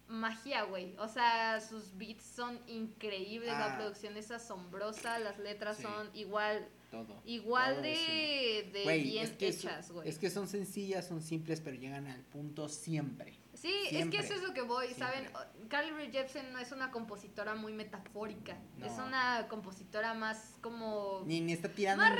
[0.08, 0.96] magia, güey.
[1.00, 3.70] O sea, sus beats son increíbles, Ah.
[3.70, 5.84] la producción es asombrosa, las letras Sí.
[5.84, 7.22] son igual todo.
[7.26, 10.08] igual todo de, de Güey, bien es que son- hechas, güey.
[10.08, 13.34] Es que son sencillas, son simples, pero llegan al punto siempre.
[13.62, 15.30] Sí, Siempre, es que eso es lo que voy, siempre.
[15.32, 15.68] ¿saben?
[15.68, 18.86] Carly Jepsen no es una compositora muy metafórica, No.
[18.86, 21.24] es una compositora más como...
[21.26, 22.18] Ni, ni está tirando Más ni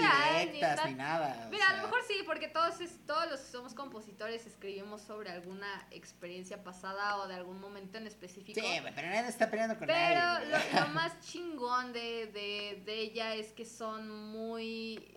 [0.52, 1.48] directas, está- ni nada.
[1.52, 5.30] Mira, a lo mejor sí, porque todos, es- todos los que somos compositores escribimos sobre
[5.30, 8.60] alguna experiencia pasada o de algún momento en específico.
[8.60, 10.48] Sí, pero nadie está peleando con Pero nadie.
[10.50, 10.62] güey.
[10.74, 15.14] lo, lo más chingón de, de, de ella es que son muy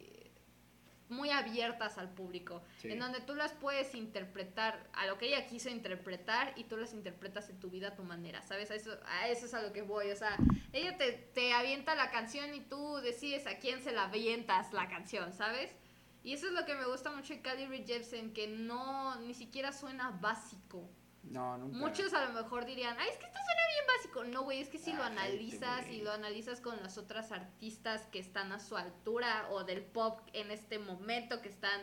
[1.11, 2.91] muy abiertas al público, Sí.
[2.93, 6.93] en donde tú las puedes interpretar a lo que ella quiso interpretar y tú las
[6.95, 8.71] interpretas en tu vida a tu manera, ¿sabes?
[8.71, 10.37] A eso, a eso es a lo que voy, o sea,
[10.73, 14.89] ella te, te avienta la canción y tú decides a quién se la avientas la
[14.89, 15.71] canción, ¿sabes?
[16.23, 19.33] Y eso es lo que me gusta mucho de Carly Rae Jepsen, que no, ni
[19.35, 20.89] siquiera suena básico.
[21.23, 21.79] No, nunca.
[21.79, 24.25] Muchos a lo mejor dirían, ay, es que esto suena bien básico.
[24.25, 28.19] No, güey, es que si lo analizas y lo analizas con las otras artistas que
[28.19, 31.81] están a su altura o del pop en este momento, que están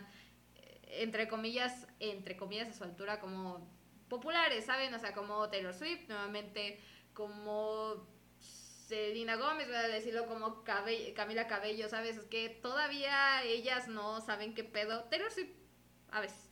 [0.55, 3.69] eh, entre comillas, entre comillas a su altura, como
[4.09, 4.93] populares, ¿saben?
[4.93, 6.80] O sea, como Taylor Swift, nuevamente,
[7.14, 8.07] como
[8.39, 12.18] Selena Gómez, voy a decirlo como Camila Cabello, ¿sabes?
[12.18, 15.03] Es que todavía ellas no saben qué pedo.
[15.05, 15.51] Taylor Swift,
[16.09, 16.46] a veces.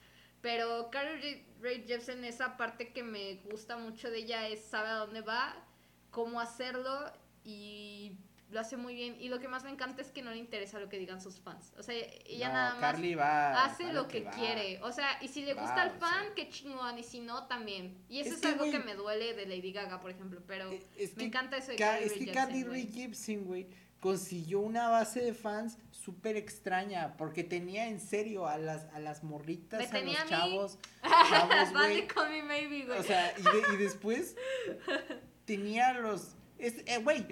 [0.46, 4.98] Pero Carly Ray Jepsen, esa parte que me gusta mucho de ella es sabe a
[4.98, 5.56] dónde va,
[6.12, 7.12] cómo hacerlo
[7.44, 8.12] y
[8.52, 9.18] lo hace muy bien.
[9.20, 11.40] Y lo que más me encanta es que no le interesa lo que digan sus
[11.40, 11.74] fans.
[11.80, 11.96] O sea,
[12.28, 14.80] ella nada más hace lo que, quiere.
[14.84, 17.00] O sea, y si le gusta al fan, qué chingón.
[17.00, 17.98] Y si no, también.
[18.08, 20.44] Y eso es, algo que me duele de Lady Gaga, por ejemplo.
[20.46, 20.70] Pero
[21.16, 23.68] me encanta eso de Carly Es que Carly Rae Jepsen, güey,
[24.06, 27.18] consiguió una base de fans súper extraña.
[27.18, 30.78] Porque tenía en serio a las, a las morritas, a los chavos.
[31.74, 32.88] güey.
[32.92, 34.36] O sea, y, después
[35.46, 36.36] tenía los...
[36.60, 37.26] Eh, güey,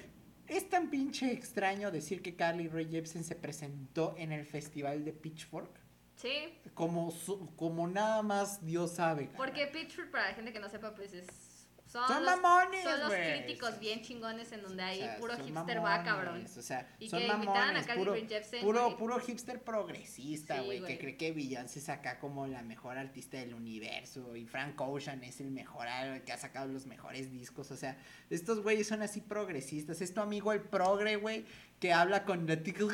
[0.48, 5.14] es tan pinche extraño decir que Carly Rae Jepsen se presentó en el festival de
[5.14, 5.80] Pitchfork.
[6.16, 6.58] Sí.
[6.74, 7.14] Como,
[7.56, 9.30] como nada más Dios sabe.
[9.38, 11.53] Porque Pitchfork, para la gente que no sepa, pues es
[11.94, 16.44] son, los, mamones, Son los críticos bien chingones en donde hay puro hipster va, cabrón.
[16.45, 18.15] O sea, y son que mamones, a puro,
[18.61, 23.38] puro, puro, hipster progresista, güey, que cree que Beyoncé es acá como la mejor artista
[23.38, 25.88] del universo y Frank Ocean es el mejor,
[26.26, 27.98] que ha sacado los mejores discos, o sea,
[28.30, 31.45] estos güeyes son así progresistas, es tu amigo el progre, güey,
[31.84, 32.88] que habla con The Tickle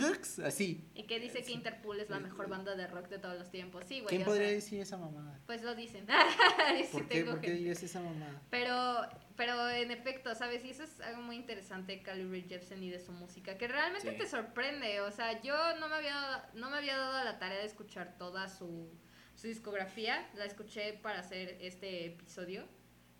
[0.43, 0.89] así.
[0.95, 3.85] Y que dice que Interpol es la mejor banda de rock de todos los tiempos.
[3.87, 4.15] Sí, güey.
[4.15, 5.39] ¿Quién podría decir esa mamada?
[5.45, 6.07] Pues lo dicen.
[6.91, 8.41] ¿Por, qué, ¿Por qué dirías esa mamada?
[8.49, 9.01] Pero,
[9.35, 10.65] pero en efecto, ¿sabes?
[10.65, 13.67] Y eso es algo muy interesante de Carly Rae Jepsen y de su música, que
[13.67, 15.01] realmente te sorprende.
[15.01, 18.49] O sea, yo no me había, no me había dado la tarea de escuchar toda
[18.49, 18.91] su,
[19.35, 20.27] su discografía.
[20.33, 22.65] La escuché para hacer este episodio.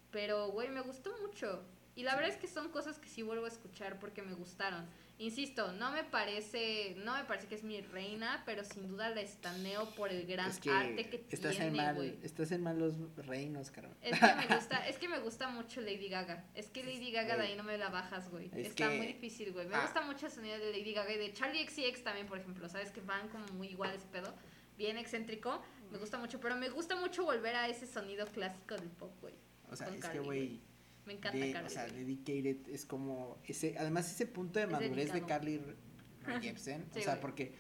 [0.10, 1.64] Pero, güey, me gustó mucho.
[1.96, 4.88] Y la verdad es que son cosas que sí vuelvo a escuchar porque me gustaron.
[5.20, 9.20] Insisto, no me parece, no me parece que es mi reina, pero sin duda la
[9.20, 12.96] estaneo por el gran arte que estás tiene, en mal, Estás en malos
[13.28, 13.90] reinos, caro.
[14.02, 16.46] Es que me gusta, es que me gusta mucho Lady Gaga.
[16.56, 18.50] Es que Lady Gaga de ahí no me la bajas, güey.
[18.56, 19.68] Está muy difícil, güey.
[19.68, 19.82] Me ah.
[19.82, 22.70] gusta mucho el sonido de Lady Gaga y de Charlie XCX también, por ejemplo.
[22.70, 22.90] ¿Sabes?
[22.92, 24.34] Que van como muy igual ese pedo.
[24.78, 25.62] Bien excéntrico.
[25.92, 29.34] Me gusta mucho, pero me gusta mucho volver a ese sonido clásico del pop, güey.
[29.70, 30.62] O sea, es que, güey
[31.06, 31.68] me encanta Carly.
[31.68, 35.62] O sea, Dedicated es como ese, además ese punto de madurez de Carly
[36.24, 37.54] Rae Jepsen, o sea, porque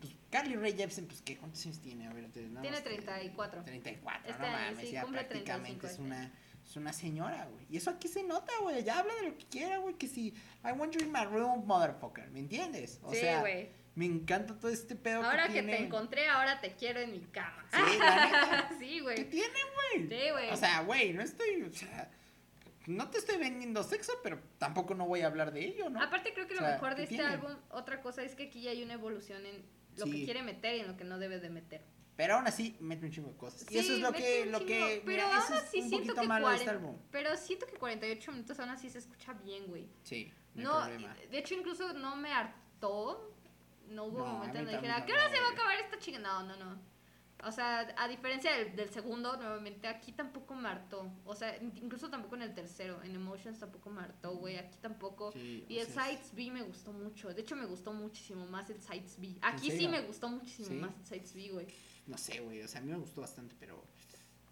[0.00, 2.06] pues, Carly Rae Jepsen, pues ¿qué cuántos años tiene?
[2.06, 3.64] A ver, tiene 34.
[3.64, 6.32] 34, este no mames, ya prácticamente es una
[6.64, 7.66] es una señora, güey.
[7.70, 8.82] Y eso aquí se nota, güey.
[8.84, 9.94] Ya habla de lo que quiera, güey.
[9.94, 10.28] Que si
[10.64, 12.30] I want you in my room, motherfucker.
[12.30, 13.00] ¿Me entiendes?
[13.02, 13.70] O sí, sea, güey.
[13.94, 17.66] Me encanta todo este pedo ahora que, te encontré, ahora te quiero en mi cama.
[17.70, 18.70] Sí, la neta.
[18.78, 19.16] sí, güey.
[19.16, 20.08] ¿Qué tiene, güey?
[20.08, 20.50] Sí, güey.
[20.50, 22.10] O sea, güey, no estoy, o sea,
[22.86, 26.02] no te estoy vendiendo sexo, pero tampoco no voy a hablar de ello, ¿no?
[26.02, 28.82] Aparte creo que lo mejor de este álbum, otra cosa es que aquí ya hay
[28.82, 29.64] una evolución en
[29.96, 31.82] lo que quiere meter y en lo que no debe de meter.
[32.16, 33.70] Pero aún así mete un chingo de cosas.
[33.70, 36.96] y eso es lo que, lo que pero aún así siento que malo este álbum.
[37.10, 39.88] Pero siento que 48 minutos aún así se escucha bien, güey.
[40.02, 43.28] Sí, no, de hecho incluso no me hartó.
[43.88, 46.18] No hubo no, momento en que dijera, ¿qué hora se va a acabar esta chica?
[46.18, 46.80] No, no, no.
[47.44, 51.12] O sea, a diferencia del, segundo, nuevamente, aquí tampoco me hartó.
[51.24, 53.02] O sea, incluso tampoco en el tercero.
[53.02, 54.58] En Emotions tampoco me hartó, güey.
[54.58, 55.32] Aquí tampoco.
[55.34, 57.34] y el Sides B me gustó mucho.
[57.34, 59.36] De hecho, me gustó muchísimo más el Sides B.
[59.42, 61.66] Aquí sí me gustó muchísimo más el Sides B, güey.
[62.06, 62.62] No sé, güey.
[62.62, 63.84] O sea, a mí me gustó bastante, pero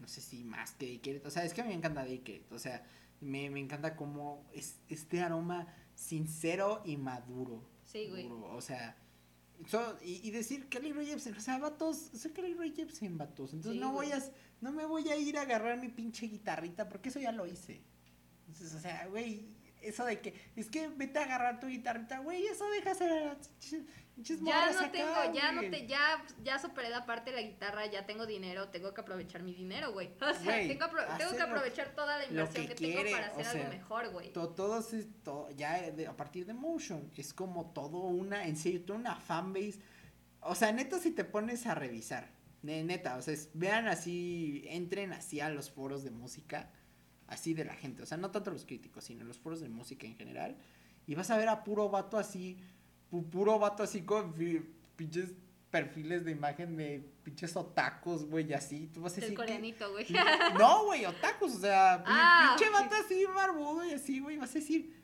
[0.00, 1.24] no sé si más que Dickert.
[1.26, 2.50] O sea, es que a mí me encanta Dickert.
[2.50, 2.84] O sea,
[3.20, 7.62] me, me encanta como es, este aroma sincero y maduro.
[7.84, 8.28] Sí, güey.
[8.30, 8.96] O sea
[9.66, 13.53] So, y, y, decir Kelly Ray Jepsen, o sea, vatos, soy Kelly Ray Jepsen, vatos.
[13.53, 14.23] Entonces no voy a,
[14.61, 17.82] no me voy a ir a agarrar mi pinche guitarrita, porque eso ya lo hice.
[18.47, 19.49] Entonces, o sea, güey,
[19.82, 23.37] eso de que, es que vete a agarrar tu guitarrita, güey, eso deja ser
[24.22, 28.06] ya no tengo, ya no te, ya, ya superé la parte de la guitarra, ya
[28.06, 30.10] tengo dinero, tengo que aprovechar mi dinero, güey.
[30.20, 30.86] O sea, tengo,
[31.18, 34.32] tengo, que aprovechar toda la inversión que, tengo para hacer algo mejor, güey.
[34.32, 34.51] todo
[35.22, 39.80] todo, ya a partir de Motion, es como todo una, en serio, toda una fanbase.
[40.40, 42.30] O sea, neta, si te pones a revisar,
[42.62, 46.70] neta, o sea, vean así, entren así a los foros de música,
[47.26, 50.06] así de la gente, o sea, no tanto los críticos, sino los foros de música
[50.06, 50.56] en general,
[51.06, 52.59] y vas a ver a puro vato así
[53.11, 54.32] puro vato así con
[54.97, 55.35] pinches
[55.70, 58.89] perfiles de imagen de pinches otacos, güey, así.
[58.93, 59.31] Tú vas a decir.
[59.31, 60.07] El coreanito, güey.
[60.59, 64.55] No, güey, otacos, o sea, ah, pinche vato así barbudo y así, güey, vas a
[64.55, 64.95] decir,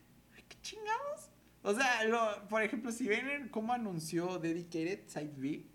[0.47, 1.29] ¿qué chingados?
[1.63, 5.65] O sea, lo, por ejemplo, si ven cómo anunció Dedicated Side B.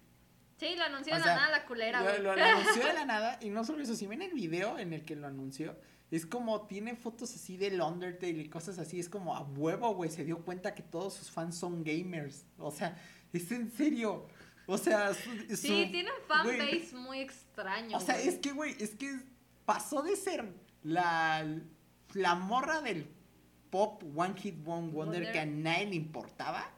[0.56, 2.22] Sí, lo anunció de la nada la culera, güey.
[2.22, 4.92] Lo, lo, anunció de la nada, y no solo eso, si ven el video en
[4.92, 5.76] el que lo anunció,
[6.12, 9.00] es como, tiene fotos así del Undertale y cosas así.
[9.00, 10.10] Es como a huevo, güey.
[10.10, 12.44] Se dio cuenta que todos sus fans son gamers.
[12.58, 12.98] O sea,
[13.32, 14.26] es en serio.
[14.66, 17.96] O sea, su, Sí, tienen fanbase muy extraño.
[17.96, 19.20] O sea, es que, güey, es que
[19.64, 20.52] pasó de ser
[20.82, 21.46] la,
[22.12, 23.08] la morra del
[23.70, 25.32] pop One Hit One Wonder Wonder.
[25.32, 26.70] que a nadie le importaba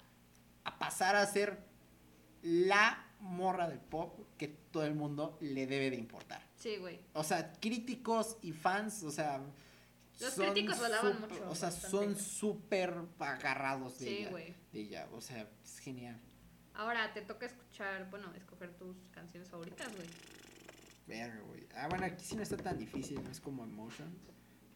[0.62, 1.58] a pasar a ser
[2.42, 6.43] la morra del pop que todo el mundo le debe de importar.
[6.64, 6.98] Sí, güey.
[7.12, 9.38] O sea, críticos y fans, o sea.
[10.18, 11.90] Los críticos lo alaban súper- mucho, O sea, bastante.
[11.90, 14.30] son súper agarrados de Sí, ella.
[14.30, 14.54] güey.
[14.72, 16.18] De ella, o sea, es genial.
[16.72, 20.08] Ahora te toca escuchar, bueno, escoger tus canciones favoritas, güey.
[21.06, 21.66] Verga, güey.
[21.76, 24.16] Ah, bueno, aquí sí no está tan difícil, no es como Emotion.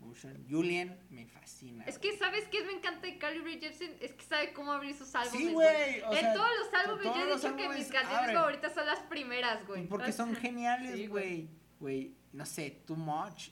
[0.03, 0.45] Emotion.
[0.51, 1.85] Julian me fascina.
[1.87, 3.97] Es que, ¿sabes qué me encanta de Carly Rae Jepsen?
[4.01, 5.41] Es que sabe cómo abrir sus álbumes.
[5.41, 6.01] Sí, güey.
[6.01, 8.99] En sea, todos los álbumes todos yo he dicho que mis canciones favoritas son las
[9.05, 9.87] primeras, güey.
[9.89, 11.07] Porque son Sí, geniales, güey.
[11.09, 11.58] güey.
[11.81, 13.51] Güey, no sé, Too Much.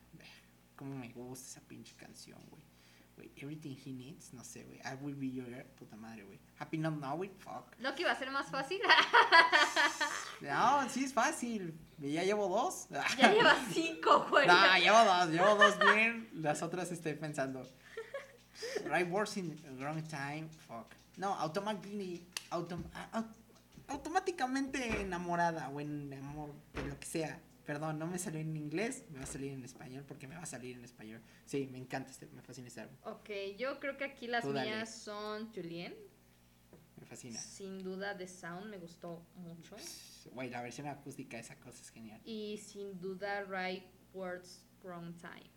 [0.76, 2.62] Cómo me gusta esa pinche canción, güey.
[3.16, 4.78] Güey, Everything He Needs, no sé, güey.
[4.78, 6.38] I Will Be Your Girl, puta madre, güey.
[6.58, 7.76] Happy Not Know It, fuck.
[7.80, 8.80] ¿No que iba a ser más fácil?
[10.40, 11.76] No, sí es fácil.
[11.98, 12.86] Ya llevo dos.
[13.18, 14.46] ya llevas cinco, güey.
[14.46, 16.28] No, llevo dos, llevo dos bien.
[16.34, 17.68] Las otras estoy pensando.
[18.84, 20.48] Right words in wrong time.
[20.68, 20.94] Fuck.
[21.16, 22.24] No, automáticamente.
[22.50, 23.34] autom- a- au-
[23.88, 27.40] automáticamente enamorada o en amor, de lo que sea.
[27.68, 30.40] Perdón, no me salió en inglés, me va a salir en español porque me va
[30.40, 31.20] a salir en español.
[31.44, 32.96] Sí, me encanta este, me fascina este álbum.
[33.04, 33.28] Ok,
[33.58, 34.70] yo creo que aquí las Tú dale.
[34.70, 35.94] mías son Julien.
[36.98, 37.38] Me fascina.
[37.38, 39.76] Sin duda, The Sound me gustó mucho.
[40.32, 42.22] Güey, la versión acústica de esa cosa es genial.
[42.24, 43.84] Y sin duda, Right
[44.14, 45.50] Words, Wrong Time.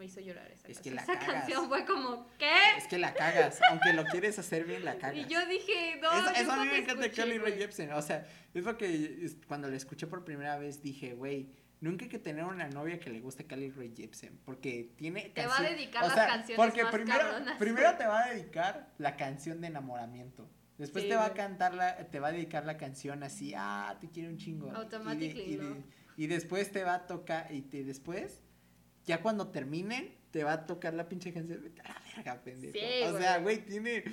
[0.00, 1.34] Me hizo llorar esa Es que la Esa cagas.
[1.34, 2.50] canción fue como, ¿qué?
[2.78, 5.18] Es que la cagas, aunque lo quieres hacer bien, la cagas.
[5.18, 7.58] Y yo dije, no, eso, eso a mí me encanta Carly Rae güey.
[7.58, 7.92] Jepsen.
[7.92, 11.50] O sea, es lo que cuando la escuché por primera vez dije, güey,
[11.82, 14.40] nunca hay que tener una novia que le guste Carly Rae Jepsen.
[14.46, 15.28] Porque tiene.
[15.34, 18.24] Te va a dedicar o las sea, canciones Porque más primero, cabronas, primero te va
[18.24, 20.48] a dedicar la canción de enamoramiento.
[20.78, 23.98] Después Sí, te va a cantar la, te va a dedicar la canción así, ah,
[24.00, 24.68] te quiero un chingo.
[24.68, 25.82] Y de- Automatically y, de-
[26.16, 28.40] y después te va a tocar, y te, después,
[29.10, 31.62] ya cuando terminen, te va a tocar la pinche canción.
[31.62, 32.72] Vete a la verga, pendejo.
[32.72, 33.64] Sí, o sea, güey.
[33.64, 34.04] tiene.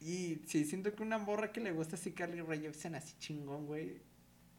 [0.00, 3.66] Y sí, siento que una morra que le gusta así Carly Rae Jepsen así chingón,
[3.66, 4.00] güey.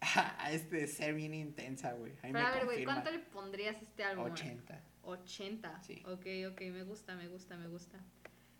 [0.00, 2.12] A este ser bien intensa, güey.
[2.22, 2.84] Ahí Pero me a ver, güey.
[2.84, 4.24] ¿cuánto le pondrías a este álbum?
[4.28, 4.32] güey?
[4.34, 4.82] 80.
[5.02, 5.82] 80.
[5.82, 6.02] Sí.
[6.04, 7.98] Ok, ok, me gusta, me gusta, me gusta.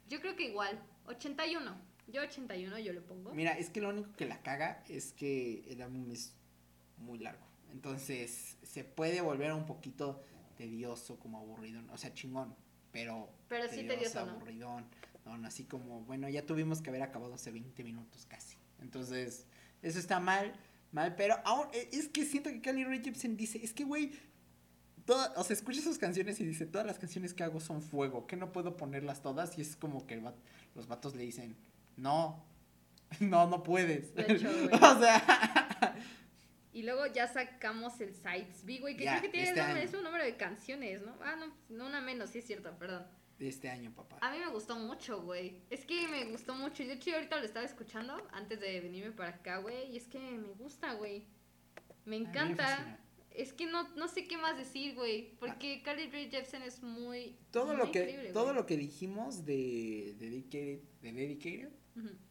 [0.08, 1.76] Yo creo que igual, 81.
[2.08, 3.34] Yo 81 yo le pongo.
[3.34, 6.34] Mira, es que lo único que la caga es que el álbum es
[6.96, 7.44] muy largo.
[7.72, 10.24] Entonces, se puede volver un poquito
[10.56, 11.80] tedioso, como aburrido.
[11.92, 12.54] O sea, chingón.
[12.92, 13.30] Pero.
[13.48, 14.32] Pero sí tedioso, ¿no?
[14.32, 14.86] aburridón.
[15.24, 18.56] No, no, así como, bueno, ya tuvimos que haber acabado hace 20 minutos casi.
[18.80, 19.46] Entonces,
[19.82, 20.52] eso está mal,
[20.92, 24.12] mal, pero aún, eh, es que siento que Carly Rae Jepsen dice, es que, güey,
[25.04, 28.26] toda- o sea, escucha sus canciones y dice, todas las canciones que hago son fuego,
[28.28, 30.34] que no puedo ponerlas todas, y es como que va-
[30.76, 31.56] los vatos le dicen,
[31.96, 32.44] no,
[33.20, 34.12] no, no puedes.
[34.16, 35.96] Hecho, o sea,
[36.76, 39.94] Y luego ya sacamos el Sites B, güey, que Ya, creo que tiene este es
[39.94, 41.16] un número de canciones, ¿no?
[41.22, 43.06] Ah, no, no una menos, sí es cierto, perdón.
[43.38, 44.18] de este año, papá.
[44.20, 45.62] A mí me gustó mucho, güey.
[45.70, 46.84] Es que me gustó mucho.
[46.84, 49.90] De hecho, yo ahorita lo estaba escuchando antes de venirme para acá, güey.
[49.90, 51.24] Y es que me gusta, güey.
[52.04, 53.00] Me encanta.
[53.30, 55.34] es que no, no sé qué más decir, güey.
[55.38, 57.38] Porque Carly Rae Jepsen es muy.
[57.52, 61.70] Todo muy lo que, todo lo que dijimos de, de Dedicated, de Dedicated,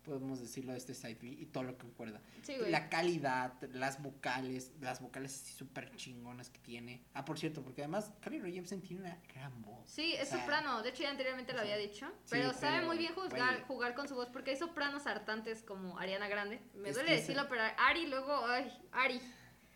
[0.03, 2.21] Podemos decirlo de este side B y todo lo que concuerda.
[2.43, 2.55] Sí.
[2.69, 7.03] La calidad, las vocales, las vocales así súper chingonas que tiene.
[7.13, 9.89] Ah, por cierto, porque además Carly Rae Jepsen tiene una gran voz.
[9.89, 10.83] Sí, es O sea, soprano.
[10.83, 12.07] De hecho, ya anteriormente lo sea, había dicho.
[12.25, 13.63] sí, Pero sabe pero, muy bien jugar, güey.
[13.67, 14.29] jugar con su voz.
[14.29, 16.61] Porque hay sopranos hartantes como Ariana Grande.
[16.75, 18.45] Me Es duele decirlo, pero Ari luego.
[18.45, 19.19] Ay, Ari.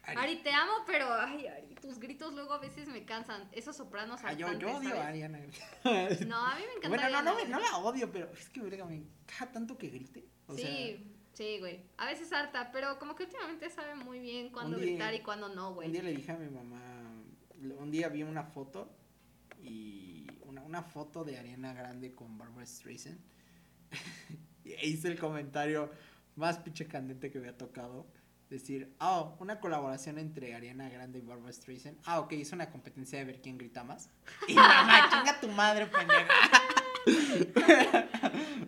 [0.10, 0.18] Ari.
[0.18, 1.12] Ari, te amo, pero.
[1.14, 1.76] Ay, Ari.
[1.76, 3.48] Tus gritos luego a veces me cansan.
[3.52, 5.04] Esos sopranos Ah, yo, yo odio ¿sabes?
[5.04, 5.40] a Ariana.
[6.28, 6.90] No, a mí me encanta.
[6.90, 10.26] bueno, no, no, no la odio, pero es que, verga, me caga tanto que grite.
[10.48, 10.98] O sí, sea,
[11.34, 11.82] sí, güey.
[11.98, 15.20] A veces harta, pero como que últimamente sabe muy bien cuándo Un día- gritar y
[15.22, 15.92] cuándo no, un güey.
[15.92, 16.82] día le dije a mi mamá,
[17.80, 18.90] un día vi una foto
[19.62, 23.20] y una, una foto de Ariana Grande con Barbara Streisand.
[24.64, 25.92] y hice el comentario
[26.36, 28.08] más pinche candente que me ha tocado.
[28.50, 32.00] Decir, oh, una colaboración entre Ariana Grande y Barbara Streisand.
[32.06, 34.10] Ah, ok, es una competencia de ver quién grita más.
[34.48, 36.34] Y mamá, chinga tu madre, pendeja.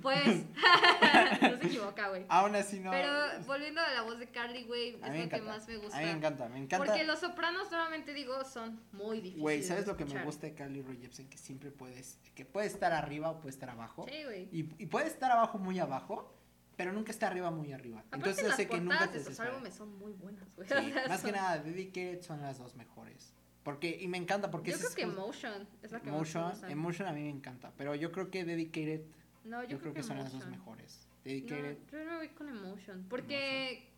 [0.01, 0.25] Pues,
[1.41, 2.25] no se equivoca, güey.
[2.29, 2.91] Aún así no.
[2.91, 3.11] Pero
[3.45, 5.97] volviendo a la voz de Carly, güey, es lo que más me gusta.
[5.97, 6.85] A mí me encanta, me encanta.
[6.85, 9.41] Porque los sopranos, nuevamente digo, son muy difíciles.
[9.41, 11.29] Güey, ¿sabes lo que me gusta de Carly Rae Jepsen?
[11.29, 14.05] Que siempre puedes, que puede estar arriba o puede estar abajo.
[14.09, 14.49] Sí, güey.
[14.51, 16.33] Y, y puede estar abajo muy abajo,
[16.81, 17.99] pero nunca está arriba muy arriba.
[17.99, 20.67] Aparte, Entonces las hace que nunca te de sus álbumes son muy buenas, güey.
[20.67, 23.35] Sí, O sea, más que nada, Dedicated son las dos mejores.
[23.61, 26.39] Porque, y me encanta porque Yo creo es que Emotion es la que más me
[26.39, 26.71] Emotion.
[26.71, 29.01] Emotion a mí me encanta, pero yo creo que Dedicated,
[29.43, 30.49] No, yo, creo, que, son las dos Emotion.
[30.49, 31.07] mejores.
[31.07, 33.05] No, Dedicated, yo no voy con Emotion.
[33.07, 33.90] Porque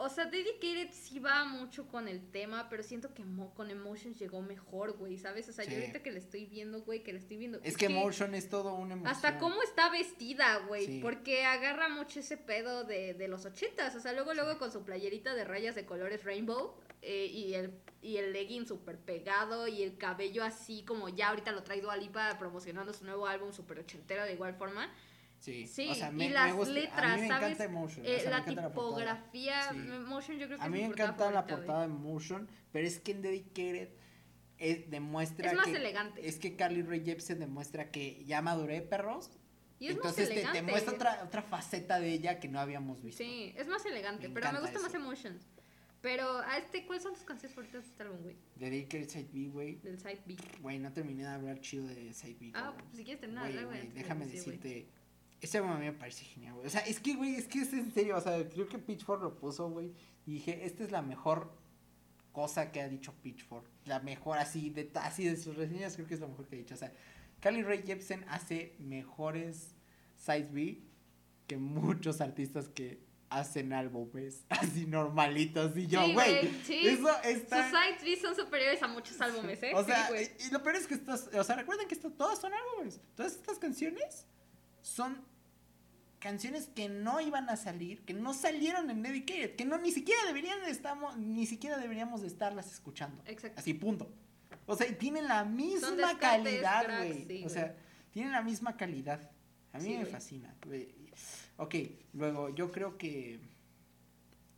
[0.00, 3.22] o sea, Dedicated sí va mucho con el tema, pero siento que
[3.54, 5.48] con Emotions llegó mejor, güey, ¿sabes?
[5.48, 7.60] O sea, yo ahorita que le estoy viendo, güey, que le estoy viendo.
[7.62, 9.14] Es, que, Emotion es todo un emoción.
[9.14, 14.00] Hasta cómo está vestida, güey, porque agarra mucho ese pedo de, de los ochentas, o
[14.00, 17.72] sea, luego, luego con su playerita de rayas de colores rainbow eh, y el
[18.02, 22.38] y el legging súper pegado y el cabello así como ya ahorita lo trae Alipa
[22.38, 24.90] promocionando su nuevo álbum súper ochentero de igual forma.
[25.40, 27.60] Sí, sí o sea, me, y las letras, a mí me ¿sabes?
[27.60, 31.80] Emotion, eh, la tipografía, la Emotion yo creo que A mí me encanta la portada
[31.80, 33.88] de Emotion, pero es que en Dedicated
[34.58, 36.28] eh, demuestra es más elegante.
[36.28, 39.30] Es que Carly Rae Jepsen demuestra que ya maduré, perros.
[39.78, 40.60] Y es Entonces más elegante.
[40.60, 43.24] Te, te, muestra otra, otra faceta de ella que no habíamos visto.
[43.24, 45.48] Sí, es más elegante, pero me gusta más Emotions.
[46.02, 48.36] Pero, a este, ¿cuáles son tus canciones favoritas de este álbum, güey?
[48.56, 49.76] De Dedicated Side B, güey.
[49.76, 50.36] Del Side B.
[50.60, 52.52] Güey, no terminé de hablar chido de Side B.
[52.54, 53.88] Ah, pues si quieres terminar güey.
[53.88, 54.88] Déjame decirte.
[55.40, 56.66] Este álbum a mí me parece genial, güey.
[56.66, 58.16] O sea, es que, güey, es que es en serio.
[58.16, 59.92] O sea, creo que Pitchfork lo puso, güey.
[60.26, 61.50] Y dije, esta es la mejor
[62.32, 63.66] cosa que ha dicho Pitchfork.
[63.86, 66.58] La mejor, así de, así de sus reseñas, creo que es lo mejor que ha
[66.58, 66.74] dicho.
[66.74, 66.92] O sea,
[67.40, 69.74] Carly Ray Jepsen hace mejores
[70.16, 70.82] Side B
[71.46, 77.62] que muchos artistas que hacen álbumes así normalitos y yo, güey, sí, eso está...
[77.62, 79.72] Sus sides B son superiores a muchos álbumes, ¿eh?
[79.74, 82.52] O sea, y, lo peor es que estos, o sea, recuerden que esto, todos son
[82.52, 84.26] álbumes, todas estas canciones
[84.82, 85.24] son
[86.18, 90.20] canciones que no iban a salir, que no salieron en Dedicated, que no ni siquiera
[90.26, 93.22] deberían estamos, ni siquiera deberíamos de estarlas escuchando.
[93.26, 93.58] Exacto.
[93.58, 94.12] Así, punto.
[94.66, 97.44] O sea, tienen la misma calidad, güey.
[97.44, 97.74] o sea,
[98.12, 99.30] tienen la misma calidad.
[99.72, 100.54] A mí me fascina.
[101.56, 101.74] Ok,
[102.12, 103.40] luego yo creo que.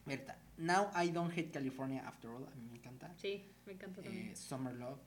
[0.04, 3.12] Berta, Now I Don't Hate California After All, a mí me encanta.
[3.16, 4.30] Sí, me encanta también.
[4.30, 5.00] Eh, Summer Love,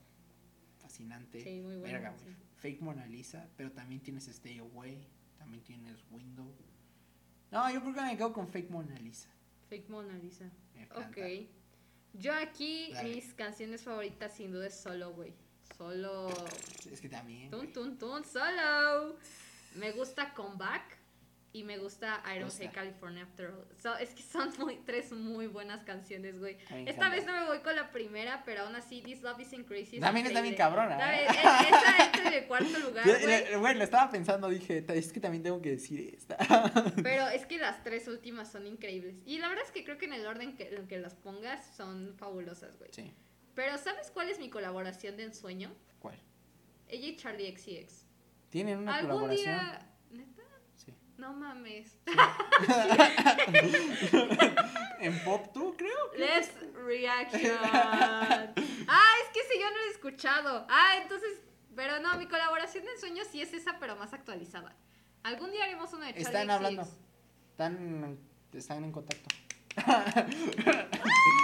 [0.78, 1.42] fascinante.
[1.42, 2.14] Sí, muy buena.
[2.56, 5.06] Fake Mona Lisa, pero también tienes Stay Away,
[5.38, 6.52] también tienes Window.
[7.50, 9.28] No, yo creo que me quedo con Fake Mona Lisa.
[9.68, 10.50] Fake Mona Lisa.
[10.94, 11.48] Ok.
[12.14, 15.34] Yo aquí, mis canciones favoritas sin duda es Solo, güey.
[15.76, 16.28] Solo.
[16.90, 17.50] Es que también.
[17.50, 19.16] Tun, tun, tun, solo.
[19.74, 20.95] Me gusta Comeback
[21.56, 24.00] y me gusta I Don't Say California After All.
[24.00, 26.58] es que son muy, tres muy buenas canciones, güey.
[26.84, 29.98] Esta vez no me voy con la primera, pero aún así, This Love Isn't Crazy.
[29.98, 30.98] También está bien cabrona.
[31.18, 31.24] ¿eh?
[31.24, 33.56] Esa entra en el cuarto lugar, güey.
[33.56, 36.36] Bueno, lo estaba pensando, dije, es que también tengo que decir esta.
[37.02, 39.16] Pero es que las tres últimas son increíbles.
[39.24, 41.74] Y la verdad es que creo que en el orden que, en que las pongas
[41.74, 42.90] son fabulosas, güey.
[42.92, 43.14] Sí.
[43.54, 45.74] Pero ¿sabes cuál es mi colaboración de ensueño?
[46.00, 46.18] ¿Cuál?
[46.88, 48.04] Ella y Charlie XCX.
[48.50, 49.54] ¿Tienen una ¿Algún colaboración?
[49.54, 49.95] Día
[51.18, 51.96] no mames.
[55.00, 56.12] en pop tú, creo.
[56.16, 57.56] Let's reaction.
[57.62, 60.66] ah, es que ese yo no lo he escuchado.
[60.68, 61.30] Ah, entonces,
[61.74, 64.74] pero no, mi colaboración de sueño sí es esa, pero más actualizada.
[65.22, 66.82] Algún día haremos una de Charlie Están hablando.
[67.50, 68.18] Están,
[68.52, 69.28] están en contacto.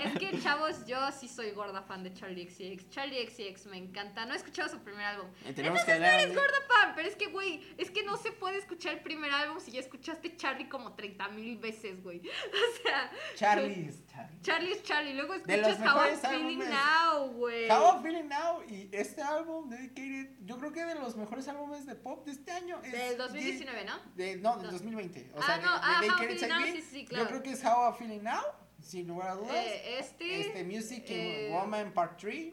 [0.00, 2.90] es que, chavos, yo sí soy gorda fan de Charlie XCX.
[2.90, 4.24] Charlie XCX me encanta.
[4.26, 5.26] No he escuchado su primer álbum.
[5.44, 8.58] Eh, Entonces no eres gorda fan, pero es que, güey, es que no se puede
[8.58, 12.22] escuchar el primer álbum si ya escuchaste Charlie como 30 mil veces, güey.
[12.56, 13.10] O sea...
[13.36, 14.40] Charlie es Charlie.
[14.42, 15.14] Charlie es Charlie.
[15.14, 17.70] Luego escuchas How I'm Feeling Now, güey.
[17.70, 21.86] How I'm Feeling Now y este álbum, Dedicated, yo creo que de los mejores álbumes
[21.86, 22.80] de pop de este año.
[22.82, 23.98] Es del 2019, ¿no?
[24.14, 25.32] De, no, del 2020.
[25.34, 27.24] O ah, sea, no, de, ah, How Feeling Now, sí, sí, claro.
[27.24, 29.56] Yo creo que es How I'm Feeling Now sin lugar a dudas.
[29.56, 32.52] Eh, este, este Music eh, Woman Part 3.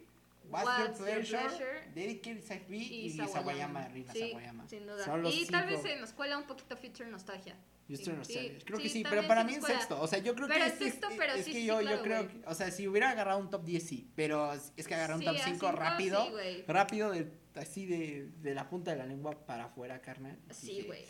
[0.50, 4.68] What's, What's Your Pleasure, your pleasure Dedicated Side B y, y Sawayama, Rina sí, Sawayama.
[4.68, 5.30] Sin duda.
[5.32, 7.56] y tal vez se nos cuela un poquito Future Nostalgia.
[7.88, 8.60] Future Nostalgia.
[8.66, 10.02] creo que sí, pero para mí en sexto.
[10.02, 10.72] O sea, yo creo pero que.
[10.72, 12.42] Sexto, es, pero es sí, que yo, yo creo que.
[12.46, 14.12] O sea, si hubiera agarrado un top 10, sí.
[14.16, 16.28] Pero es que agarrar un top 5 rápido.
[16.68, 20.38] rápido, de, así de, de la punta de la lengua para afuera, carnal.
[20.52, 21.06] Sí, güey.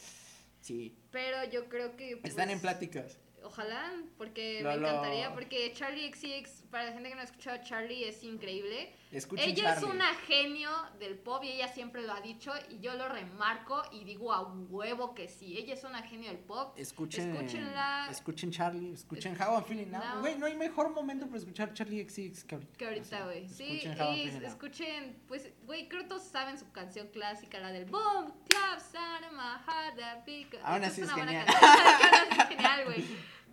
[0.62, 0.96] Sí.
[1.12, 2.18] Pero yo creo que.
[2.18, 3.18] Pues, Están en pláticas.
[3.44, 8.06] Ojalá, porque me encantaría, porque Charlie XCX, para la gente que no ha escuchado, Charlie
[8.06, 8.94] es increíble.
[9.38, 10.70] Ella es una genio
[11.00, 14.42] del pop y ella siempre lo ha dicho y yo lo remarco y digo a
[14.42, 16.74] huevo que sí, ella es una genio del pop.
[16.78, 18.08] Escuchen, Escúchenla.
[18.10, 20.20] Escuchen Charlie, escuchen How I'm Feeling Now.
[20.22, 22.78] Güey, no hay mejor momento para escuchar Charlie XCX que ahorita.
[22.78, 23.48] Que ahorita, güey.
[23.50, 28.34] sí, y escuchen, pues, güey, creo que todos saben su canción clásica, la del Boom,
[28.50, 30.64] Clap, of My Heart, That.
[30.64, 31.46] Aún así es, es genial.
[32.40, 33.06] es genial, güey.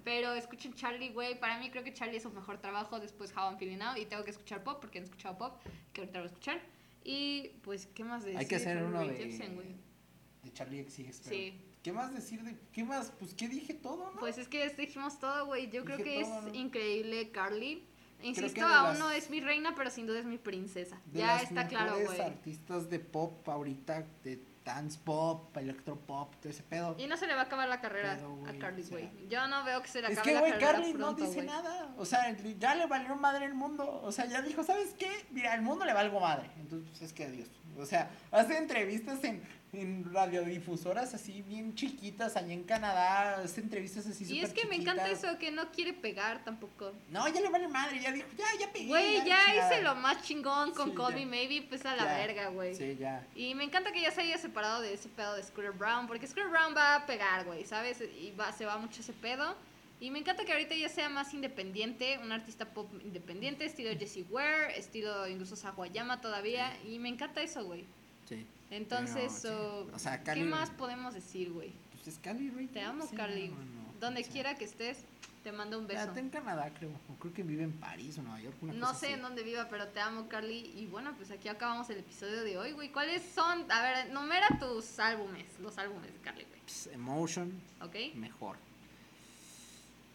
[0.04, 1.38] Pero escuchen Charlie, güey.
[1.38, 3.00] Para mí creo que Charlie es su mejor trabajo.
[3.00, 3.96] Después How I'm Feeling Now.
[3.96, 5.60] Y tengo que escuchar pop porque he escuchado pop.
[5.92, 6.60] Que ahorita lo voy a escuchar.
[7.04, 8.38] Y pues, ¿qué más decir?
[8.38, 11.16] Hay que hacer uno de, de Charlie XCX.
[11.16, 11.60] Sí.
[11.82, 13.10] ¿Qué más decir de qué más?
[13.18, 14.20] Pues qué dije todo, ¿no?
[14.20, 15.70] Pues es que dijimos todo, güey.
[15.70, 17.86] Yo creo que es increíble Carly.
[18.22, 21.00] Insisto, aún no es mi reina, pero sin duda es mi princesa.
[21.12, 22.20] ya está claro, güey.
[22.20, 26.94] artistas de pop ahorita de dance pop, electropop, todo ese pedo.
[26.98, 28.98] Y no se le va a acabar la carrera Pedo, güey, a Carly, o sea.
[28.98, 29.28] güey.
[29.28, 31.34] Yo no veo que se le Es acabe que, la güey, carrera Carly no dice
[31.34, 31.46] güey.
[31.46, 31.94] nada.
[31.96, 34.00] O sea, ya le valió madre el mundo.
[34.04, 35.10] O sea, ya dijo, ¿sabes qué?
[35.30, 36.50] Mira, al mundo le valgo madre.
[36.58, 37.48] Entonces, pues es que adiós.
[37.78, 39.42] O sea, hace entrevistas en,
[39.72, 43.40] en radiodifusoras así bien chiquitas allá en Canadá.
[43.42, 46.92] Hace entrevistas así Y es súper que me encanta eso, que no quiere pegar tampoco.
[47.10, 48.00] No, ya le vale madre.
[48.00, 48.86] Ya dijo, ya, ya pegué.
[48.88, 51.16] Güey, ya hice lo más chingón con Sí, Call ya.
[51.18, 52.18] Me Maybe, pues a la Ya.
[52.18, 52.74] verga, güey.
[52.74, 53.24] Sí, ya.
[53.34, 56.26] Y me encanta que ya se haya separado de ese pedo de Scooter Brown, porque
[56.26, 58.00] Scooter Brown va a pegar, güey, ¿sabes?
[58.00, 59.56] Y va, se va mucho ese pedo.
[60.00, 64.24] Y me encanta que ahorita ya sea más independiente, un artista pop independiente, estilo Jessie
[64.30, 66.74] Ware, estilo incluso Sawayama todavía.
[66.88, 67.84] Y me encanta eso, güey.
[68.30, 68.46] Sí.
[68.70, 69.90] Entonces, Pero, sí.
[69.90, 71.72] so, O sea, ¿qué más podemos decir, güey?
[71.92, 73.48] Pues es Carly Te amo, Carly.
[73.48, 74.98] no, no, Donde o sea, quiera que estés,
[75.42, 76.00] te mando un beso.
[76.04, 76.90] Está en Canadá, creo.
[77.18, 78.56] Creo que vive en París o Nueva York.
[78.62, 79.14] una No cosa sé así.
[79.16, 80.72] en dónde viva, pero te amo, Carly.
[80.76, 82.90] Y bueno, pues aquí acabamos el episodio de hoy, güey.
[82.92, 83.70] ¿Cuáles son?
[83.70, 86.60] A ver, numera tus álbumes, los álbumes de Carly, güey.
[86.60, 87.52] Pues, Emotion,
[87.82, 87.96] ¿Ok?
[88.14, 88.56] mejor.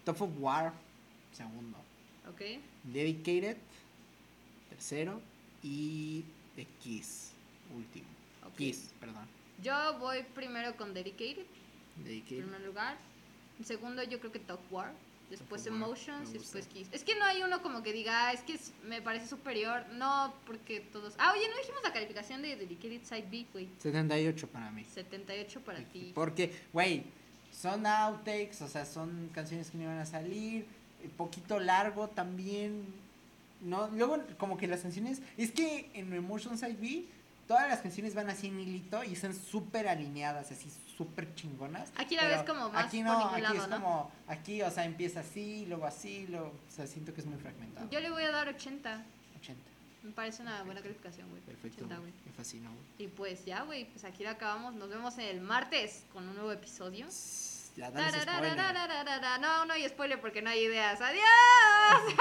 [0.06, 0.72] Top of War,
[1.34, 1.78] segundo.
[2.30, 2.42] ¿Ok?
[2.84, 3.58] Dedicated,
[4.70, 5.20] tercero.
[5.64, 6.24] Y
[6.56, 7.32] The Kiss,
[7.76, 8.06] último.
[8.58, 9.26] Kiss, perdón.
[9.62, 11.46] Yo voy primero con Dedicated,
[12.06, 12.98] en primer lugar.
[13.60, 14.94] En segundo, yo creo que Top War.
[15.30, 16.68] Después War, Emotions y después.
[16.68, 16.88] Kiss.
[16.92, 19.84] Es que no hay uno como que diga, ah, es que es- me parece superior.
[19.94, 21.16] No, porque todos.
[21.18, 23.68] Ah, oye, no dijimos la calificación de Dedicated Side B, güey.
[23.80, 24.84] 78 para mí.
[24.86, 26.12] 78 para ti.
[26.14, 27.04] Porque, güey,
[27.52, 30.66] son outtakes, o sea, son canciones que no iban a salir.
[31.04, 32.86] eh, Poquito largo también.
[33.62, 35.22] No, luego, como que las canciones.
[35.38, 37.06] Es que en Emotion Side B,
[37.48, 41.92] todas las canciones van así en hilito y están súper alineadas, así súper chingonas.
[41.98, 43.76] Aquí la ves como más Aquí no, aquí lado, es ¿no?
[43.76, 44.12] como.
[44.28, 46.48] Aquí, o sea, empieza así, luego así, luego.
[46.48, 47.90] O sea, siento que es muy fragmentado.
[47.90, 49.04] Yo le voy a dar 80.
[49.40, 49.62] 80.
[50.04, 51.42] Me parece una buena calificación, güey.
[51.42, 51.86] Perfecto.
[51.86, 52.14] 80, güey.
[52.26, 52.84] Me fascinó, güey.
[53.00, 54.76] Y pues ya, güey, pues aquí lo acabamos.
[54.76, 57.08] Nos vemos el martes con un nuevo episodio.
[57.76, 59.42] Ya, dale spoiler.
[59.42, 61.02] No, no hay spoiler porque no hay ideas.
[61.02, 62.14] ¡Adiós!